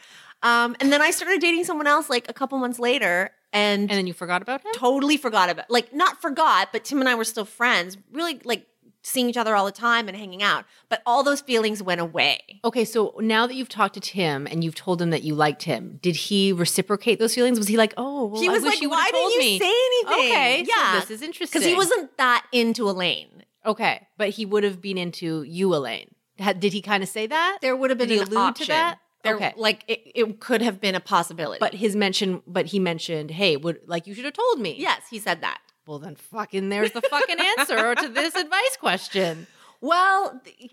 Um, 0.42 0.76
and 0.80 0.92
then 0.92 1.00
I 1.00 1.10
started 1.10 1.40
dating 1.40 1.64
someone 1.64 1.86
else 1.86 2.10
like 2.10 2.28
a 2.28 2.32
couple 2.34 2.58
months 2.58 2.78
later, 2.78 3.30
and, 3.52 3.82
And 3.82 3.90
then 3.90 4.06
you 4.06 4.12
forgot 4.12 4.42
about 4.42 4.60
him. 4.60 4.72
totally 4.74 5.16
forgot 5.16 5.48
about 5.48 5.70
like 5.70 5.94
not 5.94 6.20
forgot, 6.20 6.68
but 6.72 6.84
Tim 6.84 7.00
and 7.00 7.08
I 7.08 7.14
were 7.14 7.24
still 7.24 7.46
friends, 7.46 7.96
really 8.12 8.38
like 8.44 8.66
seeing 9.06 9.28
each 9.28 9.36
other 9.36 9.54
all 9.54 9.64
the 9.64 9.70
time 9.72 10.08
and 10.08 10.16
hanging 10.16 10.42
out. 10.42 10.64
But 10.88 11.00
all 11.06 11.22
those 11.22 11.40
feelings 11.40 11.82
went 11.82 12.00
away. 12.00 12.40
Okay, 12.64 12.84
so 12.84 13.14
now 13.20 13.46
that 13.46 13.54
you've 13.54 13.68
talked 13.68 13.94
to 13.94 14.00
Tim 14.00 14.46
and 14.46 14.64
you've 14.64 14.74
told 14.74 15.00
him 15.00 15.10
that 15.10 15.22
you 15.22 15.34
liked 15.34 15.62
him, 15.62 15.98
did 16.02 16.16
he 16.16 16.52
reciprocate 16.52 17.18
those 17.18 17.34
feelings? 17.34 17.58
Was 17.58 17.68
he 17.68 17.76
like, 17.76 17.94
"Oh, 17.96 18.26
well, 18.26 18.40
he 18.42 18.48
I 18.48 18.52
was 18.52 18.62
wish 18.62 18.72
like, 18.74 18.82
you 18.82 18.90
"Why 18.90 19.08
didn't 19.12 19.32
you 19.32 19.38
me." 19.38 19.58
say 19.58 19.64
anything?" 19.66 20.30
Okay, 20.32 20.64
so 20.64 20.72
yeah, 20.76 21.00
this 21.00 21.10
is 21.10 21.22
interesting 21.22 21.60
because 21.60 21.68
he 21.68 21.74
wasn't 21.76 22.16
that 22.18 22.44
into 22.52 22.88
Elaine. 22.90 23.44
okay, 23.64 24.06
but 24.18 24.30
he 24.30 24.44
would 24.44 24.64
have 24.64 24.80
been 24.80 24.98
into 24.98 25.42
you, 25.44 25.72
Elaine. 25.74 26.10
Did 26.58 26.72
he 26.72 26.82
kind 26.82 27.02
of 27.02 27.08
say 27.08 27.26
that? 27.28 27.58
There 27.62 27.74
would 27.76 27.90
have 27.90 27.98
been 27.98 28.08
Did 28.08 28.14
he 28.16 28.20
an 28.22 28.28
allude 28.36 28.56
to 28.56 28.66
that? 28.66 28.98
There, 29.22 29.36
Okay. 29.36 29.54
like 29.56 29.82
it, 29.88 30.02
it 30.14 30.38
could 30.40 30.62
have 30.62 30.80
been 30.80 30.94
a 30.94 31.00
possibility. 31.00 31.58
But 31.58 31.74
his 31.74 31.96
mention, 31.96 32.42
but 32.46 32.66
he 32.66 32.78
mentioned, 32.78 33.30
hey, 33.32 33.56
would 33.56 33.80
like 33.86 34.06
you 34.06 34.14
should 34.14 34.24
have 34.24 34.34
told 34.34 34.60
me. 34.60 34.76
yes, 34.78 35.02
he 35.10 35.18
said 35.18 35.40
that. 35.40 35.58
Well, 35.86 35.98
then 35.98 36.16
fucking 36.16 36.68
there's 36.68 36.92
the 36.92 37.02
fucking 37.02 37.38
answer 37.58 37.94
to 37.94 38.08
this 38.08 38.34
advice 38.34 38.76
question. 38.78 39.46
Well, 39.80 40.40
th- 40.44 40.72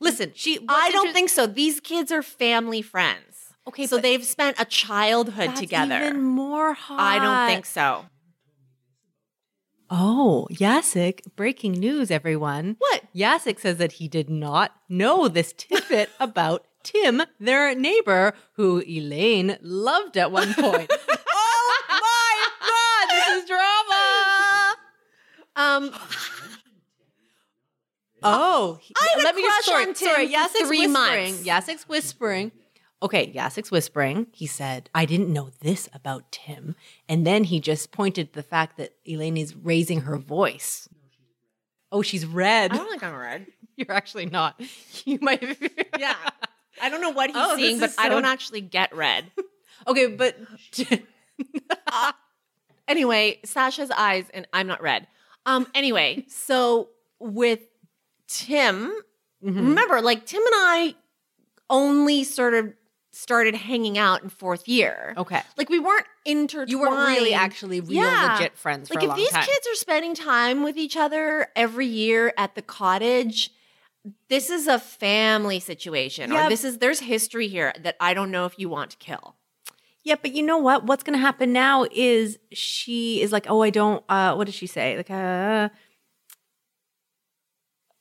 Listen, 0.00 0.32
she. 0.34 0.58
I 0.68 0.90
don't 0.90 1.06
inter- 1.08 1.14
think 1.14 1.28
so. 1.28 1.46
These 1.46 1.80
kids 1.80 2.12
are 2.12 2.22
family 2.22 2.82
friends. 2.82 3.54
Okay, 3.66 3.86
so 3.86 3.98
they've 3.98 4.24
spent 4.24 4.58
a 4.58 4.64
childhood 4.64 5.48
that's 5.50 5.60
together. 5.60 5.96
Even 5.96 6.22
more 6.22 6.72
hot. 6.72 6.98
I 6.98 7.18
don't 7.18 7.48
think 7.54 7.66
so. 7.66 8.06
Oh, 9.90 10.46
Jacek! 10.52 11.20
Breaking 11.34 11.72
news, 11.72 12.10
everyone. 12.10 12.76
What? 12.78 13.02
Jacek 13.14 13.58
says 13.58 13.78
that 13.78 13.92
he 13.92 14.08
did 14.08 14.28
not 14.30 14.72
know 14.88 15.28
this 15.28 15.52
tidbit 15.52 16.10
about 16.20 16.66
Tim, 16.82 17.22
their 17.40 17.74
neighbor, 17.74 18.34
who 18.54 18.82
Elaine 18.86 19.58
loved 19.60 20.16
at 20.16 20.30
one 20.30 20.54
point. 20.54 20.90
oh 21.34 21.82
my 21.88 22.48
god, 22.60 23.10
this 23.10 23.42
is 23.42 23.48
drama. 23.48 24.74
Um, 25.94 26.58
Oh, 28.34 28.80
I 28.96 29.14
let 29.22 29.36
me 29.36 29.42
just 29.42 29.64
crush 29.66 29.76
sorry, 29.76 29.82
on 29.86 29.94
Tim 29.94 30.08
sorry. 30.08 30.26
for 30.26 30.32
Jacek's 30.32 30.70
whispering. 30.70 30.92
months. 30.92 31.42
Jacek's 31.44 31.88
whispering. 31.88 32.52
Okay, 33.00 33.32
Jacek's 33.32 33.70
whispering. 33.70 34.26
He 34.32 34.48
said, 34.48 34.90
"I 34.92 35.04
didn't 35.04 35.32
know 35.32 35.50
this 35.60 35.88
about 35.94 36.32
Tim," 36.32 36.74
and 37.08 37.24
then 37.24 37.44
he 37.44 37.60
just 37.60 37.92
pointed 37.92 38.32
to 38.32 38.34
the 38.34 38.42
fact 38.42 38.76
that 38.76 38.94
Elaine 39.06 39.36
is 39.36 39.54
raising 39.54 40.00
her 40.00 40.18
voice. 40.18 40.88
Oh, 41.92 42.02
she's 42.02 42.26
red. 42.26 42.72
I 42.72 42.76
don't 42.76 42.90
think 42.90 43.04
I'm 43.04 43.14
red. 43.14 43.46
You're 43.76 43.92
actually 43.92 44.26
not. 44.26 44.60
You 45.04 45.18
might. 45.22 45.42
Yeah. 45.98 46.14
I 46.82 46.90
don't 46.90 47.00
know 47.00 47.10
what 47.10 47.30
he's 47.30 47.36
Oh, 47.38 47.56
seeing, 47.56 47.78
but 47.80 47.90
is 47.90 47.96
I 47.98 48.08
don't 48.08 48.24
actually 48.24 48.60
get 48.60 48.94
red. 48.94 49.30
okay, 49.88 50.06
but 50.08 50.36
anyway, 52.86 53.38
Sasha's 53.44 53.90
eyes, 53.90 54.26
and 54.34 54.46
I'm 54.52 54.66
not 54.66 54.82
red. 54.82 55.06
Um. 55.46 55.66
Anyway, 55.74 56.24
so 56.28 56.88
with 57.20 57.60
Tim, 58.26 58.92
Mm-hmm. 59.44 59.68
remember, 59.68 60.00
like 60.02 60.26
Tim 60.26 60.42
and 60.42 60.54
I 60.56 60.94
only 61.70 62.24
sort 62.24 62.54
of 62.54 62.72
started 63.12 63.54
hanging 63.54 63.96
out 63.96 64.22
in 64.24 64.28
fourth 64.28 64.66
year. 64.66 65.14
okay, 65.16 65.42
Like 65.56 65.68
we 65.70 65.78
weren't 65.78 66.06
intertwined. 66.24 66.70
you 66.70 66.80
weren't 66.80 67.08
really 67.08 67.34
actually 67.34 67.80
real 67.80 68.02
Yeah. 68.02 68.32
legit 68.34 68.56
friends 68.58 68.88
for 68.88 68.94
like 68.94 69.08
if 69.08 69.14
these 69.16 69.30
time. 69.30 69.44
kids 69.44 69.66
are 69.70 69.74
spending 69.76 70.14
time 70.14 70.64
with 70.64 70.76
each 70.76 70.96
other 70.96 71.46
every 71.54 71.86
year 71.86 72.32
at 72.36 72.54
the 72.56 72.62
cottage 72.62 73.50
this 74.28 74.50
is 74.50 74.66
a 74.66 74.78
family 74.78 75.60
situation 75.60 76.32
Yeah. 76.32 76.46
or 76.46 76.48
this 76.48 76.64
is 76.64 76.78
there's 76.78 77.00
history 77.00 77.46
here 77.48 77.72
that 77.80 77.96
i 78.00 78.14
don't 78.14 78.30
know 78.30 78.44
if 78.46 78.58
you 78.58 78.68
want 78.68 78.90
to 78.92 78.96
kill 78.98 79.34
Yeah, 80.08 80.14
but 80.22 80.32
you 80.32 80.42
know 80.42 80.56
what? 80.56 80.84
What's 80.84 81.02
going 81.02 81.18
to 81.18 81.20
happen 81.20 81.52
now 81.52 81.84
is 81.92 82.38
she 82.50 83.20
is 83.20 83.30
like, 83.30 83.44
"Oh, 83.46 83.60
I 83.60 83.68
don't 83.68 84.02
uh 84.08 84.34
what 84.34 84.46
did 84.46 84.54
she 84.54 84.66
say? 84.66 84.96
Like 84.96 85.10
uh 85.10 85.68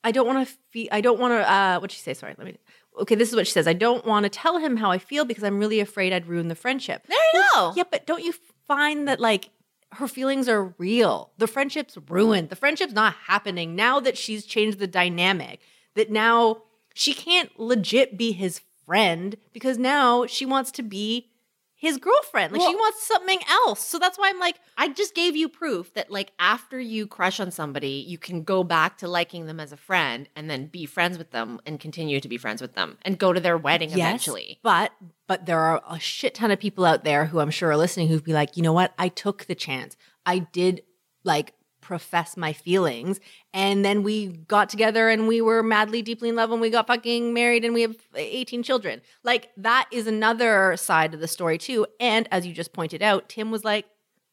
I 0.05 0.11
don't 0.13 0.25
want 0.25 0.47
to 0.47 0.53
feel 0.71 0.87
I 0.93 1.01
don't 1.01 1.19
want 1.19 1.33
to 1.33 1.51
uh 1.51 1.79
what 1.79 1.89
did 1.89 1.97
she 1.97 2.01
say? 2.01 2.13
Sorry, 2.13 2.33
let 2.37 2.47
me 2.47 2.57
Okay, 3.01 3.15
this 3.15 3.27
is 3.27 3.35
what 3.35 3.45
she 3.45 3.51
says. 3.51 3.67
I 3.67 3.73
don't 3.73 4.05
want 4.05 4.23
to 4.23 4.29
tell 4.29 4.57
him 4.57 4.77
how 4.77 4.89
I 4.89 4.99
feel 4.99 5.25
because 5.25 5.43
I'm 5.43 5.59
really 5.59 5.81
afraid 5.81 6.13
I'd 6.13 6.27
ruin 6.27 6.47
the 6.47 6.55
friendship. 6.55 7.05
there 7.07 7.19
you 7.33 7.43
go 7.53 7.73
Yeah, 7.75 7.83
but 7.91 8.07
don't 8.07 8.23
you 8.23 8.33
find 8.67 9.05
that 9.09 9.19
like 9.19 9.49
her 9.91 10.07
feelings 10.07 10.47
are 10.47 10.73
real? 10.77 11.33
The 11.37 11.47
friendship's 11.47 11.97
ruined. 12.07 12.49
The 12.49 12.55
friendship's 12.55 12.93
not 12.93 13.15
happening 13.27 13.75
now 13.75 13.99
that 13.99 14.17
she's 14.17 14.45
changed 14.45 14.79
the 14.79 14.87
dynamic. 14.87 15.59
That 15.95 16.09
now 16.09 16.63
she 16.93 17.13
can't 17.13 17.51
legit 17.59 18.17
be 18.17 18.31
his 18.31 18.61
friend 18.85 19.35
because 19.51 19.77
now 19.77 20.25
she 20.25 20.45
wants 20.45 20.71
to 20.71 20.83
be 20.83 21.31
his 21.79 21.97
girlfriend. 21.97 22.51
Like 22.51 22.61
she 22.61 22.75
wants 22.75 23.05
something 23.05 23.39
else. 23.47 23.79
So 23.79 23.99
that's 23.99 24.17
why 24.17 24.29
I'm 24.29 24.39
like, 24.39 24.59
i 24.77 24.87
just 24.89 25.13
gave 25.13 25.35
you 25.35 25.47
proof 25.47 25.93
that 25.93 26.11
like 26.11 26.31
after 26.39 26.79
you 26.79 27.05
crush 27.07 27.39
on 27.39 27.51
somebody 27.51 28.03
you 28.07 28.17
can 28.17 28.43
go 28.43 28.63
back 28.63 28.97
to 28.97 29.07
liking 29.07 29.45
them 29.45 29.59
as 29.59 29.71
a 29.71 29.77
friend 29.77 30.27
and 30.35 30.49
then 30.49 30.65
be 30.67 30.85
friends 30.85 31.17
with 31.17 31.31
them 31.31 31.59
and 31.65 31.79
continue 31.79 32.19
to 32.19 32.27
be 32.27 32.37
friends 32.37 32.61
with 32.61 32.73
them 32.73 32.97
and 33.03 33.17
go 33.19 33.31
to 33.31 33.39
their 33.39 33.57
wedding 33.57 33.91
eventually 33.91 34.59
But 34.63 34.91
but 35.27 35.45
there 35.45 35.59
are 35.59 35.81
a 35.89 35.99
shit 35.99 36.35
ton 36.35 36.51
of 36.51 36.59
people 36.59 36.83
out 36.85 37.03
there 37.03 37.25
who 37.25 37.39
I'm 37.39 37.51
sure 37.51 37.69
are 37.69 37.77
listening 37.77 38.07
who'd 38.07 38.23
be 38.23 38.33
like, 38.33 38.57
you 38.57 38.63
know 38.63 38.73
what? 38.73 38.93
I 38.97 39.09
took 39.09 39.45
the 39.45 39.55
chance. 39.55 39.95
I 40.25 40.39
did 40.39 40.81
like 41.23 41.53
profess 41.87 42.35
my 42.35 42.51
feelings, 42.51 43.21
and 43.53 43.85
then 43.85 44.03
we 44.03 44.27
got 44.27 44.67
together 44.67 45.07
and 45.07 45.25
we 45.25 45.39
were 45.39 45.63
madly 45.63 46.01
deeply 46.01 46.27
in 46.27 46.35
love 46.35 46.51
and 46.51 46.59
we 46.59 46.69
got 46.69 46.85
fucking 46.85 47.33
married 47.33 47.63
and 47.63 47.73
we 47.73 47.81
have 47.81 47.95
18 48.13 48.61
children. 48.61 49.01
Like 49.23 49.51
that 49.55 49.87
is 49.89 50.05
another 50.05 50.75
side 50.75 51.13
of 51.13 51.21
the 51.21 51.29
story 51.29 51.57
too. 51.57 51.87
And 52.01 52.27
as 52.29 52.45
you 52.45 52.53
just 52.53 52.73
pointed 52.73 53.01
out, 53.01 53.29
Tim 53.29 53.51
was 53.51 53.63
like, 53.63 53.85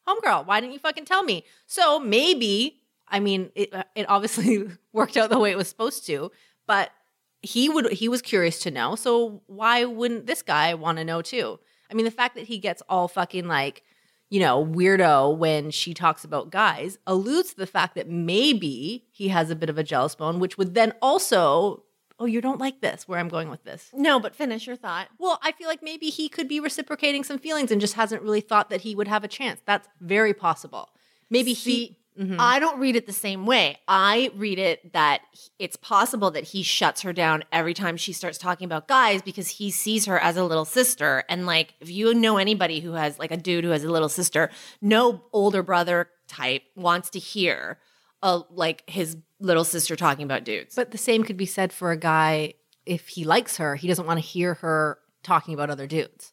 "Homegirl, 0.05 0.45
why 0.45 0.59
didn't 0.59 0.73
you 0.73 0.79
fucking 0.79 1.05
tell 1.05 1.23
me?" 1.23 1.45
So 1.65 1.97
maybe 1.97 2.81
I 3.07 3.21
mean, 3.21 3.51
it 3.55 3.73
uh, 3.73 3.83
it 3.95 4.05
obviously 4.09 4.67
worked 4.91 5.15
out 5.15 5.29
the 5.29 5.39
way 5.39 5.51
it 5.51 5.57
was 5.57 5.69
supposed 5.69 6.05
to, 6.07 6.31
but 6.67 6.91
he 7.41 7.69
would 7.69 7.91
he 7.93 8.09
was 8.09 8.21
curious 8.21 8.59
to 8.59 8.71
know 8.71 8.95
so 8.95 9.41
why 9.45 9.85
wouldn't 9.85 10.25
this 10.25 10.41
guy 10.41 10.73
want 10.73 10.97
to 10.97 11.05
know 11.05 11.21
too 11.21 11.59
i 11.91 11.93
mean 11.93 12.05
the 12.05 12.11
fact 12.11 12.35
that 12.35 12.47
he 12.47 12.57
gets 12.57 12.81
all 12.89 13.07
fucking 13.07 13.47
like 13.47 13.83
you 14.29 14.39
know 14.39 14.65
weirdo 14.65 15.37
when 15.37 15.71
she 15.71 15.93
talks 15.93 16.23
about 16.23 16.49
guys 16.49 16.97
alludes 17.05 17.51
to 17.51 17.57
the 17.57 17.67
fact 17.67 17.95
that 17.95 18.09
maybe 18.09 19.05
he 19.11 19.27
has 19.29 19.49
a 19.49 19.55
bit 19.55 19.69
of 19.69 19.77
a 19.77 19.83
jealous 19.83 20.15
bone 20.15 20.39
which 20.39 20.57
would 20.57 20.73
then 20.73 20.93
also 21.01 21.83
oh 22.19 22.25
you 22.25 22.41
don't 22.41 22.59
like 22.59 22.81
this 22.81 23.07
where 23.07 23.19
i'm 23.19 23.29
going 23.29 23.49
with 23.49 23.63
this. 23.63 23.91
No 23.93 24.19
but 24.19 24.35
finish 24.35 24.67
your 24.67 24.75
thought. 24.75 25.09
Well 25.19 25.39
i 25.43 25.51
feel 25.51 25.67
like 25.67 25.83
maybe 25.83 26.07
he 26.07 26.29
could 26.29 26.47
be 26.47 26.59
reciprocating 26.59 27.23
some 27.23 27.37
feelings 27.37 27.71
and 27.71 27.81
just 27.81 27.95
hasn't 27.95 28.21
really 28.21 28.41
thought 28.41 28.69
that 28.69 28.81
he 28.81 28.95
would 28.95 29.07
have 29.07 29.23
a 29.23 29.27
chance. 29.29 29.61
That's 29.65 29.87
very 30.01 30.33
possible. 30.33 30.89
Maybe 31.29 31.53
he 31.53 31.97
Mhm. 32.19 32.37
I 32.39 32.59
don't 32.59 32.79
read 32.79 32.95
it 32.95 33.05
the 33.05 33.13
same 33.13 33.45
way. 33.45 33.77
I 33.87 34.31
read 34.35 34.57
it 34.57 34.93
that 34.93 35.21
it's 35.59 35.75
possible 35.75 36.31
that 36.31 36.45
he 36.45 36.63
shuts 36.63 37.01
her 37.01 37.11
down 37.11 37.43
every 37.51 37.73
time 37.73 37.97
she 37.97 38.13
starts 38.13 38.37
talking 38.37 38.65
about 38.65 38.87
guys 38.87 39.21
because 39.21 39.49
he 39.49 39.69
sees 39.69 40.05
her 40.05 40.17
as 40.19 40.37
a 40.37 40.43
little 40.43 40.65
sister. 40.65 41.23
And 41.27 41.45
like, 41.45 41.73
if 41.81 41.89
you 41.89 42.13
know 42.13 42.37
anybody 42.37 42.79
who 42.79 42.93
has 42.93 43.19
like 43.19 43.31
a 43.31 43.37
dude 43.37 43.63
who 43.63 43.71
has 43.71 43.83
a 43.83 43.91
little 43.91 44.09
sister, 44.09 44.49
no 44.81 45.23
older 45.33 45.61
brother 45.61 46.09
type 46.27 46.63
wants 46.75 47.09
to 47.11 47.19
hear 47.19 47.79
uh, 48.23 48.41
like 48.49 48.83
his 48.89 49.17
little 49.39 49.65
sister 49.65 49.95
talking 49.95 50.23
about 50.23 50.43
dudes. 50.43 50.75
But 50.75 50.91
the 50.91 50.97
same 50.97 51.23
could 51.23 51.37
be 51.37 51.45
said 51.45 51.73
for 51.73 51.91
a 51.91 51.97
guy 51.97 52.53
if 52.85 53.07
he 53.09 53.23
likes 53.23 53.57
her, 53.57 53.75
he 53.75 53.87
doesn't 53.87 54.05
want 54.05 54.19
to 54.19 54.25
hear 54.25 54.55
her 54.55 54.99
talking 55.23 55.53
about 55.53 55.69
other 55.69 55.87
dudes. 55.87 56.31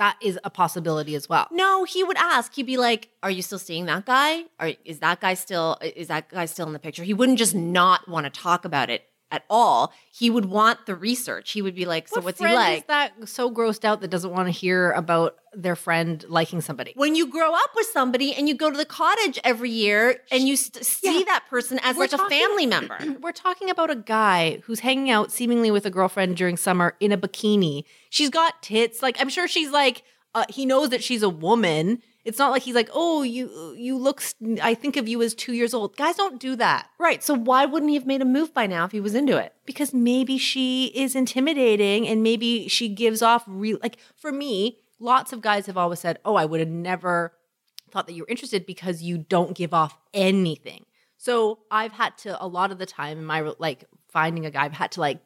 That 0.00 0.16
is 0.22 0.38
a 0.42 0.50
possibility 0.50 1.14
as 1.14 1.28
well. 1.28 1.46
no, 1.52 1.84
he 1.84 2.02
would 2.02 2.16
ask. 2.16 2.54
He'd 2.54 2.64
be 2.64 2.78
like, 2.78 3.10
"Are 3.22 3.30
you 3.30 3.42
still 3.42 3.58
seeing 3.58 3.84
that 3.84 4.06
guy? 4.06 4.44
Or 4.58 4.72
is 4.84 5.00
that 5.00 5.20
guy 5.20 5.34
still 5.34 5.76
is 5.82 6.08
that 6.08 6.30
guy 6.30 6.46
still 6.46 6.66
in 6.66 6.72
the 6.72 6.78
picture?" 6.78 7.04
He 7.04 7.12
wouldn't 7.12 7.38
just 7.38 7.54
not 7.54 8.08
want 8.08 8.24
to 8.24 8.30
talk 8.30 8.64
about 8.64 8.88
it 8.88 9.09
at 9.30 9.44
all. 9.50 9.92
He 10.12 10.28
would 10.30 10.46
want 10.46 10.86
the 10.86 10.94
research. 10.94 11.52
He 11.52 11.62
would 11.62 11.74
be 11.74 11.84
like, 11.86 12.08
"So 12.08 12.16
What 12.16 12.24
what's 12.24 12.38
he 12.40 12.44
like?" 12.46 12.78
Is 12.78 12.84
that 12.88 13.28
so 13.28 13.50
grossed 13.50 13.84
out 13.84 14.00
that 14.00 14.08
doesn't 14.10 14.30
want 14.32 14.46
to 14.48 14.52
hear 14.52 14.90
about 14.92 15.36
their 15.52 15.76
friend 15.76 16.24
liking 16.28 16.60
somebody? 16.60 16.92
when 16.96 17.14
you 17.14 17.26
grow 17.26 17.52
up 17.54 17.70
with 17.74 17.86
somebody 17.92 18.32
and 18.34 18.48
you 18.48 18.54
go 18.54 18.70
to 18.70 18.76
the 18.76 18.84
cottage 18.84 19.38
every 19.44 19.70
year 19.70 20.20
and 20.30 20.46
you 20.46 20.56
st- 20.56 20.84
see 20.84 21.18
Yeah. 21.20 21.24
that 21.26 21.44
person 21.50 21.78
as 21.82 21.96
We're 21.96 22.02
like 22.04 22.12
a 22.12 22.28
family 22.28 22.66
member. 22.76 22.98
We're 23.20 23.32
talking 23.32 23.68
about 23.70 23.90
a 23.90 23.96
guy 23.96 24.60
who's 24.64 24.80
hanging 24.80 25.10
out 25.10 25.32
seemingly 25.32 25.70
with 25.70 25.86
a 25.86 25.90
girlfriend 25.90 26.36
during 26.36 26.56
summer 26.56 26.94
in 27.00 27.10
a 27.12 27.18
bikini. 27.18 27.84
She's 28.10 28.30
got 28.30 28.62
tits. 28.62 29.02
Like 29.02 29.16
I'm 29.20 29.28
sure 29.28 29.48
she's 29.48 29.70
like 29.70 30.02
uh, 30.34 30.44
he 30.48 30.64
knows 30.64 30.90
that 30.90 31.02
she's 31.02 31.22
a 31.24 31.28
woman. 31.28 32.00
It's 32.24 32.38
not 32.38 32.50
like 32.50 32.62
he's 32.62 32.74
like, 32.74 32.90
"Oh, 32.92 33.22
you 33.22 33.74
you 33.78 33.96
look 33.96 34.22
I 34.62 34.74
think 34.74 34.96
of 34.96 35.08
you 35.08 35.22
as 35.22 35.34
2 35.34 35.52
years 35.54 35.72
old." 35.74 35.96
Guys 35.96 36.16
don't 36.16 36.38
do 36.40 36.54
that. 36.56 36.88
right. 36.98 37.22
So 37.22 37.34
why 37.34 37.64
wouldn't 37.66 37.88
he 37.90 37.94
have 37.96 38.06
made 38.06 38.20
a 38.22 38.26
move 38.26 38.52
by 38.52 38.66
now 38.66 38.84
if 38.84 38.92
he 38.92 39.00
was 39.00 39.14
into 39.14 39.36
it? 39.36 39.54
because 39.64 39.94
maybe 39.94 40.36
she 40.36 40.86
is 40.94 41.14
intimidating 41.14 42.06
and 42.08 42.22
maybe 42.22 42.66
she 42.68 42.88
gives 42.88 43.22
off 43.22 43.44
real 43.46 43.78
like 43.82 43.96
for 44.16 44.32
me 44.32 44.78
lots 44.98 45.32
of 45.32 45.40
guys 45.40 45.66
have 45.66 45.76
always 45.76 46.00
said 46.00 46.18
oh 46.24 46.34
i 46.34 46.44
would 46.44 46.58
have 46.60 46.68
never 46.68 47.32
thought 47.92 48.06
that 48.08 48.14
you 48.14 48.22
were 48.24 48.28
interested 48.28 48.66
because 48.66 49.00
you 49.00 49.16
don't 49.16 49.54
give 49.56 49.72
off 49.72 49.96
anything 50.12 50.84
so 51.16 51.60
i've 51.70 51.92
had 51.92 52.18
to 52.18 52.30
a 52.44 52.48
lot 52.48 52.72
of 52.72 52.78
the 52.78 52.86
time 52.86 53.16
in 53.18 53.24
my 53.24 53.40
like 53.60 53.84
finding 54.08 54.44
a 54.44 54.50
guy 54.50 54.64
i've 54.64 54.72
had 54.72 54.90
to 54.90 55.00
like 55.00 55.20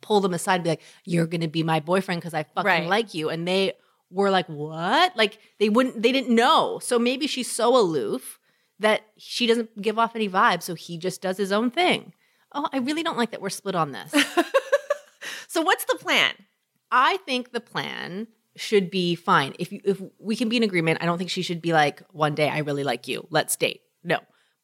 pull 0.00 0.20
them 0.20 0.34
aside 0.34 0.56
and 0.56 0.64
be 0.64 0.70
like 0.70 0.82
you're 1.04 1.26
gonna 1.26 1.46
be 1.46 1.62
my 1.62 1.78
boyfriend 1.78 2.20
because 2.20 2.34
i 2.34 2.42
fucking 2.42 2.66
Right. 2.66 2.88
like 2.88 3.14
you 3.14 3.30
and 3.30 3.46
they 3.46 3.74
were 4.14 4.30
like 4.30 4.46
what 4.46 5.16
like 5.16 5.38
they 5.58 5.68
wouldn't 5.68 6.00
they 6.02 6.12
didn't 6.12 6.34
know 6.34 6.78
so 6.82 6.98
maybe 6.98 7.26
she's 7.26 7.50
so 7.50 7.76
aloof 7.76 8.38
that 8.78 9.02
she 9.18 9.46
doesn't 9.46 9.80
give 9.82 9.98
off 9.98 10.16
any 10.16 10.28
vibes 10.28 10.62
so 10.62 10.74
he 10.74 10.96
just 10.96 11.20
does 11.20 11.36
his 11.36 11.52
own 11.52 11.70
thing 11.70 12.12
oh 12.52 12.68
i 12.72 12.78
really 12.78 13.02
don't 13.02 13.18
like 13.18 13.30
that 13.32 13.42
we're 13.42 13.50
split 13.50 13.74
on 13.74 13.92
this 13.92 14.14
So 15.54 15.62
what's 15.62 15.84
the 15.84 15.96
plan? 16.00 16.32
I 16.90 17.18
think 17.18 17.52
the 17.52 17.60
plan 17.60 18.26
should 18.56 18.90
be 18.90 19.14
fine. 19.14 19.54
If 19.60 19.70
you, 19.70 19.80
if 19.84 20.02
we 20.18 20.34
can 20.34 20.48
be 20.48 20.56
in 20.56 20.64
agreement, 20.64 20.98
I 21.00 21.06
don't 21.06 21.16
think 21.16 21.30
she 21.30 21.42
should 21.42 21.62
be 21.62 21.72
like, 21.72 22.02
one 22.10 22.34
day 22.34 22.48
I 22.48 22.58
really 22.58 22.82
like 22.82 23.06
you, 23.06 23.28
let's 23.30 23.54
date. 23.54 23.82
No. 24.02 24.18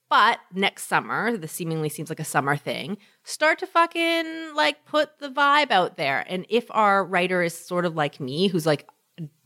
But 0.09 0.41
next 0.53 0.89
summer, 0.89 1.37
this 1.37 1.53
seemingly 1.53 1.89
seems 1.89 2.09
like 2.09 2.19
a 2.19 2.25
summer 2.25 2.57
thing, 2.57 2.99
start 3.23 3.61
to 3.61 3.69
fucking 3.69 4.57
like 4.57 4.85
put 4.85 5.21
the 5.21 5.29
vibe 5.29 5.71
out 5.71 5.97
there. 5.97 6.25
And 6.29 6.45
if 6.49 6.67
our 6.71 7.05
writer 7.05 7.41
is 7.41 7.57
sort 7.57 7.85
of 7.85 7.95
like 7.95 8.19
me, 8.19 8.49
who's 8.49 8.67
like 8.67 8.89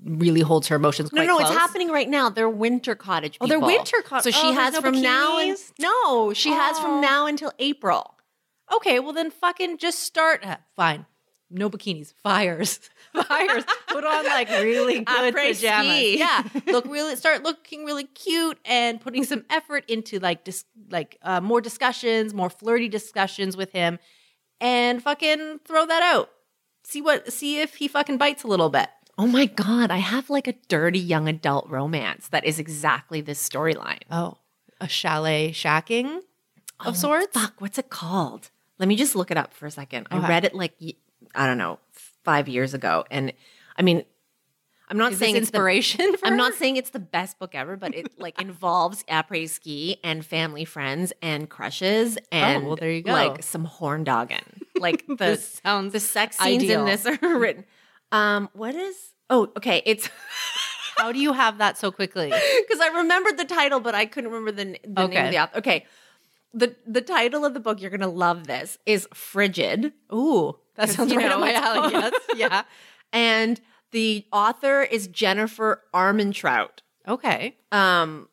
really 0.04 0.40
holds 0.40 0.68
her 0.68 0.76
emotions 0.76 1.12
No, 1.12 1.24
no, 1.24 1.36
close. 1.36 1.48
it's 1.50 1.58
happening 1.58 1.90
right 1.90 2.08
now. 2.08 2.28
They're 2.28 2.48
winter 2.50 2.94
cottage 2.94 3.38
Oh, 3.40 3.46
they're 3.46 3.58
winter 3.60 4.02
cottage. 4.02 4.34
So 4.34 4.40
she 4.40 4.48
oh, 4.48 4.52
has 4.52 4.74
no 4.74 4.80
from 4.80 5.00
now 5.00 5.38
and 5.38 5.56
no, 5.78 6.32
she 6.32 6.50
has 6.50 6.76
Oh. 6.78 6.82
from 6.82 7.00
now 7.00 7.26
until 7.26 7.52
April. 7.58 8.14
Okay, 8.74 8.98
well 9.00 9.12
then 9.12 9.30
fucking 9.30 9.78
just 9.78 10.00
start. 10.00 10.44
uh, 10.44 10.56
fine. 10.76 11.06
No 11.50 11.70
bikinis. 11.70 12.14
Fires. 12.22 12.80
Fires. 13.28 13.64
Put 13.88 14.04
on 14.04 14.24
like 14.24 14.48
really 14.48 15.00
good 15.04 15.34
pajamas. 15.34 15.92
ski. 15.92 16.18
Yeah. 16.18 16.42
Look 16.66 16.86
really 16.86 17.14
start 17.16 17.42
looking 17.44 17.84
really 17.84 18.04
cute 18.04 18.58
and 18.64 19.00
putting 19.00 19.24
some 19.24 19.44
effort 19.50 19.84
into 19.88 20.18
like 20.18 20.42
dis- 20.44 20.64
like 20.90 21.16
uh, 21.22 21.40
more 21.40 21.60
discussions, 21.60 22.34
more 22.34 22.50
flirty 22.50 22.88
discussions 22.88 23.56
with 23.56 23.70
him 23.72 23.98
and 24.60 25.02
fucking 25.02 25.60
throw 25.64 25.86
that 25.86 26.02
out. 26.02 26.30
See 26.82 27.00
what 27.02 27.32
see 27.32 27.60
if 27.60 27.76
he 27.76 27.86
fucking 27.88 28.18
bites 28.18 28.42
a 28.42 28.48
little 28.48 28.70
bit. 28.70 28.88
Oh 29.16 29.26
my 29.26 29.46
god, 29.46 29.90
I 29.90 29.98
have 29.98 30.28
like 30.30 30.48
a 30.48 30.54
dirty 30.68 30.98
young 30.98 31.28
adult 31.28 31.68
romance 31.68 32.28
that 32.28 32.44
is 32.44 32.58
exactly 32.58 33.20
this 33.20 33.46
storyline. 33.48 34.00
Oh, 34.10 34.38
a 34.80 34.88
chalet 34.88 35.50
shacking 35.52 36.16
of 36.80 36.86
Oh, 36.88 36.92
sorts? 36.92 37.28
Fuck, 37.38 37.60
what's 37.60 37.78
it 37.78 37.90
called? 37.90 38.50
Let 38.78 38.88
me 38.88 38.96
just 38.96 39.14
look 39.14 39.30
it 39.30 39.36
up 39.36 39.54
for 39.54 39.66
a 39.66 39.70
second. 39.70 40.08
I 40.10 40.18
read 40.28 40.44
it 40.44 40.54
like 40.54 40.74
I 41.34 41.46
don't 41.46 41.58
know, 41.58 41.78
five 42.24 42.48
years 42.48 42.74
ago, 42.74 43.04
and 43.10 43.32
I 43.76 43.82
mean, 43.82 44.04
I'm 44.88 44.98
not 44.98 45.12
Is 45.12 45.18
saying 45.18 45.34
the- 45.34 45.38
inspiration 45.40 46.16
for 46.16 46.26
I'm 46.26 46.36
not 46.36 46.54
saying 46.54 46.76
it's 46.76 46.90
the 46.90 46.98
best 46.98 47.38
book 47.38 47.54
ever, 47.54 47.76
but 47.76 47.94
it 47.94 48.18
like 48.18 48.40
involves 48.40 49.04
après 49.04 49.48
ski 49.48 49.98
and 50.02 50.26
family 50.26 50.64
friends 50.64 51.12
and 51.22 51.48
crushes 51.48 52.18
and 52.32 52.64
Oh, 52.64 52.66
well, 52.68 52.76
there 52.76 52.90
you 52.90 53.02
go. 53.02 53.12
like 53.12 53.42
some 53.44 53.64
horn 53.64 54.02
dogging. 54.04 54.42
Like 54.76 55.04
the 55.18 55.36
sounds 55.36 55.92
the 55.92 56.00
sex 56.00 56.36
scenes 56.38 56.64
ideal. 56.64 56.80
in 56.80 56.86
this 56.86 57.06
are 57.06 57.16
written. 57.38 57.64
Um, 58.14 58.48
what 58.52 58.74
is? 58.74 58.96
Oh, 59.30 59.50
okay. 59.56 59.82
It's 59.84 60.08
How 60.96 61.10
do 61.12 61.18
you 61.18 61.32
have 61.32 61.58
that 61.58 61.76
so 61.76 61.90
quickly? 61.90 62.28
because 62.28 62.80
I 62.80 62.88
remembered 62.98 63.36
the 63.36 63.44
title, 63.44 63.80
but 63.80 63.94
I 63.94 64.06
couldn't 64.06 64.30
remember 64.30 64.52
the, 64.52 64.64
the 64.64 65.08
name 65.08 65.10
Okay. 65.10 65.24
of 65.24 65.30
the 65.30 65.38
author. 65.38 65.58
Okay. 65.58 65.86
The 66.52 66.76
the 66.86 67.00
title 67.00 67.44
of 67.44 67.52
the 67.52 67.58
book, 67.60 67.80
you're 67.80 67.90
gonna 67.90 68.06
love 68.08 68.46
this, 68.46 68.78
is 68.86 69.08
Frigid. 69.12 69.92
Ooh, 70.12 70.56
that 70.76 70.88
sounds 70.88 71.14
right 71.14 71.26
know, 71.26 71.34
up 71.34 71.40
my 71.40 71.52
alley. 71.52 71.92
Yes. 71.92 72.12
Yeah. 72.36 72.62
And 73.12 73.60
the 73.90 74.24
author 74.32 74.82
is 74.82 75.08
Jennifer 75.08 75.82
Armentrout. 75.92 76.80
Okay. 77.08 77.56
Um 77.72 78.28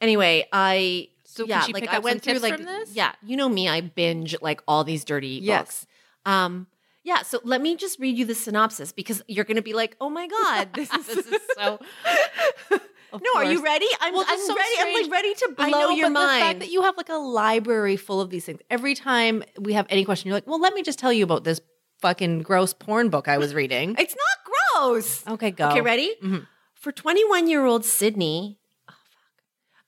anyway, 0.00 0.46
I 0.52 1.08
So 1.24 1.44
yeah, 1.44 1.62
she 1.62 1.72
like 1.72 1.88
I 1.88 1.96
up 1.96 2.04
went 2.04 2.22
through 2.22 2.38
like 2.38 2.56
this? 2.58 2.94
yeah, 2.94 3.12
you 3.24 3.36
know 3.36 3.48
me, 3.48 3.68
I 3.68 3.80
binge 3.80 4.36
like 4.40 4.62
all 4.68 4.84
these 4.84 5.04
dirty 5.04 5.40
Yes. 5.42 5.58
books. 5.66 5.86
Um 6.24 6.68
yeah, 7.06 7.22
so 7.22 7.38
let 7.44 7.62
me 7.62 7.76
just 7.76 8.00
read 8.00 8.18
you 8.18 8.24
the 8.24 8.34
synopsis 8.34 8.90
because 8.90 9.22
you're 9.28 9.44
going 9.44 9.56
to 9.56 9.62
be 9.62 9.74
like, 9.74 9.96
"Oh 10.00 10.10
my 10.10 10.26
god, 10.26 10.72
this 10.74 10.92
is, 10.92 11.06
This 11.14 11.26
is 11.26 11.40
so. 11.56 11.78
No, 13.12 13.30
are 13.36 13.44
you 13.44 13.62
ready? 13.64 13.86
I'm, 14.00 14.12
Well, 14.12 14.26
I'm 14.28 14.38
so 14.40 14.54
ready. 14.54 14.70
I'm 14.80 15.02
like 15.02 15.10
ready 15.10 15.32
to 15.34 15.52
blow 15.56 15.64
I 15.66 15.70
know, 15.70 15.90
your 15.90 16.08
but 16.08 16.12
mind. 16.14 16.42
the 16.42 16.44
fact 16.46 16.58
that 16.58 16.70
you 16.72 16.82
have 16.82 16.96
like 16.98 17.08
a 17.08 17.14
library 17.14 17.96
full 17.96 18.20
of 18.20 18.28
these 18.30 18.44
things. 18.44 18.60
Every 18.68 18.94
time 18.94 19.42
we 19.58 19.72
have 19.74 19.86
any 19.88 20.04
question, 20.04 20.28
you're 20.28 20.36
like, 20.36 20.46
"Well, 20.46 20.60
let 20.60 20.74
me 20.74 20.82
just 20.82 20.98
tell 20.98 21.12
you 21.12 21.22
about 21.24 21.44
this 21.44 21.60
fucking 22.00 22.42
gross 22.42 22.74
porn 22.74 23.08
book 23.08 23.28
I 23.28 23.38
was 23.38 23.54
reading." 23.54 23.94
it's 23.98 24.16
not 24.24 24.36
gross. 24.52 25.26
okay, 25.28 25.50
go. 25.52 25.68
Okay, 25.68 25.80
ready? 25.80 26.14
Mhm. 26.22 26.46
For 26.74 26.90
21 26.92 27.46
year 27.48 27.64
old 27.64 27.84
Sydney. 27.84 28.58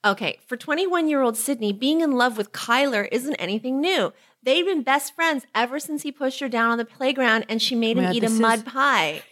Okay, 0.05 0.39
for 0.47 0.57
21 0.57 1.09
year 1.09 1.23
old 1.23 1.37
Sydney, 1.37 1.73
being 1.73 2.01
in 2.01 2.13
love 2.13 2.37
with 2.37 2.53
Kyler 2.53 3.09
isn't 3.11 3.35
anything 3.35 3.81
new. 3.81 4.13
They've 4.43 4.65
been 4.65 4.83
best 4.83 5.15
friends 5.15 5.45
ever 5.55 5.81
since 5.81 6.03
he 6.03 6.13
pushed 6.13 6.41
her 6.41 6.49
down 6.49 6.71
on 6.71 6.79
the 6.79 6.85
playground 6.85 7.47
and 7.49 7.61
she 7.61 7.75
made 7.75 7.99
him 7.99 8.05
God, 8.05 8.15
eat 8.15 8.23
a 8.23 8.29
this 8.29 8.39
mud 8.39 8.65
pie. 8.65 9.23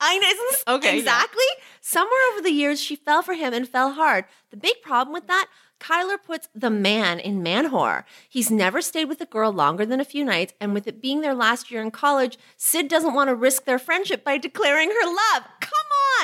I 0.00 0.18
know, 0.18 0.28
isn't 0.28 0.46
this 0.50 0.64
Okay, 0.66 0.92
yeah. 0.94 0.98
exactly? 0.98 1.44
Somewhere 1.80 2.18
over 2.32 2.42
the 2.42 2.50
years, 2.50 2.80
she 2.80 2.96
fell 2.96 3.22
for 3.22 3.34
him 3.34 3.52
and 3.52 3.68
fell 3.68 3.92
hard. 3.92 4.24
The 4.50 4.56
big 4.56 4.80
problem 4.82 5.12
with 5.12 5.26
that, 5.26 5.48
Kyler 5.84 6.16
puts 6.22 6.48
the 6.54 6.70
man 6.70 7.20
in 7.20 7.42
man 7.42 7.70
whore. 7.70 8.04
He's 8.26 8.50
never 8.50 8.80
stayed 8.80 9.04
with 9.04 9.20
a 9.20 9.26
girl 9.26 9.52
longer 9.52 9.84
than 9.84 10.00
a 10.00 10.04
few 10.04 10.24
nights, 10.24 10.54
and 10.58 10.72
with 10.72 10.86
it 10.86 11.02
being 11.02 11.20
their 11.20 11.34
last 11.34 11.70
year 11.70 11.82
in 11.82 11.90
college, 11.90 12.38
Sid 12.56 12.88
doesn't 12.88 13.12
want 13.12 13.28
to 13.28 13.34
risk 13.34 13.64
their 13.64 13.78
friendship 13.78 14.24
by 14.24 14.38
declaring 14.38 14.88
her 14.88 15.06
love. 15.06 15.44
Come 15.60 15.70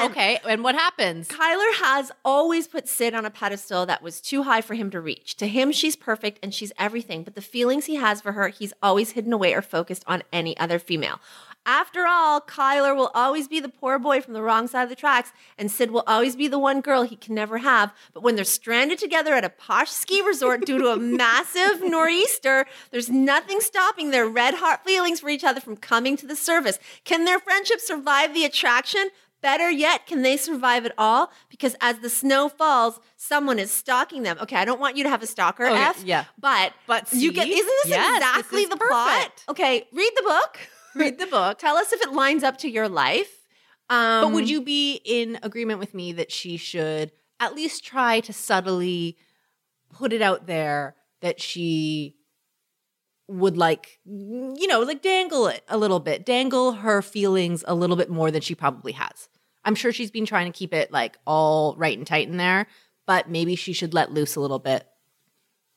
on! 0.00 0.10
Okay, 0.10 0.38
and 0.48 0.64
what 0.64 0.74
happens? 0.74 1.28
Kyler 1.28 1.74
has 1.74 2.10
always 2.24 2.68
put 2.68 2.88
Sid 2.88 3.14
on 3.14 3.26
a 3.26 3.30
pedestal 3.30 3.84
that 3.84 4.02
was 4.02 4.22
too 4.22 4.44
high 4.44 4.62
for 4.62 4.74
him 4.74 4.90
to 4.90 5.00
reach. 5.00 5.36
To 5.36 5.46
him, 5.46 5.72
she's 5.72 5.96
perfect 5.96 6.38
and 6.42 6.54
she's 6.54 6.72
everything, 6.78 7.22
but 7.22 7.34
the 7.34 7.42
feelings 7.42 7.84
he 7.84 7.96
has 7.96 8.22
for 8.22 8.32
her, 8.32 8.48
he's 8.48 8.72
always 8.82 9.10
hidden 9.10 9.32
away 9.32 9.52
or 9.52 9.60
focused 9.60 10.04
on 10.06 10.22
any 10.32 10.56
other 10.56 10.78
female. 10.78 11.20
After 11.66 12.06
all, 12.06 12.40
Kyler 12.40 12.96
will 12.96 13.10
always 13.14 13.46
be 13.46 13.60
the 13.60 13.68
poor 13.68 13.98
boy 13.98 14.22
from 14.22 14.32
the 14.34 14.42
wrong 14.42 14.66
side 14.66 14.84
of 14.84 14.88
the 14.88 14.94
tracks, 14.96 15.30
and 15.58 15.70
Sid 15.70 15.90
will 15.90 16.04
always 16.06 16.34
be 16.34 16.48
the 16.48 16.58
one 16.58 16.80
girl 16.80 17.02
he 17.02 17.16
can 17.16 17.34
never 17.34 17.58
have. 17.58 17.92
But 18.14 18.22
when 18.22 18.34
they're 18.34 18.44
stranded 18.44 18.98
together 18.98 19.34
at 19.34 19.44
a 19.44 19.50
posh 19.50 19.90
ski 19.90 20.22
resort 20.22 20.64
due 20.64 20.78
to 20.78 20.88
a 20.88 20.96
massive 20.96 21.82
nor'easter, 21.84 22.66
there's 22.90 23.10
nothing 23.10 23.60
stopping 23.60 24.10
their 24.10 24.26
red 24.26 24.54
hot 24.54 24.84
feelings 24.86 25.20
for 25.20 25.28
each 25.28 25.44
other 25.44 25.60
from 25.60 25.76
coming 25.76 26.16
to 26.16 26.26
the 26.26 26.34
surface. 26.36 26.78
Can 27.04 27.24
their 27.26 27.38
friendship 27.38 27.80
survive 27.80 28.32
the 28.34 28.44
attraction? 28.46 29.10
Better 29.42 29.70
yet, 29.70 30.06
can 30.06 30.22
they 30.22 30.36
survive 30.36 30.84
it 30.84 30.92
all? 30.98 31.30
Because 31.48 31.74
as 31.80 31.98
the 32.00 32.10
snow 32.10 32.48
falls, 32.48 33.00
someone 33.16 33.58
is 33.58 33.70
stalking 33.70 34.22
them. 34.22 34.36
Okay, 34.42 34.56
I 34.56 34.64
don't 34.66 34.80
want 34.80 34.96
you 34.96 35.04
to 35.04 35.08
have 35.10 35.22
a 35.22 35.26
stalker, 35.26 35.64
Okay, 35.66 35.76
F. 35.80 36.02
yeah. 36.04 36.24
But 36.38 36.72
But 36.86 37.10
you 37.12 37.32
get 37.32 37.48
isn't 37.48 37.66
this 37.84 37.88
Yes, 37.88 38.06
this 38.06 38.16
exactly 38.16 38.62
is 38.62 38.68
the 38.70 38.76
plot? 38.76 38.88
perfect. 39.18 39.44
Okay, 39.48 39.86
read 39.92 40.10
the 40.16 40.22
book. 40.22 40.58
Read 40.94 41.18
the 41.18 41.26
book. 41.26 41.58
Tell 41.58 41.76
us 41.76 41.92
if 41.92 42.02
it 42.02 42.12
lines 42.12 42.42
up 42.42 42.58
to 42.58 42.70
your 42.70 42.88
life. 42.88 43.46
Um, 43.88 44.22
But 44.24 44.32
would 44.32 44.50
you 44.50 44.62
be 44.62 45.00
in 45.04 45.38
agreement 45.42 45.80
with 45.80 45.94
me 45.94 46.12
that 46.12 46.30
she 46.30 46.56
should 46.56 47.12
at 47.38 47.54
least 47.54 47.84
try 47.84 48.20
to 48.20 48.32
subtly 48.32 49.16
put 49.88 50.12
it 50.12 50.22
out 50.22 50.46
there 50.46 50.94
that 51.20 51.40
she 51.40 52.16
would 53.26 53.56
like, 53.56 54.00
you 54.04 54.66
know, 54.66 54.80
like 54.80 55.02
dangle 55.02 55.46
it 55.46 55.64
a 55.68 55.78
little 55.78 56.00
bit, 56.00 56.24
dangle 56.26 56.72
her 56.72 57.02
feelings 57.02 57.64
a 57.66 57.74
little 57.74 57.96
bit 57.96 58.10
more 58.10 58.30
than 58.30 58.40
she 58.40 58.54
probably 58.54 58.92
has? 58.92 59.28
I'm 59.64 59.74
sure 59.74 59.92
she's 59.92 60.10
been 60.10 60.26
trying 60.26 60.50
to 60.50 60.56
keep 60.56 60.72
it 60.72 60.90
like 60.90 61.18
all 61.26 61.74
right 61.76 61.96
and 61.96 62.06
tight 62.06 62.28
in 62.28 62.36
there, 62.36 62.66
but 63.06 63.28
maybe 63.28 63.56
she 63.56 63.72
should 63.72 63.94
let 63.94 64.12
loose 64.12 64.36
a 64.36 64.40
little 64.40 64.58
bit 64.58 64.86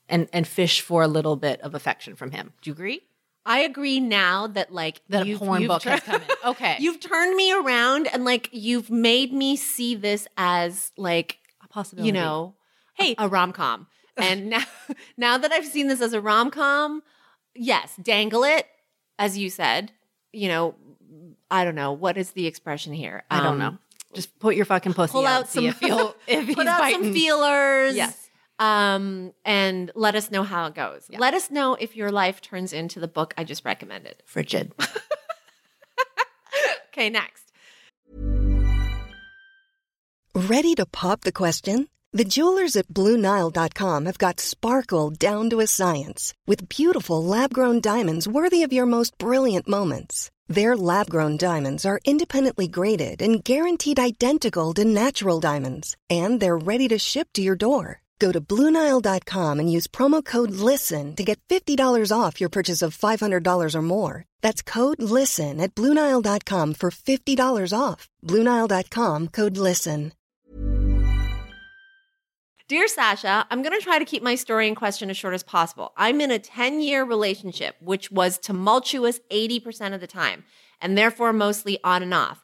and 0.09 0.27
and 0.33 0.47
fish 0.47 0.81
for 0.81 1.03
a 1.03 1.07
little 1.07 1.35
bit 1.35 1.61
of 1.61 1.75
affection 1.75 2.15
from 2.15 2.31
him. 2.31 2.53
Do 2.61 2.69
you 2.69 2.73
agree? 2.73 3.01
I 3.45 3.59
agree 3.59 3.99
now 3.99 4.47
that 4.47 4.71
like 4.73 5.01
That 5.09 5.27
a 5.27 5.37
porn 5.37 5.67
book 5.67 5.83
has 5.83 6.01
tur- 6.01 6.11
come 6.11 6.21
in. 6.21 6.27
Okay. 6.51 6.77
You've 6.79 6.99
turned 6.99 7.35
me 7.35 7.51
around 7.53 8.07
and 8.07 8.23
like 8.25 8.49
you've 8.51 8.89
made 8.89 9.33
me 9.33 9.55
see 9.55 9.95
this 9.95 10.27
as 10.37 10.91
like 10.97 11.39
A 11.63 11.67
possibility. 11.67 12.07
you 12.07 12.13
know, 12.13 12.55
Hey. 12.95 13.15
a, 13.17 13.27
rom 13.27 13.51
com. 13.51 13.87
And 14.17 14.49
now, 14.49 14.63
now 15.17 15.37
that 15.37 15.51
I've 15.51 15.65
seen 15.65 15.87
this 15.87 15.99
as 16.01 16.13
a 16.13 16.21
rom 16.21 16.51
com, 16.51 17.03
yes, 17.55 17.95
dangle 18.01 18.43
it, 18.43 18.65
as 19.19 19.37
you 19.37 19.49
said. 19.49 19.91
You 20.31 20.47
know, 20.47 20.75
I 21.51 21.63
don't 21.65 21.75
know 21.75 21.91
what 21.91 22.17
is 22.17 22.31
the 22.31 22.47
expression 22.47 22.93
here. 22.93 23.23
I 23.29 23.37
don't 23.37 23.53
Um, 23.53 23.59
know. 23.59 23.77
Just 24.15 24.37
put 24.39 24.55
your 24.55 24.65
fucking 24.65 24.93
pussy 24.93 25.11
Pull 25.11 25.25
out 25.25 25.47
see 25.47 25.59
some 25.59 25.65
if 25.65 25.79
he'll 25.79 26.15
if 26.27 26.45
he's 26.45 26.55
Put 26.55 26.67
out 26.67 26.79
biting. 26.79 27.03
some 27.05 27.13
feelers. 27.13 27.95
Yes. 27.95 28.22
Um, 28.59 29.33
and 29.43 29.91
let 29.95 30.15
us 30.15 30.29
know 30.31 30.43
how 30.43 30.67
it 30.67 30.75
goes. 30.75 31.07
Yeah. 31.09 31.19
Let 31.19 31.33
us 31.33 31.49
know 31.49 31.75
if 31.75 31.95
your 31.95 32.11
life 32.11 32.39
turns 32.39 32.71
into 32.71 32.99
the 32.99 33.07
book 33.07 33.33
I 33.37 33.43
just 33.43 33.65
recommended. 33.65 34.21
frigid. 34.25 34.73
Okay, 36.93 37.09
next. 37.09 37.51
Ready 40.35 40.75
to 40.75 40.85
pop 40.85 41.21
the 41.21 41.31
question? 41.31 41.87
The 42.11 42.23
jewelers 42.23 42.75
at 42.75 42.87
BlueNile.com 42.89 44.05
have 44.05 44.19
got 44.19 44.39
sparkle 44.39 45.09
down 45.09 45.49
to 45.49 45.59
a 45.59 45.67
science 45.67 46.35
with 46.45 46.69
beautiful 46.69 47.23
lab 47.23 47.51
grown 47.51 47.81
diamonds 47.81 48.27
worthy 48.27 48.61
of 48.61 48.71
your 48.71 48.85
most 48.85 49.17
brilliant 49.17 49.67
moments. 49.67 50.29
Their 50.47 50.77
lab 50.77 51.09
grown 51.09 51.37
diamonds 51.37 51.85
are 51.85 51.99
independently 52.05 52.67
graded 52.67 53.23
and 53.23 53.43
guaranteed 53.43 53.97
identical 53.97 54.75
to 54.75 54.85
natural 54.85 55.39
diamonds, 55.39 55.97
and 56.11 56.39
they're 56.39 56.57
ready 56.57 56.87
to 56.89 56.99
ship 56.99 57.29
to 57.33 57.41
your 57.41 57.55
door. 57.55 58.02
Go 58.23 58.31
to 58.31 58.39
BlueNile.com 58.39 59.59
and 59.59 59.69
use 59.69 59.85
promo 59.85 60.23
code 60.23 60.51
LISTEN 60.51 61.17
to 61.17 61.25
get 61.25 61.41
$50 61.49 61.77
off 62.17 62.39
your 62.39 62.47
purchase 62.47 62.81
of 62.81 62.97
$500 62.97 63.75
or 63.75 63.81
more. 63.81 64.23
That's 64.41 64.61
code 64.61 65.01
LISTEN 65.01 65.59
at 65.59 65.75
BlueNile.com 65.75 66.75
for 66.75 66.89
$50 66.89 67.77
off. 67.77 68.07
BlueNile.com 68.25 69.27
code 69.27 69.57
LISTEN. 69.57 70.13
Dear 72.69 72.87
Sasha, 72.87 73.45
I'm 73.51 73.61
going 73.61 73.77
to 73.77 73.83
try 73.83 73.99
to 73.99 74.05
keep 74.05 74.23
my 74.23 74.35
story 74.35 74.69
in 74.69 74.75
question 74.75 75.09
as 75.09 75.17
short 75.17 75.33
as 75.33 75.43
possible. 75.43 75.91
I'm 75.97 76.21
in 76.21 76.31
a 76.31 76.39
10 76.39 76.79
year 76.79 77.03
relationship, 77.03 77.75
which 77.81 78.09
was 78.09 78.37
tumultuous 78.37 79.19
80% 79.31 79.93
of 79.93 79.99
the 79.99 80.07
time, 80.07 80.45
and 80.79 80.97
therefore 80.97 81.33
mostly 81.33 81.77
on 81.83 82.01
and 82.01 82.13
off. 82.13 82.42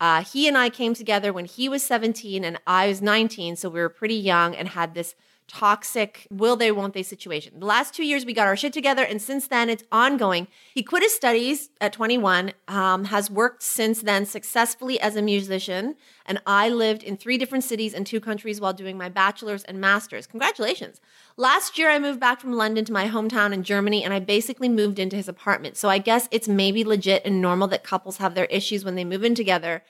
Uh, 0.00 0.22
he 0.22 0.46
and 0.46 0.56
I 0.56 0.70
came 0.70 0.94
together 0.94 1.32
when 1.32 1.44
he 1.44 1.68
was 1.68 1.82
17 1.82 2.44
and 2.44 2.58
I 2.66 2.88
was 2.88 3.02
19, 3.02 3.56
so 3.56 3.68
we 3.68 3.80
were 3.80 3.88
pretty 3.88 4.14
young 4.14 4.54
and 4.54 4.68
had 4.68 4.94
this 4.94 5.14
toxic 5.48 6.26
will 6.30 6.54
they, 6.56 6.70
won't 6.70 6.94
they 6.94 7.02
situation. 7.02 7.58
The 7.58 7.66
last 7.66 7.94
two 7.94 8.04
years, 8.04 8.24
we 8.24 8.32
got 8.32 8.46
our 8.46 8.56
shit 8.56 8.72
together, 8.72 9.02
and 9.02 9.20
since 9.20 9.48
then, 9.48 9.68
it's 9.68 9.82
ongoing. 9.90 10.46
He 10.74 10.82
quit 10.82 11.02
his 11.02 11.14
studies 11.14 11.70
at 11.80 11.92
21, 11.92 12.52
um, 12.68 13.06
has 13.06 13.30
worked 13.30 13.62
since 13.62 14.02
then 14.02 14.26
successfully 14.26 15.00
as 15.00 15.16
a 15.16 15.22
musician, 15.22 15.96
and 16.26 16.40
I 16.46 16.68
lived 16.68 17.02
in 17.02 17.16
three 17.16 17.38
different 17.38 17.64
cities 17.64 17.94
and 17.94 18.06
two 18.06 18.20
countries 18.20 18.60
while 18.60 18.74
doing 18.74 18.98
my 18.98 19.08
bachelor's 19.08 19.64
and 19.64 19.80
master's. 19.80 20.26
Congratulations. 20.26 21.00
Last 21.36 21.78
year, 21.78 21.90
I 21.90 21.98
moved 21.98 22.20
back 22.20 22.40
from 22.40 22.52
London 22.52 22.84
to 22.84 22.92
my 22.92 23.08
hometown 23.08 23.52
in 23.52 23.62
Germany, 23.62 24.04
and 24.04 24.12
I 24.12 24.20
basically 24.20 24.68
moved 24.68 24.98
into 24.98 25.16
his 25.16 25.28
apartment. 25.28 25.76
So 25.76 25.88
I 25.88 25.98
guess 25.98 26.28
it's 26.30 26.46
maybe 26.46 26.84
legit 26.84 27.24
and 27.24 27.40
normal 27.40 27.68
that 27.68 27.84
couples 27.84 28.18
have 28.18 28.34
their 28.34 28.44
issues 28.46 28.84
when 28.84 28.94
they 28.94 29.04
move 29.04 29.24
in 29.24 29.34
together. 29.34 29.82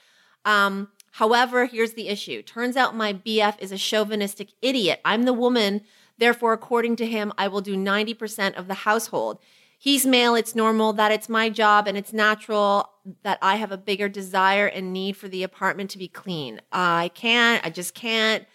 Um, 0.45 0.89
However, 1.19 1.67
here's 1.67 1.95
the 1.95 2.07
issue. 2.07 2.43
Turns 2.43 2.77
out 2.77 2.95
my 2.95 3.13
BF 3.13 3.57
is 3.59 3.73
a 3.73 3.77
chauvinistic 3.77 4.51
idiot. 4.63 5.01
I'm 5.05 5.25
the 5.25 5.33
woman, 5.33 5.81
therefore, 6.17 6.53
according 6.53 6.95
to 6.95 7.07
him, 7.07 7.33
I 7.37 7.49
will 7.49 7.61
do 7.61 7.77
90% 7.77 8.55
of 8.55 8.69
the 8.69 8.75
household. 8.75 9.41
He's 9.77 10.07
male, 10.07 10.37
it's 10.37 10.55
normal 10.55 10.93
that 10.93 11.11
it's 11.11 11.29
my 11.29 11.51
job 11.51 11.89
and 11.89 11.99
it's 11.99 12.13
natural 12.13 12.89
that 13.25 13.41
I 13.43 13.57
have 13.57 13.73
a 13.73 13.77
bigger 13.77 14.09
desire 14.09 14.69
and 14.69 14.93
need 14.93 15.17
for 15.17 15.27
the 15.27 15.43
apartment 15.43 15.91
to 15.91 15.99
be 15.99 16.07
clean. 16.07 16.61
I 16.71 17.11
can't, 17.17 17.67
I 17.67 17.71
just 17.71 17.97
can't. 17.97 18.47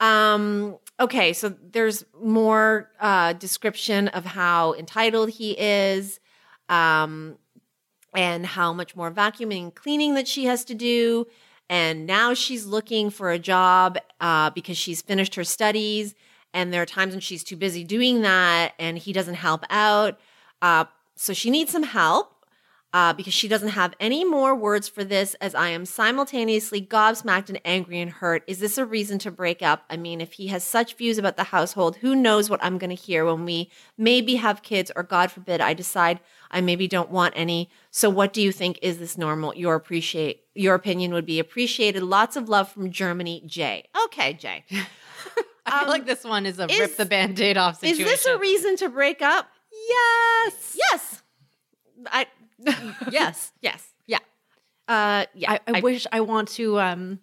Um, 0.00 0.78
okay, 0.98 1.34
so 1.34 1.54
there's 1.72 2.06
more 2.18 2.90
uh, 3.00 3.34
description 3.34 4.08
of 4.08 4.24
how 4.24 4.72
entitled 4.72 5.28
he 5.28 5.54
is. 5.58 6.20
Um, 6.70 7.36
and 8.14 8.46
how 8.46 8.72
much 8.72 8.96
more 8.96 9.12
vacuuming 9.12 9.64
and 9.64 9.74
cleaning 9.74 10.14
that 10.14 10.26
she 10.26 10.46
has 10.46 10.64
to 10.64 10.74
do 10.74 11.26
and 11.68 12.06
now 12.06 12.34
she's 12.34 12.66
looking 12.66 13.10
for 13.10 13.30
a 13.30 13.38
job 13.38 13.98
uh, 14.20 14.50
because 14.50 14.76
she's 14.76 15.02
finished 15.02 15.34
her 15.34 15.44
studies 15.44 16.14
and 16.54 16.72
there 16.72 16.82
are 16.82 16.86
times 16.86 17.12
when 17.12 17.20
she's 17.20 17.44
too 17.44 17.56
busy 17.56 17.84
doing 17.84 18.22
that 18.22 18.72
and 18.78 18.98
he 18.98 19.12
doesn't 19.12 19.34
help 19.34 19.64
out. 19.70 20.18
Uh, 20.62 20.86
so 21.14 21.32
she 21.32 21.50
needs 21.50 21.70
some 21.70 21.82
help 21.82 22.37
uh, 22.94 23.12
because 23.12 23.34
she 23.34 23.48
doesn't 23.48 23.68
have 23.70 23.92
any 24.00 24.24
more 24.24 24.54
words 24.54 24.88
for 24.88 25.04
this 25.04 25.34
as 25.42 25.54
i 25.54 25.68
am 25.68 25.84
simultaneously 25.84 26.80
gobsmacked 26.80 27.48
and 27.48 27.60
angry 27.64 28.00
and 28.00 28.10
hurt. 28.10 28.42
Is 28.46 28.60
this 28.60 28.78
a 28.78 28.86
reason 28.86 29.18
to 29.20 29.30
break 29.30 29.60
up? 29.62 29.84
I 29.90 29.96
mean 29.98 30.20
if 30.20 30.32
he 30.34 30.46
has 30.46 30.64
such 30.64 30.94
views 30.94 31.18
about 31.18 31.36
the 31.36 31.44
household 31.44 31.96
who 31.96 32.14
knows 32.16 32.48
what 32.48 32.62
i'm 32.64 32.78
going 32.78 32.88
to 32.90 32.96
hear 32.96 33.24
when 33.26 33.44
we 33.44 33.70
maybe 33.98 34.36
have 34.36 34.62
kids 34.62 34.90
or 34.96 35.02
god 35.02 35.30
forbid 35.30 35.60
i 35.60 35.74
decide 35.74 36.20
i 36.50 36.60
maybe 36.62 36.88
don't 36.88 37.10
want 37.10 37.34
any. 37.36 37.68
So 37.90 38.08
what 38.08 38.32
do 38.32 38.40
you 38.40 38.52
think 38.52 38.78
is 38.80 38.98
this 38.98 39.18
normal? 39.18 39.54
Your 39.54 39.74
appreciate 39.74 40.44
your 40.54 40.74
opinion 40.74 41.12
would 41.12 41.26
be 41.26 41.38
appreciated. 41.38 42.02
Lots 42.02 42.36
of 42.36 42.48
love 42.48 42.70
from 42.72 42.90
germany 42.90 43.42
jay. 43.46 43.88
Okay 44.06 44.32
jay. 44.32 44.64
I 45.66 45.70
feel 45.70 45.82
Um, 45.82 45.88
like 45.90 46.06
this 46.06 46.24
one 46.24 46.46
is 46.46 46.58
a 46.58 46.64
is- 46.72 46.78
rip 46.78 46.96
the 46.96 47.04
band-aid 47.04 47.58
off 47.58 47.80
situation. 47.80 48.06
is 48.06 48.10
this 48.10 48.26
a 48.26 48.38
reason 48.38 48.76
to 48.76 48.88
break 48.88 49.20
up? 49.20 49.48
Yes. 49.90 50.76
yes. 50.90 51.22
I 52.06 52.26
yes. 53.10 53.52
yes 53.60 53.86
Yeah. 54.06 54.18
uh 54.88 55.24
yeah 55.34 55.52
I, 55.52 55.60
I, 55.76 55.80
wish 55.80 56.06
I 56.12 56.20
want 56.20 56.48
to 56.58 56.78
um 56.80 57.20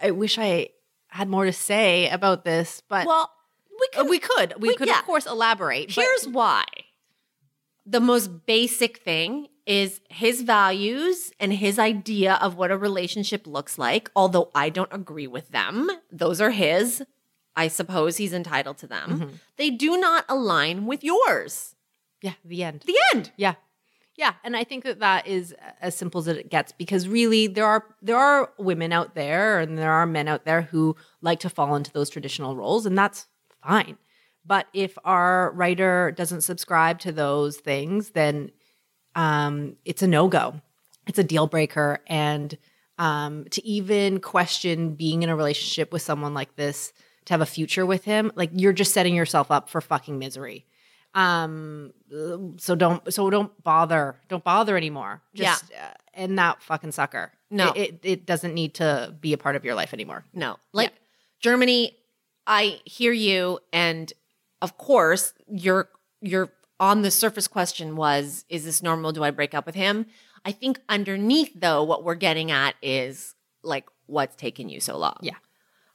I 0.00 0.10
wish 0.10 0.38
I 0.38 0.68
had 1.08 1.28
more 1.28 1.44
to 1.44 1.52
say 1.52 2.08
about 2.08 2.44
this, 2.44 2.82
but 2.88 3.06
well 3.06 3.30
we 3.80 3.86
Uh, 4.00 4.04
we 4.04 4.18
could. 4.18 4.54
We, 4.58 4.68
we- 4.68 4.76
could 4.76 4.88
yeah. 4.88 5.00
of 5.00 5.04
course 5.06 5.26
elaborate. 5.26 5.90
Here's 5.90 6.26
why. 6.28 6.64
The 7.86 8.00
most 8.00 8.46
basic 8.46 8.98
thing 9.02 9.48
is 9.66 10.00
his 10.08 10.42
values 10.42 11.32
and 11.40 11.52
his 11.52 11.78
idea 11.78 12.34
of 12.40 12.56
what 12.56 12.70
a 12.70 12.76
relationship 12.78 13.46
looks 13.46 13.78
like. 13.78 14.10
Although 14.16 14.50
I 14.54 14.68
don't 14.70 14.92
agree 14.92 15.26
with 15.26 15.50
them, 15.50 15.90
those 16.12 16.40
are 16.40 16.50
his. 16.50 17.02
I 17.56 17.68
suppose 17.68 18.16
he's 18.16 18.32
entitled 18.32 18.78
to 18.78 18.86
them. 18.86 19.08
Mm-hmm. 19.10 19.34
They 19.56 19.70
do 19.70 19.96
not 19.98 20.24
align 20.28 20.86
with 20.86 21.04
yours. 21.04 21.74
yeah, 22.22 22.34
the 22.44 22.62
end. 22.64 22.82
The 22.86 22.96
end. 23.14 23.32
Yeah. 23.36 23.54
Yeah, 24.16 24.34
and 24.44 24.56
I 24.56 24.62
think 24.62 24.84
that 24.84 25.00
that 25.00 25.26
is 25.26 25.54
as 25.80 25.96
simple 25.96 26.20
as 26.20 26.28
it 26.28 26.48
gets 26.48 26.70
because 26.72 27.08
really 27.08 27.48
there 27.48 27.66
are 27.66 27.84
there 28.00 28.16
are 28.16 28.52
women 28.58 28.92
out 28.92 29.14
there 29.16 29.58
and 29.58 29.76
there 29.76 29.90
are 29.90 30.06
men 30.06 30.28
out 30.28 30.44
there 30.44 30.62
who 30.62 30.94
like 31.20 31.40
to 31.40 31.50
fall 31.50 31.74
into 31.74 31.92
those 31.92 32.10
traditional 32.10 32.54
roles 32.54 32.86
and 32.86 32.96
that's 32.96 33.26
fine. 33.66 33.98
But 34.46 34.66
if 34.72 34.96
our 35.04 35.50
writer 35.52 36.12
doesn't 36.12 36.42
subscribe 36.42 37.00
to 37.00 37.12
those 37.12 37.56
things, 37.56 38.10
then 38.10 38.52
um, 39.14 39.76
it's 39.84 40.02
a 40.02 40.06
no 40.06 40.28
go. 40.28 40.60
It's 41.06 41.18
a 41.18 41.24
deal 41.24 41.46
breaker. 41.46 42.00
And 42.06 42.56
um, 42.98 43.46
to 43.50 43.66
even 43.66 44.20
question 44.20 44.94
being 44.94 45.22
in 45.22 45.28
a 45.28 45.36
relationship 45.36 45.92
with 45.92 46.02
someone 46.02 46.34
like 46.34 46.56
this, 46.56 46.92
to 47.26 47.32
have 47.32 47.40
a 47.40 47.46
future 47.46 47.86
with 47.86 48.04
him, 48.04 48.30
like 48.34 48.50
you're 48.52 48.74
just 48.74 48.92
setting 48.92 49.14
yourself 49.14 49.50
up 49.50 49.70
for 49.70 49.80
fucking 49.80 50.18
misery. 50.18 50.66
Um, 51.14 51.92
so 52.58 52.74
don't 52.74 53.12
so 53.12 53.30
don't 53.30 53.62
bother 53.62 54.16
don't 54.28 54.42
bother 54.42 54.76
anymore. 54.76 55.22
Just 55.34 55.72
uh, 55.72 55.94
end 56.12 56.38
that 56.38 56.62
fucking 56.62 56.92
sucker. 56.92 57.32
No. 57.50 57.70
it, 57.70 57.78
it 57.78 58.00
it 58.02 58.26
doesn't 58.26 58.52
need 58.52 58.74
to 58.74 59.14
be 59.20 59.32
a 59.32 59.38
part 59.38 59.54
of 59.54 59.64
your 59.64 59.76
life 59.76 59.94
anymore. 59.94 60.24
No. 60.34 60.56
Like 60.72 60.92
Germany, 61.40 61.96
I 62.46 62.80
hear 62.84 63.12
you 63.12 63.60
and 63.72 64.12
of 64.60 64.76
course 64.76 65.32
your 65.48 65.88
your 66.20 66.52
on 66.80 67.02
the 67.02 67.12
surface 67.12 67.46
question 67.46 67.94
was 67.94 68.44
is 68.48 68.64
this 68.64 68.82
normal 68.82 69.12
do 69.12 69.22
I 69.22 69.30
break 69.30 69.54
up 69.54 69.66
with 69.66 69.76
him? 69.76 70.06
I 70.44 70.50
think 70.50 70.80
underneath 70.88 71.52
though 71.54 71.84
what 71.84 72.02
we're 72.02 72.16
getting 72.16 72.50
at 72.50 72.74
is 72.82 73.34
like 73.62 73.86
what's 74.06 74.34
taking 74.34 74.68
you 74.68 74.80
so 74.80 74.98
long? 74.98 75.16
Yeah. 75.20 75.36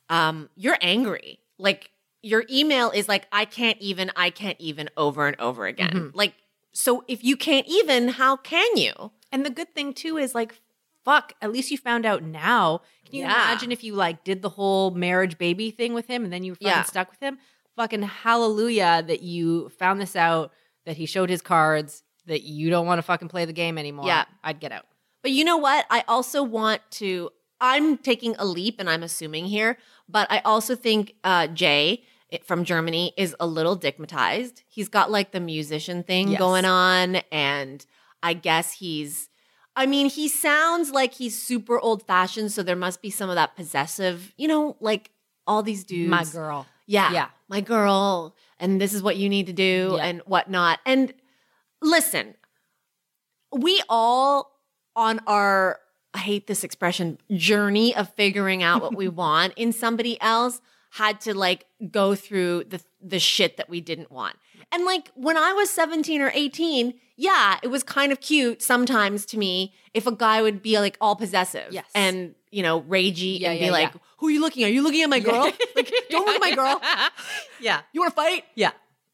Um 0.10 0.50
you're 0.56 0.78
angry. 0.82 1.40
Like 1.58 1.92
your 2.22 2.44
email 2.50 2.92
is 2.92 3.08
like 3.08 3.28
I 3.32 3.46
can't 3.46 3.78
even 3.80 4.12
I 4.16 4.30
can't 4.30 4.58
even 4.60 4.90
over 4.98 5.28
and 5.28 5.40
over 5.40 5.66
again. 5.66 5.90
Mm-hmm. 5.92 6.18
Like 6.18 6.34
so 6.72 7.04
if 7.08 7.24
you 7.24 7.36
can't 7.38 7.66
even 7.68 8.10
how 8.10 8.36
can 8.38 8.78
you? 8.78 9.12
And 9.32 9.46
the 9.46 9.50
good 9.50 9.74
thing 9.74 9.94
too 9.94 10.18
is 10.18 10.34
like, 10.36 10.60
fuck, 11.06 11.34
at 11.42 11.52
least 11.52 11.72
you 11.72 11.78
found 11.78 12.06
out 12.06 12.24
now. 12.24 12.82
Can 13.06 13.16
you 13.16 13.22
Yeah. 13.22 13.32
imagine 13.52 13.72
if 13.72 13.84
you 13.84 13.94
like 13.96 14.24
did 14.24 14.42
the 14.42 14.50
whole 14.50 14.92
marriage 14.92 15.38
baby 15.38 15.72
thing 15.72 15.94
with 15.94 16.08
him 16.08 16.24
and 16.24 16.32
then 16.34 16.44
you 16.44 16.56
fucking 16.56 16.68
Yeah. 16.68 16.84
stuck 16.84 17.10
with 17.10 17.20
him? 17.20 17.38
Fucking 17.76 18.02
hallelujah 18.04 19.04
that 19.08 19.22
you 19.22 19.70
found 19.70 20.02
this 20.02 20.16
out, 20.16 20.52
that 20.86 20.98
he 20.98 21.06
showed 21.06 21.30
his 21.30 21.42
cards, 21.42 22.04
that 22.26 22.42
you 22.44 22.70
don't 22.70 22.86
want 22.86 23.00
to 23.00 23.04
fucking 23.04 23.30
play 23.30 23.46
the 23.46 23.54
game 23.54 23.78
anymore. 23.78 24.06
Yeah. 24.06 24.26
I'd 24.44 24.60
get 24.60 24.72
out. 24.72 24.86
But 25.22 25.32
you 25.32 25.44
know 25.44 25.58
what? 25.58 25.86
I 25.90 26.04
also 26.08 26.44
want 26.44 26.82
to. 26.92 27.30
I'm 27.62 27.98
taking 27.98 28.36
a 28.40 28.46
leap, 28.46 28.80
and 28.80 28.90
I'm 28.90 29.04
assuming 29.04 29.46
here, 29.46 29.78
but 30.10 30.28
I 30.32 30.40
also 30.40 30.76
think 30.76 31.16
uh, 31.24 31.48
Jay 31.48 32.04
from 32.44 32.64
Germany 32.64 33.14
is 33.18 33.36
a 33.40 33.48
little 33.48 33.78
digmatized. 33.78 34.64
He's 34.68 34.90
got 34.90 35.10
like 35.12 35.32
the 35.32 35.40
musician 35.40 36.04
thing 36.04 36.30
Yes. 36.30 36.40
going 36.40 36.66
on, 36.66 37.18
and 37.32 37.86
I 38.24 38.34
guess 38.34 38.74
he's. 38.74 39.30
I 39.76 39.86
mean, 39.86 40.10
he 40.10 40.28
sounds 40.28 40.92
like 40.92 41.14
he's 41.14 41.42
super 41.42 41.80
old 41.80 42.06
fashioned, 42.06 42.52
so 42.52 42.64
there 42.64 42.76
must 42.76 43.02
be 43.02 43.10
some 43.10 43.30
of 43.30 43.36
that 43.36 43.56
possessive, 43.56 44.34
you 44.38 44.48
know, 44.48 44.76
like 44.82 45.12
all 45.48 45.64
these 45.64 45.84
dudes. 45.86 46.10
My 46.10 46.26
girl. 46.26 46.66
Yeah. 46.86 47.14
Yeah. 47.14 47.28
My 47.48 47.62
girl. 47.62 48.36
And 48.60 48.82
this 48.82 48.94
is 48.94 49.02
what 49.02 49.16
you 49.16 49.30
need 49.30 49.46
to 49.48 49.54
do 49.54 49.94
Yeah. 49.96 50.06
and 50.06 50.22
whatnot. 50.26 50.80
And 50.86 51.14
listen, 51.82 52.34
we 53.54 53.82
all 53.88 54.52
on 54.96 55.20
our, 55.28 55.80
I 56.14 56.20
hate 56.20 56.48
this 56.48 56.64
expression, 56.64 57.18
journey 57.32 57.96
of 57.96 58.14
figuring 58.16 58.64
out 58.64 58.82
what 58.82 58.96
we 58.96 59.08
want 59.24 59.54
in 59.56 59.72
somebody 59.72 60.20
else 60.22 60.62
had 60.92 61.22
to 61.22 61.34
like 61.36 61.66
go 61.92 62.16
through 62.16 62.64
the 62.70 62.82
the 63.02 63.20
shit 63.20 63.58
that 63.58 63.70
we 63.70 63.80
didn't 63.80 64.12
want. 64.12 64.36
And 64.72 64.86
like 64.86 65.10
when 65.16 65.38
I 65.38 65.54
was 65.54 65.70
17 65.70 66.22
or 66.22 66.32
18, 66.34 66.94
yeah, 67.16 67.58
it 67.64 67.68
was 67.68 67.84
kind 67.84 68.12
of 68.12 68.20
cute 68.22 68.62
sometimes 68.62 69.26
to 69.28 69.38
me 69.38 69.74
if 69.94 70.06
a 70.08 70.12
guy 70.12 70.42
would 70.42 70.62
be 70.62 70.80
like 70.80 70.98
all 71.00 71.16
possessive 71.16 71.68
Yes. 71.72 71.86
and, 71.96 72.36
you 72.52 72.62
know, 72.64 72.82
ragey 72.82 73.40
Yeah, 73.40 73.52
and 73.52 73.60
yeah, 73.60 73.66
be 73.68 73.72
like, 73.72 73.94
yeah. 73.94 74.00
"Who 74.18 74.28
are 74.28 74.32
you 74.32 74.42
looking 74.42 74.64
at? 74.64 74.68
Are 74.70 74.74
you 74.74 74.82
looking 74.84 75.02
at 75.04 75.10
my 75.10 75.20
girl? 75.20 75.44
like, 75.76 75.92
don't 76.10 76.26
look 76.26 76.36
at 76.36 76.42
my 76.42 76.56
girl. 76.56 76.82
Yeah. 77.62 77.82
You 77.94 78.02
want 78.02 78.12
to 78.12 78.16
fight?" 78.16 78.44
Yeah. 78.56 78.72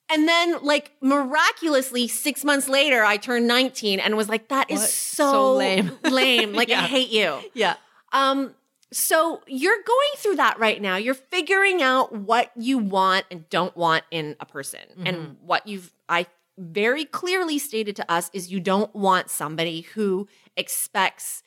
And 0.09 0.27
then, 0.27 0.63
like, 0.63 0.91
miraculously, 1.01 2.07
six 2.07 2.43
months 2.43 2.67
later, 2.67 3.03
I 3.03 3.17
turned 3.17 3.47
19 3.47 3.99
and 3.99 4.15
was 4.15 4.29
like, 4.29 4.49
that 4.49 4.69
is 4.69 4.93
so, 4.93 5.31
So 5.31 5.53
lame. 5.55 5.97
lame. 6.03 6.53
Like, 6.53 6.69
I 6.69 6.83
hate 6.83 7.09
you. 7.09 7.39
Yeah. 7.53 7.75
Um, 8.13 8.53
so 8.91 9.41
you're 9.47 9.81
going 9.85 10.09
through 10.17 10.35
that 10.35 10.59
right 10.59 10.79
now. 10.81 10.95
You're 10.95 11.15
figuring 11.15 11.81
out 11.81 12.13
what 12.13 12.51
you 12.55 12.77
want 12.77 13.25
and 13.31 13.49
don't 13.49 13.75
want 13.75 14.03
in 14.11 14.35
a 14.39 14.45
person. 14.45 14.81
Mm-hmm. 14.91 15.07
And 15.07 15.37
what 15.41 15.65
you've, 15.65 15.91
I 16.07 16.27
very 16.57 17.03
clearly 17.03 17.57
stated 17.57 17.95
to 17.97 18.11
us 18.11 18.29
is 18.31 18.51
you 18.51 18.59
don't 18.59 18.95
want 18.95 19.29
somebody 19.29 19.81
who 19.81 20.27
expects 20.55 21.43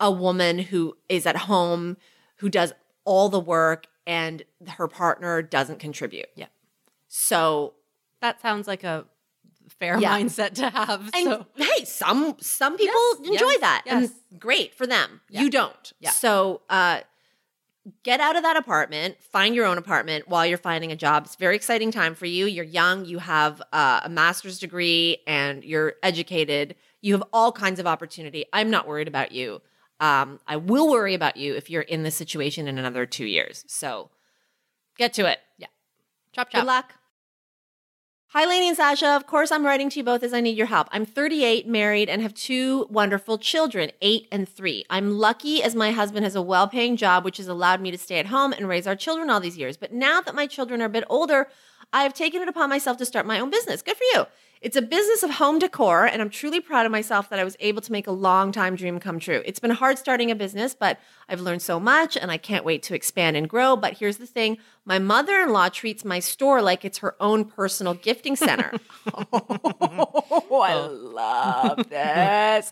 a 0.00 0.10
woman 0.10 0.58
who 0.58 0.96
is 1.08 1.26
at 1.26 1.36
home, 1.36 1.96
who 2.36 2.48
does 2.48 2.72
all 3.04 3.28
the 3.28 3.40
work, 3.40 3.86
and 4.06 4.42
her 4.66 4.88
partner 4.88 5.42
doesn't 5.42 5.78
contribute. 5.78 6.28
Yeah. 6.34 6.46
So 7.08 7.74
That 8.20 8.40
sounds 8.40 8.66
like 8.66 8.84
a 8.84 9.06
fair 9.78 9.98
Yeah. 9.98 10.18
mindset 10.18 10.54
to 10.54 10.70
have. 10.70 11.10
And 11.14 11.24
so 11.24 11.46
hey, 11.56 11.84
some 11.84 12.36
some 12.40 12.76
people 12.76 12.94
Yes, 13.20 13.32
enjoy 13.32 13.50
yes, 13.50 13.60
that, 13.60 13.82
yes. 13.86 14.10
and 14.30 14.40
great 14.40 14.74
for 14.74 14.86
them. 14.86 15.20
Yeah. 15.28 15.42
You 15.42 15.50
don't. 15.50 15.92
Yeah. 16.00 16.10
So 16.10 16.62
uh, 16.70 17.00
get 18.02 18.20
out 18.20 18.36
of 18.36 18.42
that 18.42 18.56
apartment, 18.56 19.22
find 19.22 19.54
your 19.54 19.66
own 19.66 19.78
apartment 19.78 20.28
while 20.28 20.44
you're 20.46 20.58
finding 20.58 20.90
a 20.92 20.96
job. 20.96 21.26
It's 21.26 21.34
a 21.34 21.38
very 21.38 21.54
exciting 21.56 21.90
time 21.90 22.14
for 22.14 22.26
you. 22.26 22.46
You're 22.46 22.64
young, 22.64 23.04
you 23.04 23.18
have 23.18 23.62
uh, 23.72 24.00
a 24.04 24.08
master's 24.08 24.58
degree, 24.58 25.18
and 25.26 25.64
you're 25.64 25.94
educated. 26.02 26.74
You 27.00 27.14
have 27.14 27.24
all 27.32 27.52
kinds 27.52 27.78
of 27.78 27.86
opportunity. 27.86 28.44
I'm 28.52 28.70
not 28.70 28.88
worried 28.88 29.08
about 29.08 29.32
you. 29.32 29.60
Um, 30.00 30.40
I 30.46 30.56
will 30.56 30.88
worry 30.90 31.14
about 31.14 31.36
you 31.36 31.54
if 31.54 31.70
you're 31.70 31.82
in 31.82 32.02
this 32.04 32.14
situation 32.14 32.68
in 32.68 32.78
another 32.78 33.04
two 33.06 33.26
years. 33.26 33.64
So 33.68 34.10
get 34.96 35.12
to 35.14 35.26
it. 35.30 35.38
Yeah. 35.58 35.66
Chop 36.32 36.50
chop. 36.50 36.60
Good 36.62 36.66
luck. 36.66 36.94
Hi, 38.32 38.44
Lainey 38.44 38.68
and 38.68 38.76
Sasha. 38.76 39.16
Of 39.16 39.26
course, 39.26 39.50
I'm 39.50 39.64
writing 39.64 39.88
to 39.88 40.00
you 40.00 40.04
both 40.04 40.22
as 40.22 40.34
I 40.34 40.42
need 40.42 40.54
your 40.54 40.66
help. 40.66 40.88
I'm 40.92 41.06
38, 41.06 41.66
married, 41.66 42.10
and 42.10 42.20
have 42.20 42.34
two 42.34 42.86
wonderful 42.90 43.38
children, 43.38 43.90
eight 44.02 44.28
and 44.30 44.46
three. 44.46 44.84
I'm 44.90 45.12
lucky 45.12 45.62
as 45.62 45.74
my 45.74 45.92
husband 45.92 46.24
has 46.24 46.34
a 46.34 46.42
well 46.42 46.68
paying 46.68 46.98
job, 46.98 47.24
which 47.24 47.38
has 47.38 47.48
allowed 47.48 47.80
me 47.80 47.90
to 47.90 47.96
stay 47.96 48.18
at 48.18 48.26
home 48.26 48.52
and 48.52 48.68
raise 48.68 48.86
our 48.86 48.94
children 48.94 49.30
all 49.30 49.40
these 49.40 49.56
years. 49.56 49.78
But 49.78 49.94
now 49.94 50.20
that 50.20 50.34
my 50.34 50.46
children 50.46 50.82
are 50.82 50.84
a 50.84 50.90
bit 50.90 51.04
older, 51.08 51.48
I 51.90 52.02
have 52.02 52.12
taken 52.12 52.42
it 52.42 52.48
upon 52.48 52.68
myself 52.68 52.98
to 52.98 53.06
start 53.06 53.24
my 53.24 53.40
own 53.40 53.48
business. 53.48 53.80
Good 53.80 53.96
for 53.96 54.04
you. 54.12 54.26
It's 54.60 54.76
a 54.76 54.82
business 54.82 55.22
of 55.22 55.30
home 55.30 55.58
decor, 55.58 56.04
and 56.04 56.20
I'm 56.20 56.28
truly 56.28 56.60
proud 56.60 56.84
of 56.84 56.92
myself 56.92 57.30
that 57.30 57.38
I 57.38 57.44
was 57.44 57.56
able 57.60 57.80
to 57.80 57.92
make 57.92 58.06
a 58.06 58.12
long 58.12 58.52
time 58.52 58.76
dream 58.76 59.00
come 59.00 59.20
true. 59.20 59.40
It's 59.46 59.60
been 59.60 59.70
hard 59.70 59.96
starting 59.96 60.30
a 60.30 60.34
business, 60.34 60.74
but 60.74 60.98
I've 61.28 61.40
learned 61.40 61.60
so 61.60 61.78
much 61.78 62.16
and 62.16 62.30
I 62.30 62.38
can't 62.38 62.64
wait 62.64 62.82
to 62.84 62.94
expand 62.94 63.36
and 63.36 63.48
grow. 63.48 63.76
But 63.76 63.98
here's 63.98 64.16
the 64.16 64.26
thing 64.26 64.58
my 64.84 64.98
mother 64.98 65.36
in 65.42 65.52
law 65.52 65.68
treats 65.68 66.02
my 66.02 66.18
store 66.18 66.62
like 66.62 66.82
it's 66.82 66.98
her 66.98 67.14
own 67.20 67.44
personal 67.44 67.92
gifting 67.92 68.36
center. 68.36 68.72
oh, 69.32 70.64
I 70.64 70.74
love 70.74 71.90
this. 71.90 72.70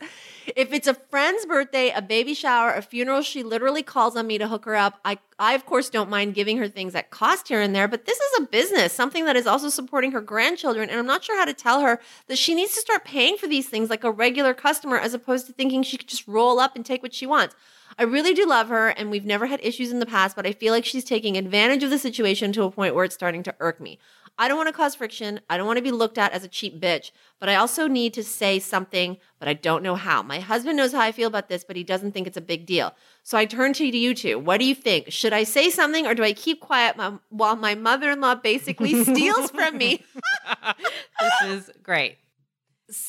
If 0.54 0.72
it's 0.72 0.86
a 0.86 0.94
friend's 0.94 1.44
birthday, 1.44 1.90
a 1.90 2.00
baby 2.00 2.32
shower, 2.32 2.72
a 2.72 2.80
funeral, 2.80 3.20
she 3.20 3.42
literally 3.42 3.82
calls 3.82 4.16
on 4.16 4.26
me 4.26 4.38
to 4.38 4.48
hook 4.48 4.64
her 4.64 4.76
up. 4.76 4.98
I, 5.04 5.18
I 5.38 5.54
of 5.54 5.66
course, 5.66 5.90
don't 5.90 6.08
mind 6.08 6.34
giving 6.34 6.56
her 6.56 6.68
things 6.68 6.94
at 6.94 7.10
cost 7.10 7.48
here 7.48 7.60
and 7.60 7.74
there, 7.74 7.88
but 7.88 8.06
this 8.06 8.18
is 8.18 8.40
a 8.40 8.46
business, 8.46 8.94
something 8.94 9.26
that 9.26 9.36
is 9.36 9.46
also 9.46 9.68
supporting 9.68 10.12
her 10.12 10.22
grandchildren. 10.22 10.88
And 10.88 10.98
I'm 10.98 11.06
not 11.06 11.22
sure 11.22 11.36
how 11.36 11.44
to 11.44 11.52
tell 11.52 11.82
her 11.82 12.00
that 12.28 12.38
she 12.38 12.54
needs 12.54 12.72
to 12.74 12.80
start 12.80 13.04
paying 13.04 13.36
for 13.36 13.48
these 13.48 13.68
things 13.68 13.90
like 13.90 14.04
a 14.04 14.10
regular 14.10 14.54
customer 14.54 14.96
as 14.96 15.12
opposed 15.12 15.46
to 15.48 15.52
thinking 15.52 15.82
she 15.82 15.98
could 15.98 16.08
just 16.08 16.26
roll 16.26 16.58
up 16.58 16.76
and 16.76 16.86
take 16.86 17.02
what 17.02 17.12
she 17.12 17.26
wants. 17.26 17.54
I 17.98 18.02
really 18.02 18.34
do 18.34 18.46
love 18.46 18.68
her, 18.68 18.88
and 18.88 19.10
we've 19.10 19.24
never 19.24 19.46
had 19.46 19.60
issues 19.62 19.90
in 19.90 20.00
the 20.00 20.06
past, 20.06 20.36
but 20.36 20.46
I 20.46 20.52
feel 20.52 20.72
like 20.72 20.84
she's 20.84 21.04
taking 21.04 21.36
advantage 21.36 21.82
of 21.82 21.90
the 21.90 21.98
situation 21.98 22.52
to 22.52 22.64
a 22.64 22.70
point 22.70 22.94
where 22.94 23.04
it's 23.04 23.14
starting 23.14 23.42
to 23.44 23.54
irk 23.58 23.80
me. 23.80 23.98
I 24.38 24.48
don't 24.48 24.58
want 24.58 24.68
to 24.68 24.74
cause 24.74 24.94
friction. 24.94 25.40
I 25.48 25.56
don't 25.56 25.66
want 25.66 25.78
to 25.78 25.82
be 25.82 25.90
looked 25.90 26.18
at 26.18 26.32
as 26.32 26.44
a 26.44 26.48
cheap 26.48 26.78
bitch, 26.78 27.10
but 27.40 27.48
I 27.48 27.54
also 27.54 27.88
need 27.88 28.12
to 28.14 28.22
say 28.22 28.58
something, 28.58 29.16
but 29.38 29.48
I 29.48 29.54
don't 29.54 29.82
know 29.82 29.94
how. 29.94 30.22
My 30.22 30.40
husband 30.40 30.76
knows 30.76 30.92
how 30.92 31.00
I 31.00 31.10
feel 31.10 31.28
about 31.28 31.48
this, 31.48 31.64
but 31.64 31.74
he 31.74 31.82
doesn't 31.82 32.12
think 32.12 32.26
it's 32.26 32.36
a 32.36 32.42
big 32.42 32.66
deal. 32.66 32.94
So 33.22 33.38
I 33.38 33.46
turn 33.46 33.72
to 33.74 33.86
you 33.86 34.14
two. 34.14 34.38
What 34.38 34.58
do 34.60 34.66
you 34.66 34.74
think? 34.74 35.10
Should 35.10 35.32
I 35.32 35.44
say 35.44 35.70
something 35.70 36.06
or 36.06 36.14
do 36.14 36.22
I 36.22 36.34
keep 36.34 36.60
quiet 36.60 36.96
while 37.30 37.56
my 37.56 37.74
mother 37.74 38.10
in 38.10 38.20
law 38.20 38.34
basically 38.34 39.04
steals 39.04 39.50
from 39.50 39.78
me? 39.78 40.04
this 41.20 41.42
is 41.44 41.70
great. 41.82 42.18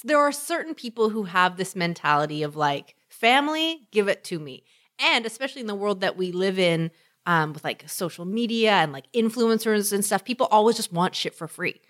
There 0.06 0.20
are 0.20 0.32
certain 0.32 0.76
people 0.76 1.10
who 1.10 1.24
have 1.24 1.58
this 1.58 1.76
mentality 1.76 2.42
of 2.42 2.56
like, 2.56 2.96
family, 3.10 3.88
give 3.92 4.08
it 4.08 4.24
to 4.26 4.40
me. 4.40 4.64
And 5.00 5.26
especially 5.26 5.62
in 5.62 5.68
the 5.68 5.76
world 5.76 6.02
that 6.02 6.18
we 6.18 6.32
live 6.32 6.58
in, 6.58 6.92
um, 7.26 7.54
with 7.54 7.64
like 7.64 7.88
social 7.88 8.26
media 8.26 8.72
and 8.72 8.92
like 8.94 9.12
influencers 9.14 9.92
and 9.92 10.04
stuff, 10.04 10.24
people 10.24 10.48
always 10.50 10.78
just 10.78 10.94
want 10.94 11.14
shit 11.14 11.36
for 11.36 11.48
free. 11.48 11.82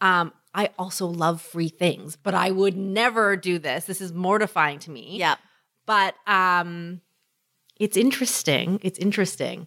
Um, 0.00 0.32
I 0.54 0.70
also 0.78 1.06
love 1.06 1.42
free 1.42 1.68
things, 1.68 2.16
but 2.16 2.34
I 2.34 2.50
would 2.50 2.76
never 2.76 3.36
do 3.36 3.58
this. 3.58 3.84
This 3.84 4.00
is 4.00 4.12
mortifying 4.12 4.78
to 4.80 4.90
me. 4.90 5.16
Yep. 5.18 5.38
But 5.84 6.14
um, 6.26 7.00
it's 7.78 7.96
interesting. 7.96 8.78
It's 8.82 8.98
interesting 8.98 9.66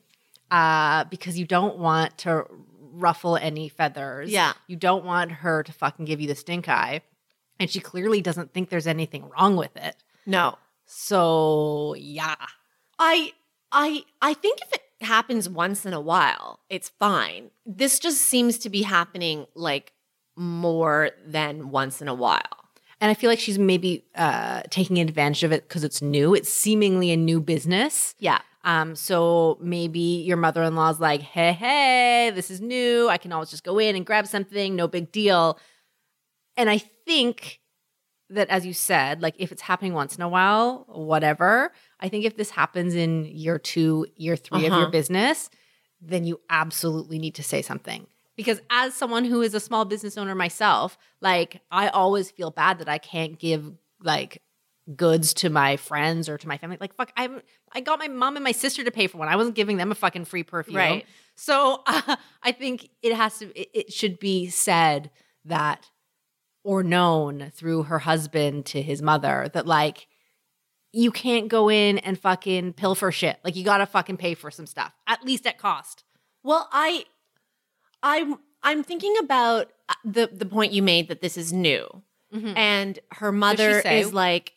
uh, 0.49 1.03
because 1.05 1.37
you 1.37 1.45
don't 1.45 1.77
want 1.77 2.17
to 2.19 2.45
ruffle 2.93 3.35
any 3.35 3.67
feathers. 3.67 4.29
Yeah. 4.31 4.53
You 4.67 4.77
don't 4.77 5.03
want 5.03 5.31
her 5.31 5.61
to 5.63 5.71
fucking 5.73 6.05
give 6.05 6.21
you 6.21 6.27
the 6.27 6.35
stink 6.35 6.69
eye. 6.69 7.01
And 7.59 7.69
she 7.69 7.79
clearly 7.79 8.21
doesn't 8.21 8.53
think 8.53 8.69
there's 8.69 8.87
anything 8.87 9.29
wrong 9.29 9.55
with 9.55 9.75
it. 9.75 9.95
No. 10.25 10.57
So, 10.85 11.95
yeah. 11.97 12.35
I 12.99 13.33
I 13.71 14.03
I 14.21 14.33
think 14.33 14.59
if 14.61 14.73
it 14.73 14.81
happens 15.01 15.47
once 15.47 15.85
in 15.85 15.93
a 15.93 16.01
while, 16.01 16.59
it's 16.69 16.89
fine. 16.89 17.51
This 17.65 17.99
just 17.99 18.21
seems 18.21 18.57
to 18.59 18.69
be 18.69 18.81
happening 18.83 19.45
like 19.55 19.93
more 20.35 21.11
than 21.25 21.69
once 21.69 22.01
in 22.01 22.07
a 22.07 22.13
while. 22.13 22.41
And 22.99 23.11
I 23.11 23.13
feel 23.13 23.29
like 23.29 23.39
she's 23.39 23.59
maybe 23.59 24.05
uh, 24.15 24.63
taking 24.69 24.97
advantage 24.99 25.43
of 25.43 25.51
it 25.51 25.67
because 25.67 25.83
it's 25.83 26.01
new. 26.01 26.33
It's 26.33 26.49
seemingly 26.49 27.11
a 27.11 27.17
new 27.17 27.39
business. 27.39 28.15
Yeah. 28.17 28.39
Um, 28.63 28.95
so 28.95 29.57
maybe 29.61 29.99
your 29.99 30.37
mother 30.37 30.63
in 30.63 30.75
law's 30.75 30.99
like, 30.99 31.21
hey, 31.21 31.53
hey, 31.53 32.31
this 32.33 32.49
is 32.49 32.59
new. 32.59 33.07
I 33.07 33.17
can 33.17 33.31
always 33.31 33.49
just 33.49 33.63
go 33.63 33.77
in 33.77 33.95
and 33.95 34.05
grab 34.05 34.27
something, 34.27 34.75
no 34.75 34.87
big 34.87 35.11
deal. 35.11 35.59
And 36.57 36.69
I 36.69 36.79
think 36.79 37.59
that, 38.29 38.49
as 38.49 38.65
you 38.65 38.73
said, 38.73 39.21
like 39.21 39.35
if 39.37 39.51
it's 39.51 39.61
happening 39.61 39.93
once 39.93 40.15
in 40.15 40.21
a 40.21 40.29
while, 40.29 40.85
whatever. 40.89 41.71
I 41.99 42.09
think 42.09 42.25
if 42.25 42.35
this 42.35 42.49
happens 42.49 42.93
in 42.95 43.25
year 43.25 43.57
two, 43.57 44.05
year 44.15 44.35
3 44.35 44.57
of 44.59 44.63
your 44.73 44.81
Uh-huh. 44.83 44.89
business, 44.91 45.49
then 46.01 46.25
you 46.25 46.39
absolutely 46.49 47.19
need 47.19 47.35
to 47.35 47.43
say 47.43 47.61
something. 47.61 48.05
Because 48.35 48.59
as 48.69 48.93
someone 48.93 49.25
who 49.25 49.41
is 49.41 49.53
a 49.55 49.59
small 49.59 49.85
business 49.85 50.17
owner 50.17 50.35
myself, 50.35 50.97
like 51.21 51.61
I 51.71 51.87
always 51.87 52.29
feel 52.29 52.51
bad 52.51 52.79
that 52.79 52.89
I 52.89 52.97
can't 52.99 53.39
give 53.39 53.71
like 54.03 54.41
goods 54.95 55.33
to 55.33 55.49
my 55.49 55.75
friends 55.75 56.29
or 56.29 56.37
to 56.37 56.47
my 56.47 56.57
family. 56.57 56.77
Like 56.79 56.93
fuck, 56.95 57.11
I 57.17 57.29
I 57.73 57.79
got 57.81 57.97
my 57.99 58.07
mom 58.07 58.35
and 58.35 58.43
my 58.43 58.51
sister 58.51 58.83
to 58.83 58.91
pay 58.91 59.07
for 59.07 59.17
one. 59.17 59.27
I 59.27 59.35
wasn't 59.35 59.55
giving 59.55 59.77
them 59.77 59.91
a 59.91 59.95
fucking 59.95 60.25
free 60.25 60.43
perfume. 60.43 60.75
Right. 60.77 61.05
So 61.35 61.81
uh, 61.87 62.15
I 62.43 62.51
think 62.51 62.89
it 63.01 63.13
has 63.15 63.39
to. 63.39 63.45
It, 63.59 63.69
it 63.73 63.93
should 63.93 64.19
be 64.19 64.49
said 64.49 65.09
that 65.45 65.89
or 66.67 66.83
known 66.83 67.49
through 67.55 67.83
her 67.83 67.99
husband 67.99 68.65
to 68.65 68.81
his 68.81 69.01
mother 69.01 69.49
that 69.53 69.65
like 69.65 70.05
you 70.91 71.11
can't 71.11 71.47
go 71.47 71.69
in 71.69 71.97
and 71.99 72.19
fucking 72.19 72.73
pilfer 72.73 73.09
shit. 73.09 73.39
Like 73.41 73.55
you 73.55 73.63
gotta 73.63 73.85
fucking 73.85 74.17
pay 74.17 74.33
for 74.33 74.51
some 74.51 74.65
stuff 74.65 74.91
at 75.07 75.23
least 75.23 75.47
at 75.47 75.57
cost. 75.57 76.03
Well, 76.43 76.67
I 76.73 77.05
I'm 78.03 78.39
I'm 78.61 78.83
thinking 78.83 79.15
about 79.17 79.71
uh, 79.87 79.93
the 80.03 80.29
the 80.29 80.45
point 80.45 80.73
you 80.73 80.83
made 80.83 81.07
that 81.07 81.21
this 81.21 81.37
is 81.37 81.53
new. 81.53 81.87
And 82.57 82.99
her 83.13 83.31
mother 83.31 83.79
is 83.79 84.13
like 84.13 84.51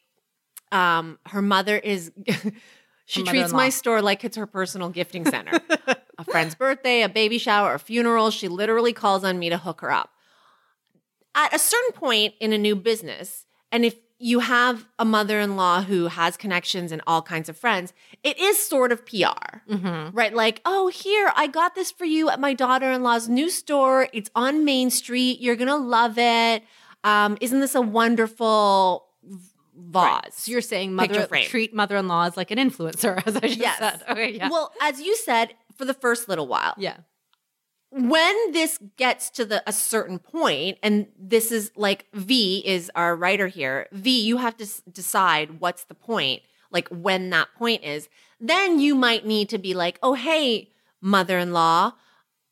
um 0.73 1.16
her 1.27 1.42
mother 1.42 1.79
is 1.79 2.11
she 3.07 3.23
treats 3.23 3.53
my 3.53 3.68
store 3.68 4.03
like 4.03 4.25
it's 4.25 4.37
her 4.37 4.49
personal 4.49 4.88
gifting 4.88 5.27
center. 5.27 5.61
a 6.18 6.25
friend's 6.25 6.57
birthday, 6.57 7.03
a 7.03 7.09
baby 7.09 7.38
shower, 7.38 7.75
a 7.75 7.79
funeral, 7.79 8.33
she 8.33 8.49
literally 8.49 8.92
calls 8.92 9.23
on 9.23 9.38
me 9.38 9.49
to 9.51 9.59
hook 9.59 9.81
her 9.83 9.92
up. 9.92 10.11
At 11.35 11.55
a 11.55 11.59
certain 11.59 11.93
point 11.93 12.35
in 12.40 12.53
a 12.53 12.59
new 12.59 12.75
business, 12.77 13.47
and 13.73 13.85
if 13.85 13.95
you 14.23 14.40
have 14.40 14.87
a 14.99 15.05
mother-in-law 15.05 15.83
who 15.83 16.09
has 16.09 16.37
connections 16.37 16.93
and 16.93 17.01
all 17.07 17.23
kinds 17.23 17.49
of 17.49 17.57
friends, 17.57 17.95
it 18.23 18.38
is 18.38 18.59
sort 18.62 18.93
of 18.93 19.07
PR 19.07 19.62
Mm-hmm. 19.71 20.14
right? 20.14 20.35
Like, 20.35 20.61
oh, 20.66 20.88
here, 20.88 21.33
I 21.35 21.47
got 21.47 21.75
this 21.75 21.90
for 21.90 22.05
you 22.05 22.29
at 22.29 22.38
my 22.38 22.53
daughter 22.53 22.90
in 22.90 23.03
law's 23.03 23.29
new 23.29 23.49
store. 23.49 24.09
It's 24.12 24.31
on 24.35 24.64
Main 24.66 24.90
Street. 24.90 25.40
You're 25.40 25.57
going 25.57 25.69
to 25.69 25.77
love 25.77 26.19
it. 26.19 26.64
Um, 27.05 27.38
isn't 27.40 27.61
this 27.61 27.75
a 27.75 27.81
wonderful 27.81 29.07
vase? 29.75 30.35
So 30.35 30.53
you're 30.53 30.61
saying 30.61 30.93
mother 30.95 31.27
treat 31.45 31.73
mother-in-law 31.75 32.27
as 32.27 32.37
like 32.37 32.51
an 32.51 32.59
influencer, 32.59 33.23
as 33.27 33.37
I 33.37 33.40
just 33.40 33.59
Yes. 33.59 33.79
said. 33.79 34.03
Okay, 34.11 34.33
yeah. 34.37 34.51
Well, 34.51 34.73
as 34.83 35.01
you 35.01 35.16
said, 35.16 35.55
for 35.77 35.85
the 35.87 35.95
first 35.95 36.29
little 36.29 36.47
while. 36.47 36.75
yeah. 36.77 36.99
When 37.92 38.53
this 38.53 38.79
gets 38.96 39.31
to 39.31 39.44
the 39.44 39.62
a 39.66 39.72
certain 39.72 40.20
point, 40.20 40.79
and 40.83 41.09
this 41.18 41.50
is 41.50 41.72
like 41.74 42.07
V 42.12 42.62
is 42.64 42.90
our 42.94 43.16
writer 43.16 43.48
here. 43.48 43.88
V, 43.90 44.20
you 44.20 44.37
have 44.37 44.57
to 44.59 44.64
s- 44.64 44.81
decide 44.92 45.61
what's 45.61 45.85
the 45.85 45.94
point, 45.94 46.42
like 46.70 46.88
when 46.88 47.31
that 47.31 47.48
point 47.59 47.83
is. 47.83 48.09
Then 48.38 48.79
you 48.79 48.94
might 48.94 49.26
need 49.26 49.48
to 49.48 49.59
be 49.59 49.74
like, 49.74 49.98
oh 50.05 50.14
hey, 50.14 50.70
mother-in-law, 51.00 51.92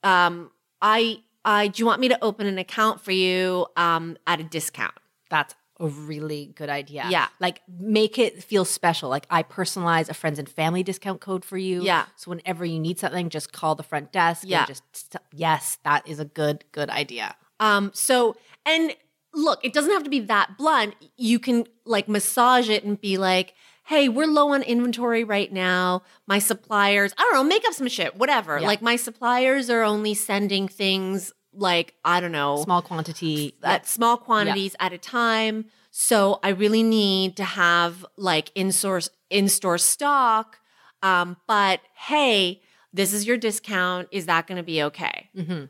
um, 0.03 0.51
I 0.83 1.23
I 1.45 1.69
do 1.69 1.83
you 1.83 1.87
want 1.87 2.01
me 2.01 2.09
to 2.09 2.25
open 2.25 2.47
an 2.49 2.59
account 2.59 3.01
for 3.01 3.13
you 3.13 3.67
um 3.77 4.17
at 4.27 4.41
a 4.41 4.45
discount? 4.45 4.95
That's 5.31 5.55
a 5.81 5.87
really 5.87 6.53
good 6.57 6.69
idea. 6.69 7.07
Yeah. 7.09 7.29
Like 7.41 7.61
make 7.69 8.19
it 8.19 8.43
feel 8.43 8.65
special. 8.65 9.09
Like 9.09 9.27
I 9.31 9.43
personalize 9.43 10.09
a 10.09 10.15
friends 10.15 10.39
and 10.39 10.49
family 10.49 10.83
discount 10.83 11.21
code 11.21 11.45
for 11.45 11.57
you. 11.57 11.83
Yeah. 11.83 12.07
So 12.17 12.31
whenever 12.31 12.65
you 12.65 12.81
need 12.81 12.99
something, 12.99 13.29
just 13.29 13.53
call 13.53 13.75
the 13.77 13.83
front 13.85 14.11
desk. 14.13 14.43
and 14.43 14.51
Yeah. 14.51 14.67
just 14.67 14.83
st- 14.93 15.23
yes, 15.33 15.79
that 15.85 16.07
is 16.09 16.19
a 16.19 16.25
good, 16.25 16.65
good 16.73 16.91
idea. 16.91 17.37
Um, 17.61 17.91
so 17.95 18.37
and 18.67 18.95
look, 19.35 19.65
it 19.65 19.73
doesn't 19.73 19.93
have 19.93 20.05
to 20.05 20.11
be 20.11 20.21
that 20.21 20.59
blunt. 20.59 20.95
You 21.17 21.39
can 21.39 21.67
like 21.85 22.09
massage 22.09 22.69
it 22.69 22.83
and 22.85 23.01
be 23.01 23.17
like, 23.19 23.55
hey, 23.87 24.09
we're 24.09 24.27
low 24.27 24.53
on 24.53 24.63
inventory 24.63 25.25
right 25.25 25.51
now. 25.53 26.03
My 26.27 26.39
suppliers, 26.41 27.15
I 27.17 27.23
don't 27.23 27.35
know, 27.35 27.45
make 27.45 27.65
up 27.67 27.73
some 27.73 27.89
shit, 27.89 28.17
whatever. 28.17 28.59
Yeah. 28.59 28.67
Like 28.67 28.83
my 28.83 28.97
suppliers 28.97 29.71
are 29.71 29.83
only 29.83 30.13
sending 30.15 30.69
things 30.69 31.33
like, 31.53 31.95
I 32.05 32.21
don't 32.21 32.33
know, 32.33 32.63
Small 32.65 32.83
quantity. 32.83 33.55
at 33.63 33.87
small 33.87 34.17
quantities 34.17 34.77
at 34.81 34.93
a 34.93 34.99
time. 34.99 35.67
So 35.91 36.39
I 36.43 36.51
really 36.51 36.83
need 36.83 37.37
to 37.39 37.45
have 37.45 38.05
like 38.17 38.51
in 38.55 38.73
source 38.73 39.09
in 39.31 39.49
store 39.49 39.79
stock. 39.79 40.59
Um, 41.03 41.37
but 41.47 41.81
hey, 41.95 42.63
This 42.93 43.13
is 43.13 43.27
your 43.27 43.37
discount. 43.37 44.09
Is 44.11 44.27
that 44.27 44.47
going 44.47 44.57
to 44.57 44.63
be 44.63 44.83
okay? 44.85 45.29
Mm-hmm. 45.37 45.65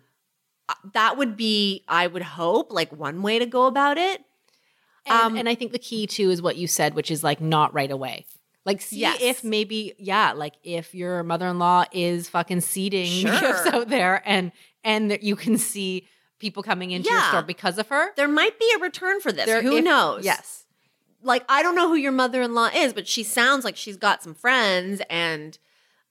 Uh, 0.69 0.75
That 0.95 1.17
would 1.19 1.37
be, 1.37 1.85
I 1.89 2.07
would 2.07 2.23
hope, 2.23 2.73
like 2.73 2.93
one 2.93 3.23
way 3.23 3.39
to 3.39 3.47
go 3.47 3.67
about 3.67 3.99
it. 3.99 4.23
And, 5.07 5.21
Um, 5.21 5.37
and 5.37 5.49
I 5.49 5.55
think 5.55 5.73
the 5.73 5.79
key 5.79 6.07
too 6.07 6.31
is 6.31 6.41
what 6.43 6.57
you 6.57 6.67
said, 6.67 6.95
which 6.95 7.11
is 7.11 7.25
like 7.25 7.41
not 7.41 7.75
right 7.75 7.91
away. 7.91 8.27
Like 8.65 8.81
see 8.83 8.99
Yes. 9.01 9.19
if 9.21 9.43
maybe 9.45 9.95
yeah, 9.99 10.33
like 10.33 10.55
if 10.63 10.95
your 10.95 11.23
mother-in-law 11.23 11.87
is 11.93 12.29
fucking 12.29 12.61
seeding 12.61 13.07
Sure. 13.27 13.41
gifts 13.41 13.67
out 13.67 13.89
there 13.89 14.23
and 14.27 14.53
and 14.85 15.11
that 15.11 15.23
you 15.23 15.37
can 15.37 15.59
see 15.59 16.09
people 16.39 16.63
coming 16.63 16.91
into 16.93 17.11
your 17.11 17.21
store 17.23 17.43
because 17.43 17.79
of 17.79 17.89
her. 17.89 18.15
There 18.17 18.29
might 18.29 18.59
be 18.59 18.71
a 18.77 18.79
return 18.81 19.21
for 19.21 19.33
this. 19.33 19.47
There- 19.47 19.63
Who 19.63 19.79
if- 19.79 19.85
knows? 19.85 20.25
Yes. 20.25 20.65
like 21.23 21.45
I 21.49 21.63
don't 21.63 21.75
know 21.75 21.89
who 21.89 21.97
your 21.97 22.13
mother-in-law 22.13 22.71
is, 22.75 22.93
but 22.93 23.09
she 23.09 23.23
sounds 23.25 23.65
like 23.65 23.77
she's 23.77 23.97
got 23.97 24.23
some 24.23 24.35
friends 24.35 25.03
and 25.11 25.59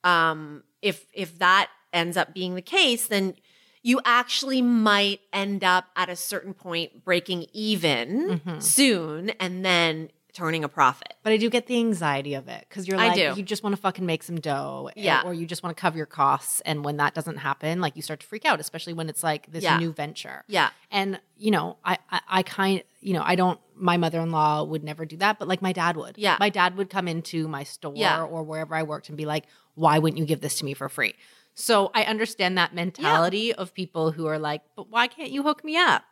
um 0.03 0.63
if 0.81 1.05
if 1.13 1.39
that 1.39 1.69
ends 1.93 2.17
up 2.17 2.33
being 2.33 2.55
the 2.55 2.61
case 2.61 3.07
then 3.07 3.33
you 3.81 4.01
actually 4.03 4.61
might 4.61 5.21
end 5.31 5.63
up 5.63 5.85
at 5.95 6.09
a 6.09 6.15
certain 6.15 6.53
point 6.53 7.03
breaking 7.05 7.45
even 7.53 8.41
Mhm. 8.45 8.61
soon 8.61 9.29
and 9.39 9.63
then 9.63 10.09
turning 10.37 10.63
a 10.63 10.69
profit. 10.69 11.15
But 11.23 11.33
I 11.33 11.37
do 11.37 11.49
get 11.49 11.65
the 11.65 11.77
anxiety 11.77 12.35
of 12.35 12.47
it 12.47 12.65
because 12.69 12.87
you're 12.87 12.97
like, 12.97 13.17
you 13.37 13.41
just 13.41 13.63
want 13.63 13.75
to 13.75 13.81
fucking 13.81 14.05
make 14.05 14.21
some 14.21 14.39
dough, 14.39 14.89
eh, 14.95 15.01
Yeah. 15.01 15.23
or 15.25 15.33
you 15.33 15.47
just 15.47 15.63
want 15.63 15.75
to 15.75 15.81
cover 15.81 15.97
your 15.97 16.05
costs. 16.05 16.61
And 16.61 16.85
when 16.85 16.97
that 16.97 17.15
doesn't 17.15 17.37
happen, 17.37 17.81
like 17.81 17.95
you 17.95 18.03
start 18.03 18.19
to 18.19 18.27
freak 18.27 18.45
out, 18.45 18.59
especially 18.59 18.93
when 18.93 19.09
it's 19.09 19.23
like 19.23 19.51
this 19.51 19.63
Yeah. 19.63 19.77
new 19.79 19.91
venture. 19.91 20.43
Yeah. 20.47 20.69
And 20.91 21.19
you 21.37 21.49
know, 21.49 21.77
I, 21.83 21.97
I, 22.11 22.21
I 22.29 22.43
kind, 22.43 22.83
you 23.01 23.13
know, 23.13 23.23
I 23.25 23.35
don't. 23.35 23.59
My 23.75 23.97
mother 23.97 24.19
in 24.21 24.31
law 24.31 24.63
would 24.63 24.83
never 24.83 25.05
do 25.05 25.17
that, 25.17 25.37
but 25.39 25.47
like 25.47 25.61
my 25.61 25.71
dad 25.73 25.97
would. 25.97 26.17
Yeah. 26.17 26.37
my 26.39 26.49
dad 26.49 26.77
would 26.77 26.89
come 26.91 27.07
into 27.07 27.47
my 27.47 27.63
store 27.63 27.93
Yeah. 27.95 28.23
or 28.23 28.43
wherever 28.43 28.75
I 28.75 28.83
worked 28.83 29.09
and 29.09 29.17
be 29.17 29.25
like, 29.25 29.45
"Why 29.75 29.97
wouldn't 29.99 30.19
you 30.19 30.25
give 30.25 30.41
this 30.41 30.57
to 30.59 30.65
me 30.65 30.73
for 30.75 30.87
free?" 30.89 31.15
So 31.55 31.89
I 31.95 32.03
understand 32.03 32.57
that 32.59 32.75
mentality 32.75 33.53
of 33.53 33.73
people 33.73 34.11
who 34.11 34.27
are 34.27 34.37
like, 34.37 34.61
"But 34.75 34.89
why 34.91 35.07
can't 35.07 35.31
you 35.31 35.41
hook 35.43 35.63
me 35.63 35.77
up?" 35.77 36.03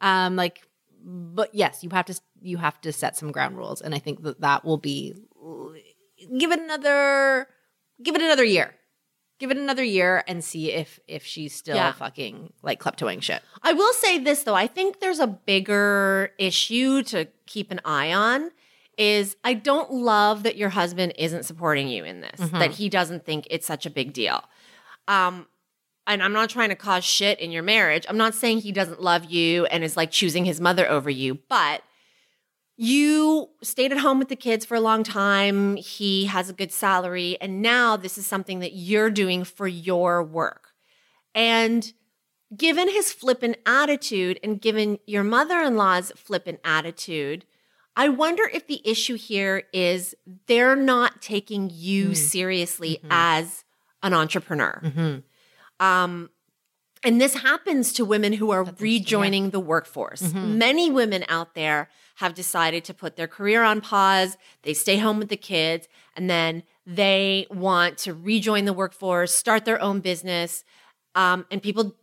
Um, 0.00 0.36
like, 0.36 0.67
but 1.04 1.54
yes, 1.54 1.82
you 1.84 1.90
have 1.90 2.06
to 2.06 2.20
you 2.40 2.56
have 2.58 2.80
to 2.82 2.92
set 2.92 3.16
some 3.16 3.32
ground 3.32 3.56
rules, 3.56 3.80
and 3.80 3.94
I 3.94 3.98
think 3.98 4.22
that 4.22 4.40
that 4.40 4.64
will 4.64 4.78
be 4.78 5.14
give 6.38 6.50
it 6.52 6.58
another 6.60 7.46
give 8.02 8.14
it 8.14 8.22
another 8.22 8.44
year. 8.44 8.74
Give 9.38 9.52
it 9.52 9.56
another 9.56 9.84
year 9.84 10.24
and 10.26 10.42
see 10.42 10.72
if 10.72 10.98
if 11.06 11.24
she's 11.24 11.54
still 11.54 11.76
Yeah. 11.76 11.92
fucking 11.92 12.52
like 12.62 12.80
kleptoing 12.80 13.22
shit. 13.22 13.40
I 13.62 13.72
will 13.72 13.92
say 13.92 14.18
this 14.18 14.42
though, 14.42 14.54
I 14.56 14.66
think 14.66 14.98
there's 15.00 15.20
a 15.20 15.26
bigger 15.28 16.32
issue 16.38 17.02
to 17.04 17.26
keep 17.46 17.70
an 17.70 17.80
eye 17.84 18.12
on 18.12 18.50
is 18.96 19.36
I 19.44 19.54
don't 19.54 19.92
love 19.92 20.42
that 20.42 20.56
your 20.56 20.70
husband 20.70 21.12
isn't 21.16 21.44
supporting 21.44 21.86
you 21.86 22.02
in 22.04 22.20
this, 22.20 22.40
Mhm. 22.40 22.58
that 22.58 22.72
he 22.72 22.88
doesn't 22.88 23.24
think 23.24 23.46
it's 23.48 23.66
such 23.66 23.86
a 23.86 23.90
big 23.90 24.12
deal. 24.12 24.42
Um 25.06 25.46
and 26.08 26.22
I'm 26.22 26.32
not 26.32 26.50
trying 26.50 26.70
to 26.70 26.74
cause 26.74 27.04
shit 27.04 27.38
in 27.38 27.52
your 27.52 27.62
marriage. 27.62 28.04
I'm 28.08 28.16
not 28.16 28.34
saying 28.34 28.58
he 28.60 28.72
doesn't 28.72 29.00
love 29.00 29.26
you 29.26 29.66
and 29.66 29.84
is 29.84 29.96
like 29.96 30.10
choosing 30.10 30.44
his 30.44 30.60
mother 30.60 30.88
over 30.88 31.08
you, 31.10 31.38
but 31.48 31.82
you 32.76 33.48
stayed 33.62 33.90
at 33.92 33.98
home 33.98 34.18
with 34.18 34.28
the 34.28 34.36
kids 34.36 34.64
for 34.64 34.76
a 34.76 34.80
long 34.80 35.02
time. 35.02 35.76
He 35.76 36.26
has 36.26 36.48
a 36.48 36.52
good 36.52 36.70
salary. 36.72 37.36
And 37.40 37.60
now 37.60 37.96
this 37.96 38.16
is 38.16 38.26
something 38.26 38.60
that 38.60 38.72
you're 38.74 39.10
doing 39.10 39.44
for 39.44 39.66
your 39.66 40.22
work. 40.22 40.68
And 41.34 41.92
given 42.56 42.88
his 42.88 43.12
flippant 43.12 43.56
attitude 43.66 44.38
and 44.42 44.60
given 44.60 44.98
your 45.06 45.24
mother 45.24 45.60
in 45.60 45.76
law's 45.76 46.12
flippant 46.16 46.60
attitude, 46.64 47.44
I 47.96 48.08
wonder 48.08 48.48
if 48.52 48.68
the 48.68 48.80
issue 48.88 49.16
here 49.16 49.64
is 49.72 50.14
they're 50.46 50.76
not 50.76 51.20
taking 51.20 51.68
you 51.72 52.10
Mm. 52.10 52.16
seriously 52.16 53.00
Mhm. 53.02 53.08
as 53.10 53.64
an 54.04 54.14
entrepreneur. 54.14 54.80
Mm-hmm. 54.84 55.18
Um, 55.80 56.30
and 57.04 57.20
this 57.20 57.34
happens 57.34 57.92
to 57.94 58.04
women 58.04 58.32
who 58.34 58.50
are 58.50 58.64
That's 58.64 58.80
rejoining 58.80 59.50
the 59.50 59.60
workforce. 59.60 60.22
Mhm. 60.22 60.56
Many 60.56 60.90
women 60.90 61.24
out 61.28 61.54
there 61.54 61.88
have 62.16 62.34
decided 62.34 62.84
to 62.86 62.94
put 62.94 63.14
their 63.16 63.28
career 63.28 63.62
on 63.62 63.80
pause. 63.80 64.36
They 64.62 64.74
stay 64.74 64.96
home 64.98 65.18
with 65.18 65.28
the 65.28 65.36
kids 65.36 65.86
and 66.16 66.28
then 66.28 66.64
they 66.84 67.46
want 67.50 67.98
to 67.98 68.14
rejoin 68.14 68.64
the 68.64 68.72
workforce, 68.72 69.32
start 69.32 69.64
their 69.64 69.80
own 69.80 70.00
business. 70.00 70.64
Um, 71.14 71.46
and 71.50 71.62
people, 71.62 71.94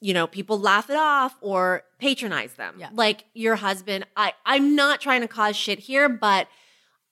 you 0.00 0.14
know, 0.14 0.28
people 0.28 0.60
laugh 0.60 0.88
it 0.88 0.96
off 0.96 1.36
or 1.40 1.82
patronize 1.98 2.54
them. 2.54 2.76
Yeah. 2.78 2.90
Like 2.92 3.24
your 3.34 3.56
husband. 3.56 4.06
I, 4.16 4.34
I'm 4.46 4.76
not 4.76 5.00
trying 5.00 5.22
to 5.22 5.28
cause 5.28 5.56
shit 5.56 5.80
here, 5.80 6.08
but 6.08 6.46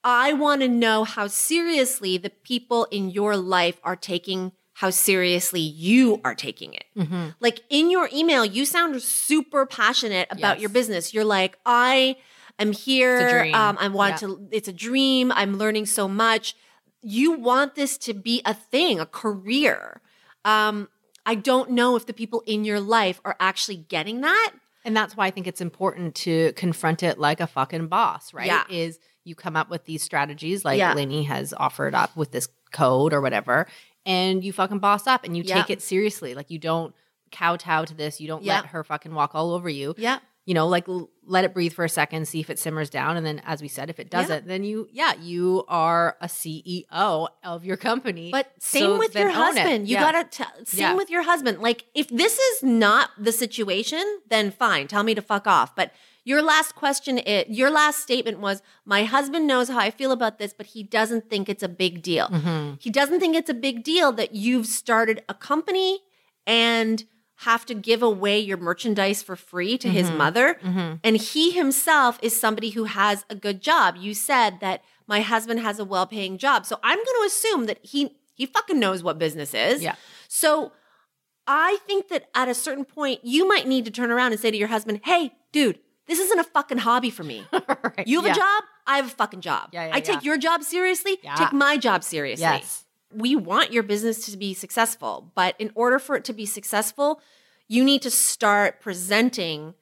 I 0.04 0.32
want 0.32 0.60
to 0.60 0.68
know 0.68 1.02
how 1.04 1.26
seriously 1.26 2.18
the 2.18 2.30
people 2.30 2.84
in 2.92 3.10
your 3.10 3.36
life 3.36 3.80
are 3.82 3.96
taking 3.96 4.52
how 4.82 4.90
seriously 4.90 5.60
you 5.60 6.20
are 6.24 6.34
taking 6.34 6.74
it. 6.74 6.84
Mm-hmm. 6.98 7.28
Like 7.38 7.60
in 7.70 7.88
your 7.88 8.08
email, 8.12 8.44
you 8.44 8.64
sound 8.66 9.00
super 9.00 9.64
passionate 9.64 10.26
about 10.28 10.56
Yes. 10.56 10.60
your 10.62 10.70
business. 10.70 11.14
You're 11.14 11.24
like, 11.24 11.56
I 11.64 12.16
am 12.58 12.72
here. 12.72 13.48
Um, 13.54 13.78
I 13.80 13.86
want 13.86 14.14
Yeah. 14.14 14.26
to, 14.26 14.48
it's 14.50 14.66
a 14.66 14.72
dream. 14.72 15.30
I'm 15.30 15.56
learning 15.56 15.86
so 15.86 16.08
much. 16.08 16.56
You 17.00 17.30
want 17.30 17.76
this 17.76 17.96
to 17.98 18.12
be 18.12 18.42
a 18.44 18.54
thing, 18.54 18.98
a 18.98 19.06
career. 19.06 20.00
Um, 20.44 20.88
I 21.24 21.36
don't 21.36 21.70
know 21.70 21.94
if 21.94 22.06
the 22.06 22.12
people 22.12 22.42
in 22.44 22.64
your 22.64 22.80
life 22.80 23.20
are 23.24 23.36
actually 23.38 23.76
getting 23.76 24.22
that. 24.22 24.50
And 24.84 24.96
that's 24.96 25.16
why 25.16 25.26
I 25.28 25.30
think 25.30 25.46
it's 25.46 25.60
important 25.60 26.16
to 26.26 26.52
confront 26.54 27.04
it 27.04 27.20
like 27.20 27.38
a 27.38 27.46
fucking 27.46 27.86
boss, 27.86 28.34
right? 28.34 28.46
Yeah. 28.46 28.64
Is 28.68 28.98
you 29.22 29.36
come 29.36 29.54
up 29.54 29.70
with 29.70 29.84
these 29.84 30.02
strategies 30.02 30.64
like 30.64 30.78
Yeah. 30.78 30.92
Lainey 30.94 31.22
has 31.22 31.54
offered 31.56 31.94
up 31.94 32.16
with 32.16 32.32
this 32.32 32.48
code 32.72 33.12
or 33.12 33.20
whatever, 33.20 33.68
and 34.06 34.42
you 34.44 34.52
fucking 34.52 34.78
boss 34.78 35.06
up 35.06 35.24
and 35.24 35.36
you 35.36 35.42
Yeah. 35.44 35.56
take 35.62 35.70
it 35.70 35.82
seriously. 35.82 36.34
Like 36.34 36.50
you 36.50 36.58
don't 36.58 36.94
kowtow 37.30 37.84
to 37.86 37.94
this. 37.94 38.20
You 38.20 38.28
don't 38.28 38.42
Yeah. 38.42 38.56
let 38.56 38.66
her 38.66 38.84
fucking 38.84 39.14
walk 39.14 39.34
all 39.34 39.52
over 39.52 39.68
you. 39.68 39.94
Yeah. 39.96 40.18
You 40.44 40.54
know, 40.54 40.66
like 40.66 40.88
l- 40.88 41.08
let 41.24 41.44
it 41.44 41.54
breathe 41.54 41.72
for 41.72 41.84
a 41.84 41.88
second, 41.88 42.26
see 42.26 42.40
if 42.40 42.50
it 42.50 42.58
simmers 42.58 42.90
down. 42.90 43.16
And 43.16 43.24
then, 43.24 43.40
as 43.46 43.62
we 43.62 43.68
said, 43.68 43.88
if 43.88 44.00
it 44.00 44.10
doesn't, 44.10 44.48
then 44.48 44.64
you, 44.64 44.88
yeah, 44.90 45.12
you 45.20 45.64
are 45.68 46.16
a 46.20 46.26
CEO 46.28 47.28
of 47.44 47.64
your 47.64 47.76
company. 47.76 48.30
But 48.32 48.50
same 48.58 48.82
So 48.82 48.98
with 48.98 49.14
your 49.14 49.30
husband. 49.30 49.88
You 49.88 49.94
Yeah. 49.96 50.12
gotta 50.12 50.28
t- 50.28 50.64
same 50.64 50.80
Yeah. 50.80 50.94
with 50.94 51.10
your 51.10 51.22
husband. 51.22 51.60
Like 51.60 51.84
if 51.94 52.08
this 52.08 52.38
is 52.38 52.62
not 52.64 53.10
the 53.16 53.30
situation, 53.32 54.02
then 54.28 54.50
fine. 54.50 54.88
Tell 54.88 55.04
me 55.04 55.14
to 55.14 55.22
fuck 55.22 55.46
off. 55.46 55.76
But 55.76 55.92
your 56.24 56.42
last 56.42 56.74
question, 56.74 57.18
it 57.18 57.48
your 57.48 57.70
last 57.70 58.00
statement 58.00 58.38
was, 58.40 58.62
"My 58.84 59.04
husband 59.04 59.46
knows 59.46 59.68
how 59.68 59.78
I 59.78 59.90
feel 59.90 60.12
about 60.12 60.38
this, 60.38 60.52
but 60.52 60.66
he 60.66 60.82
doesn't 60.82 61.28
think 61.28 61.48
it's 61.48 61.62
a 61.62 61.68
big 61.68 62.02
deal. 62.02 62.28
Mhm. 62.28 62.80
He 62.80 62.90
doesn't 62.90 63.20
think 63.20 63.34
it's 63.36 63.50
a 63.50 63.54
big 63.54 63.82
deal 63.82 64.12
that 64.12 64.34
you've 64.34 64.66
started 64.66 65.24
a 65.28 65.34
company 65.34 66.00
and 66.46 67.04
have 67.36 67.66
to 67.66 67.74
give 67.74 68.02
away 68.02 68.38
your 68.38 68.56
merchandise 68.56 69.20
for 69.22 69.34
free 69.34 69.76
to 69.78 69.88
his 69.88 70.10
Mhm. 70.10 70.16
mother." 70.16 70.60
Mhm. 70.62 71.00
And 71.02 71.16
he 71.16 71.50
himself 71.50 72.18
is 72.22 72.38
somebody 72.38 72.70
who 72.70 72.84
has 72.84 73.24
a 73.28 73.34
good 73.34 73.60
job. 73.60 73.96
You 73.98 74.14
said 74.14 74.60
that 74.60 74.82
my 75.08 75.20
husband 75.22 75.60
has 75.60 75.78
a 75.80 75.84
well-paying 75.84 76.38
job. 76.38 76.64
So 76.66 76.78
I'm 76.84 76.96
going 76.98 77.20
to 77.20 77.26
assume 77.26 77.66
that 77.66 77.78
he 77.82 78.16
he 78.34 78.46
fucking 78.46 78.78
knows 78.78 79.02
what 79.02 79.18
business 79.18 79.52
is. 79.52 79.82
Yeah. 79.82 79.94
So 80.26 80.72
I 81.46 81.76
think 81.86 82.08
that 82.08 82.30
at 82.34 82.48
a 82.48 82.54
certain 82.54 82.84
point 82.84 83.20
you 83.24 83.46
might 83.46 83.66
need 83.68 83.84
to 83.84 83.90
turn 83.90 84.10
around 84.10 84.32
and 84.32 84.40
say 84.40 84.50
to 84.50 84.56
your 84.56 84.68
husband, 84.68 85.00
"Hey, 85.04 85.34
dude, 85.52 85.78
this 86.06 86.18
isn't 86.18 86.38
a 86.38 86.44
fucking 86.44 86.78
hobby 86.78 87.10
for 87.10 87.24
me. 87.24 87.46
Right. 87.52 88.06
You 88.06 88.18
have 88.20 88.26
Yeah. 88.26 88.32
a 88.32 88.36
job, 88.36 88.64
I 88.86 88.96
have 88.96 89.06
a 89.06 89.10
fucking 89.10 89.40
job. 89.40 89.70
Yeah, 89.72 89.86
yeah, 89.88 89.94
I 89.94 90.00
take 90.00 90.16
yeah. 90.22 90.28
your 90.28 90.38
job 90.38 90.62
seriously, 90.62 91.18
take 91.36 91.52
my 91.52 91.76
job 91.76 92.02
seriously." 92.04 92.42
Yes. 92.42 92.84
we 93.14 93.36
want 93.36 93.72
your 93.72 93.82
business 93.82 94.24
to 94.24 94.36
be 94.38 94.54
successful. 94.54 95.30
But 95.34 95.54
in 95.58 95.70
order 95.74 95.98
for 95.98 96.16
it 96.16 96.24
to 96.24 96.32
be 96.32 96.46
successful, 96.46 97.20
you 97.68 97.84
need 97.84 98.00
to 98.02 98.10
start 98.10 98.80
presenting 98.80 99.74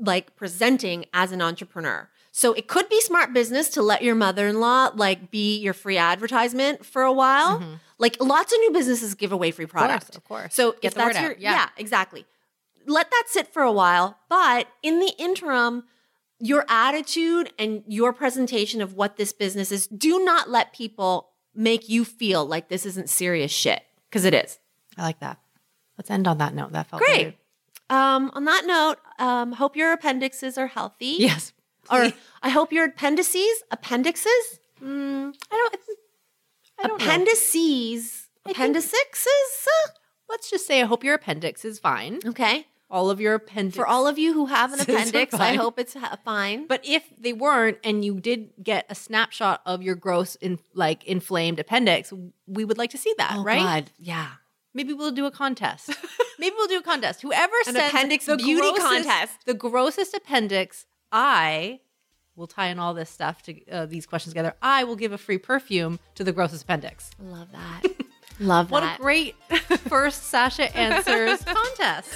like 0.00 0.34
presenting 0.36 1.04
as 1.12 1.32
an 1.32 1.42
entrepreneur. 1.42 2.08
So 2.32 2.52
it 2.52 2.68
could 2.68 2.88
be 2.88 3.00
smart 3.00 3.32
business 3.32 3.68
to 3.70 3.82
let 3.82 4.02
your 4.02 4.14
mother-in-law 4.14 4.92
like 4.94 5.30
be 5.30 5.58
your 5.58 5.74
free 5.74 5.98
advertisement 5.98 6.86
for 6.86 7.02
a 7.02 7.12
while. 7.12 7.58
Mhm. 7.60 7.80
Like 7.98 8.16
lots 8.20 8.52
of 8.52 8.58
new 8.60 8.70
businesses 8.70 9.14
give 9.14 9.32
away 9.32 9.50
free 9.50 9.64
Of 9.64 9.72
course, 9.72 10.08
of 10.16 10.24
course. 10.24 10.54
So 10.54 10.72
Get 10.72 10.84
if 10.84 10.94
that's 10.94 11.16
out. 11.16 11.22
your 11.22 11.32
Yeah. 11.32 11.52
yeah, 11.52 11.68
exactly. 11.76 12.26
Let 12.88 13.10
that 13.10 13.24
sit 13.28 13.46
for 13.52 13.62
a 13.62 13.70
while, 13.72 14.18
but 14.28 14.66
in 14.82 14.98
the 14.98 15.12
interim, 15.18 15.84
your 16.40 16.64
attitude 16.68 17.52
and 17.58 17.82
your 17.86 18.12
presentation 18.12 18.80
of 18.80 18.94
what 18.94 19.16
this 19.16 19.32
business 19.32 19.70
is, 19.70 19.86
do 19.86 20.24
not 20.24 20.48
let 20.50 20.72
people 20.72 21.28
make 21.54 21.88
you 21.88 22.04
feel 22.04 22.44
like 22.46 22.68
this 22.68 22.86
isn't 22.86 23.10
serious 23.10 23.52
shit 23.52 23.82
because 24.08 24.24
it 24.24 24.34
is. 24.34 24.58
I 24.96 25.02
like 25.02 25.20
that. 25.20 25.38
Let's 25.96 26.10
end 26.10 26.26
on 26.26 26.38
that 26.38 26.54
note. 26.54 26.72
That 26.72 26.86
felt 26.88 27.02
Great. 27.02 27.36
Um, 27.90 28.30
on 28.34 28.44
that 28.44 28.64
note, 28.66 28.96
um, 29.18 29.52
hope 29.52 29.76
your 29.76 29.92
appendixes 29.92 30.56
are 30.58 30.66
healthy. 30.68 31.16
Yes. 31.18 31.52
Or 31.90 32.12
I 32.42 32.48
hope 32.50 32.72
your 32.72 32.86
appendices, 32.86 33.62
appendixes, 33.70 34.60
Mm, 34.82 35.34
I 35.50 35.56
don't. 35.56 35.76
I 36.78 36.86
don't 36.86 36.98
know. 37.00 37.04
appendices, 37.04 38.28
appendixes. 38.46 38.92
Let's 40.28 40.48
just 40.50 40.66
say 40.68 40.80
I 40.80 40.84
hope 40.84 41.02
your 41.02 41.14
appendix 41.14 41.64
is 41.64 41.80
fine. 41.80 42.20
Okay. 42.24 42.66
All 42.90 43.10
of 43.10 43.20
your 43.20 43.34
appendix. 43.34 43.76
For 43.76 43.86
all 43.86 44.06
of 44.06 44.18
you 44.18 44.32
who 44.32 44.46
have 44.46 44.72
an 44.72 44.80
appendix, 44.86 45.34
I 45.34 45.54
hope 45.54 45.78
it's 45.78 45.94
ha- 45.94 46.16
fine. 46.24 46.66
But 46.66 46.80
if 46.84 47.04
they 47.18 47.32
weren't, 47.32 47.78
and 47.84 48.04
you 48.04 48.20
did 48.20 48.50
get 48.62 48.86
a 48.88 48.94
snapshot 48.94 49.60
of 49.66 49.82
your 49.82 49.94
gross, 49.94 50.34
in, 50.36 50.58
like 50.74 51.04
inflamed 51.04 51.58
appendix, 51.58 52.12
we 52.46 52.64
would 52.64 52.78
like 52.78 52.90
to 52.90 52.98
see 52.98 53.14
that, 53.18 53.34
oh 53.36 53.42
right? 53.44 53.58
God, 53.84 53.90
yeah. 53.98 54.28
Maybe 54.74 54.92
we'll 54.92 55.10
do 55.10 55.26
a 55.26 55.30
contest. 55.30 55.90
Maybe 56.38 56.54
we'll 56.56 56.68
do 56.68 56.78
a 56.78 56.82
contest. 56.82 57.20
Whoever 57.22 57.52
An 57.66 57.74
sends 57.74 57.92
appendix 57.92 58.26
the 58.26 58.36
beauty 58.36 58.60
grossest- 58.60 58.86
contest. 58.86 59.32
the 59.46 59.54
grossest 59.54 60.14
appendix, 60.14 60.86
I 61.10 61.80
will 62.36 62.46
tie 62.46 62.68
in 62.68 62.78
all 62.78 62.94
this 62.94 63.10
stuff 63.10 63.42
to 63.42 63.66
uh, 63.68 63.86
these 63.86 64.06
questions 64.06 64.32
together. 64.32 64.54
I 64.62 64.84
will 64.84 64.94
give 64.94 65.10
a 65.12 65.18
free 65.18 65.38
perfume 65.38 65.98
to 66.14 66.22
the 66.22 66.32
grossest 66.32 66.62
appendix. 66.64 67.10
Love 67.20 67.48
that. 67.52 67.82
love 68.40 68.70
What 68.70 68.80
that. 68.80 68.98
What 68.98 69.00
a 69.00 69.02
great 69.02 69.36
first 69.88 70.24
Sasha 70.24 70.74
answers 70.76 71.42
contest. 71.44 72.10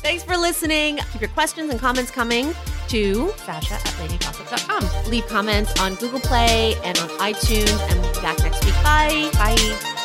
Thanks 0.00 0.22
for 0.22 0.36
listening. 0.36 0.98
Keep 1.12 1.20
your 1.22 1.30
questions 1.30 1.70
and 1.70 1.80
comments 1.80 2.10
coming 2.10 2.54
to 2.88 3.30
Sasha 3.38 3.74
at 3.74 3.80
laineygossip.com. 3.80 5.10
leave 5.10 5.26
comments 5.26 5.78
on 5.80 5.94
Google 5.96 6.20
Play 6.20 6.74
and 6.84 6.96
on 6.98 7.08
iTunes, 7.18 7.78
and 7.90 8.00
we'll 8.00 8.14
be 8.14 8.20
back 8.20 8.38
next 8.38 8.64
week. 8.64 8.74
Bye. 8.82 9.30
Bye. 9.34 10.04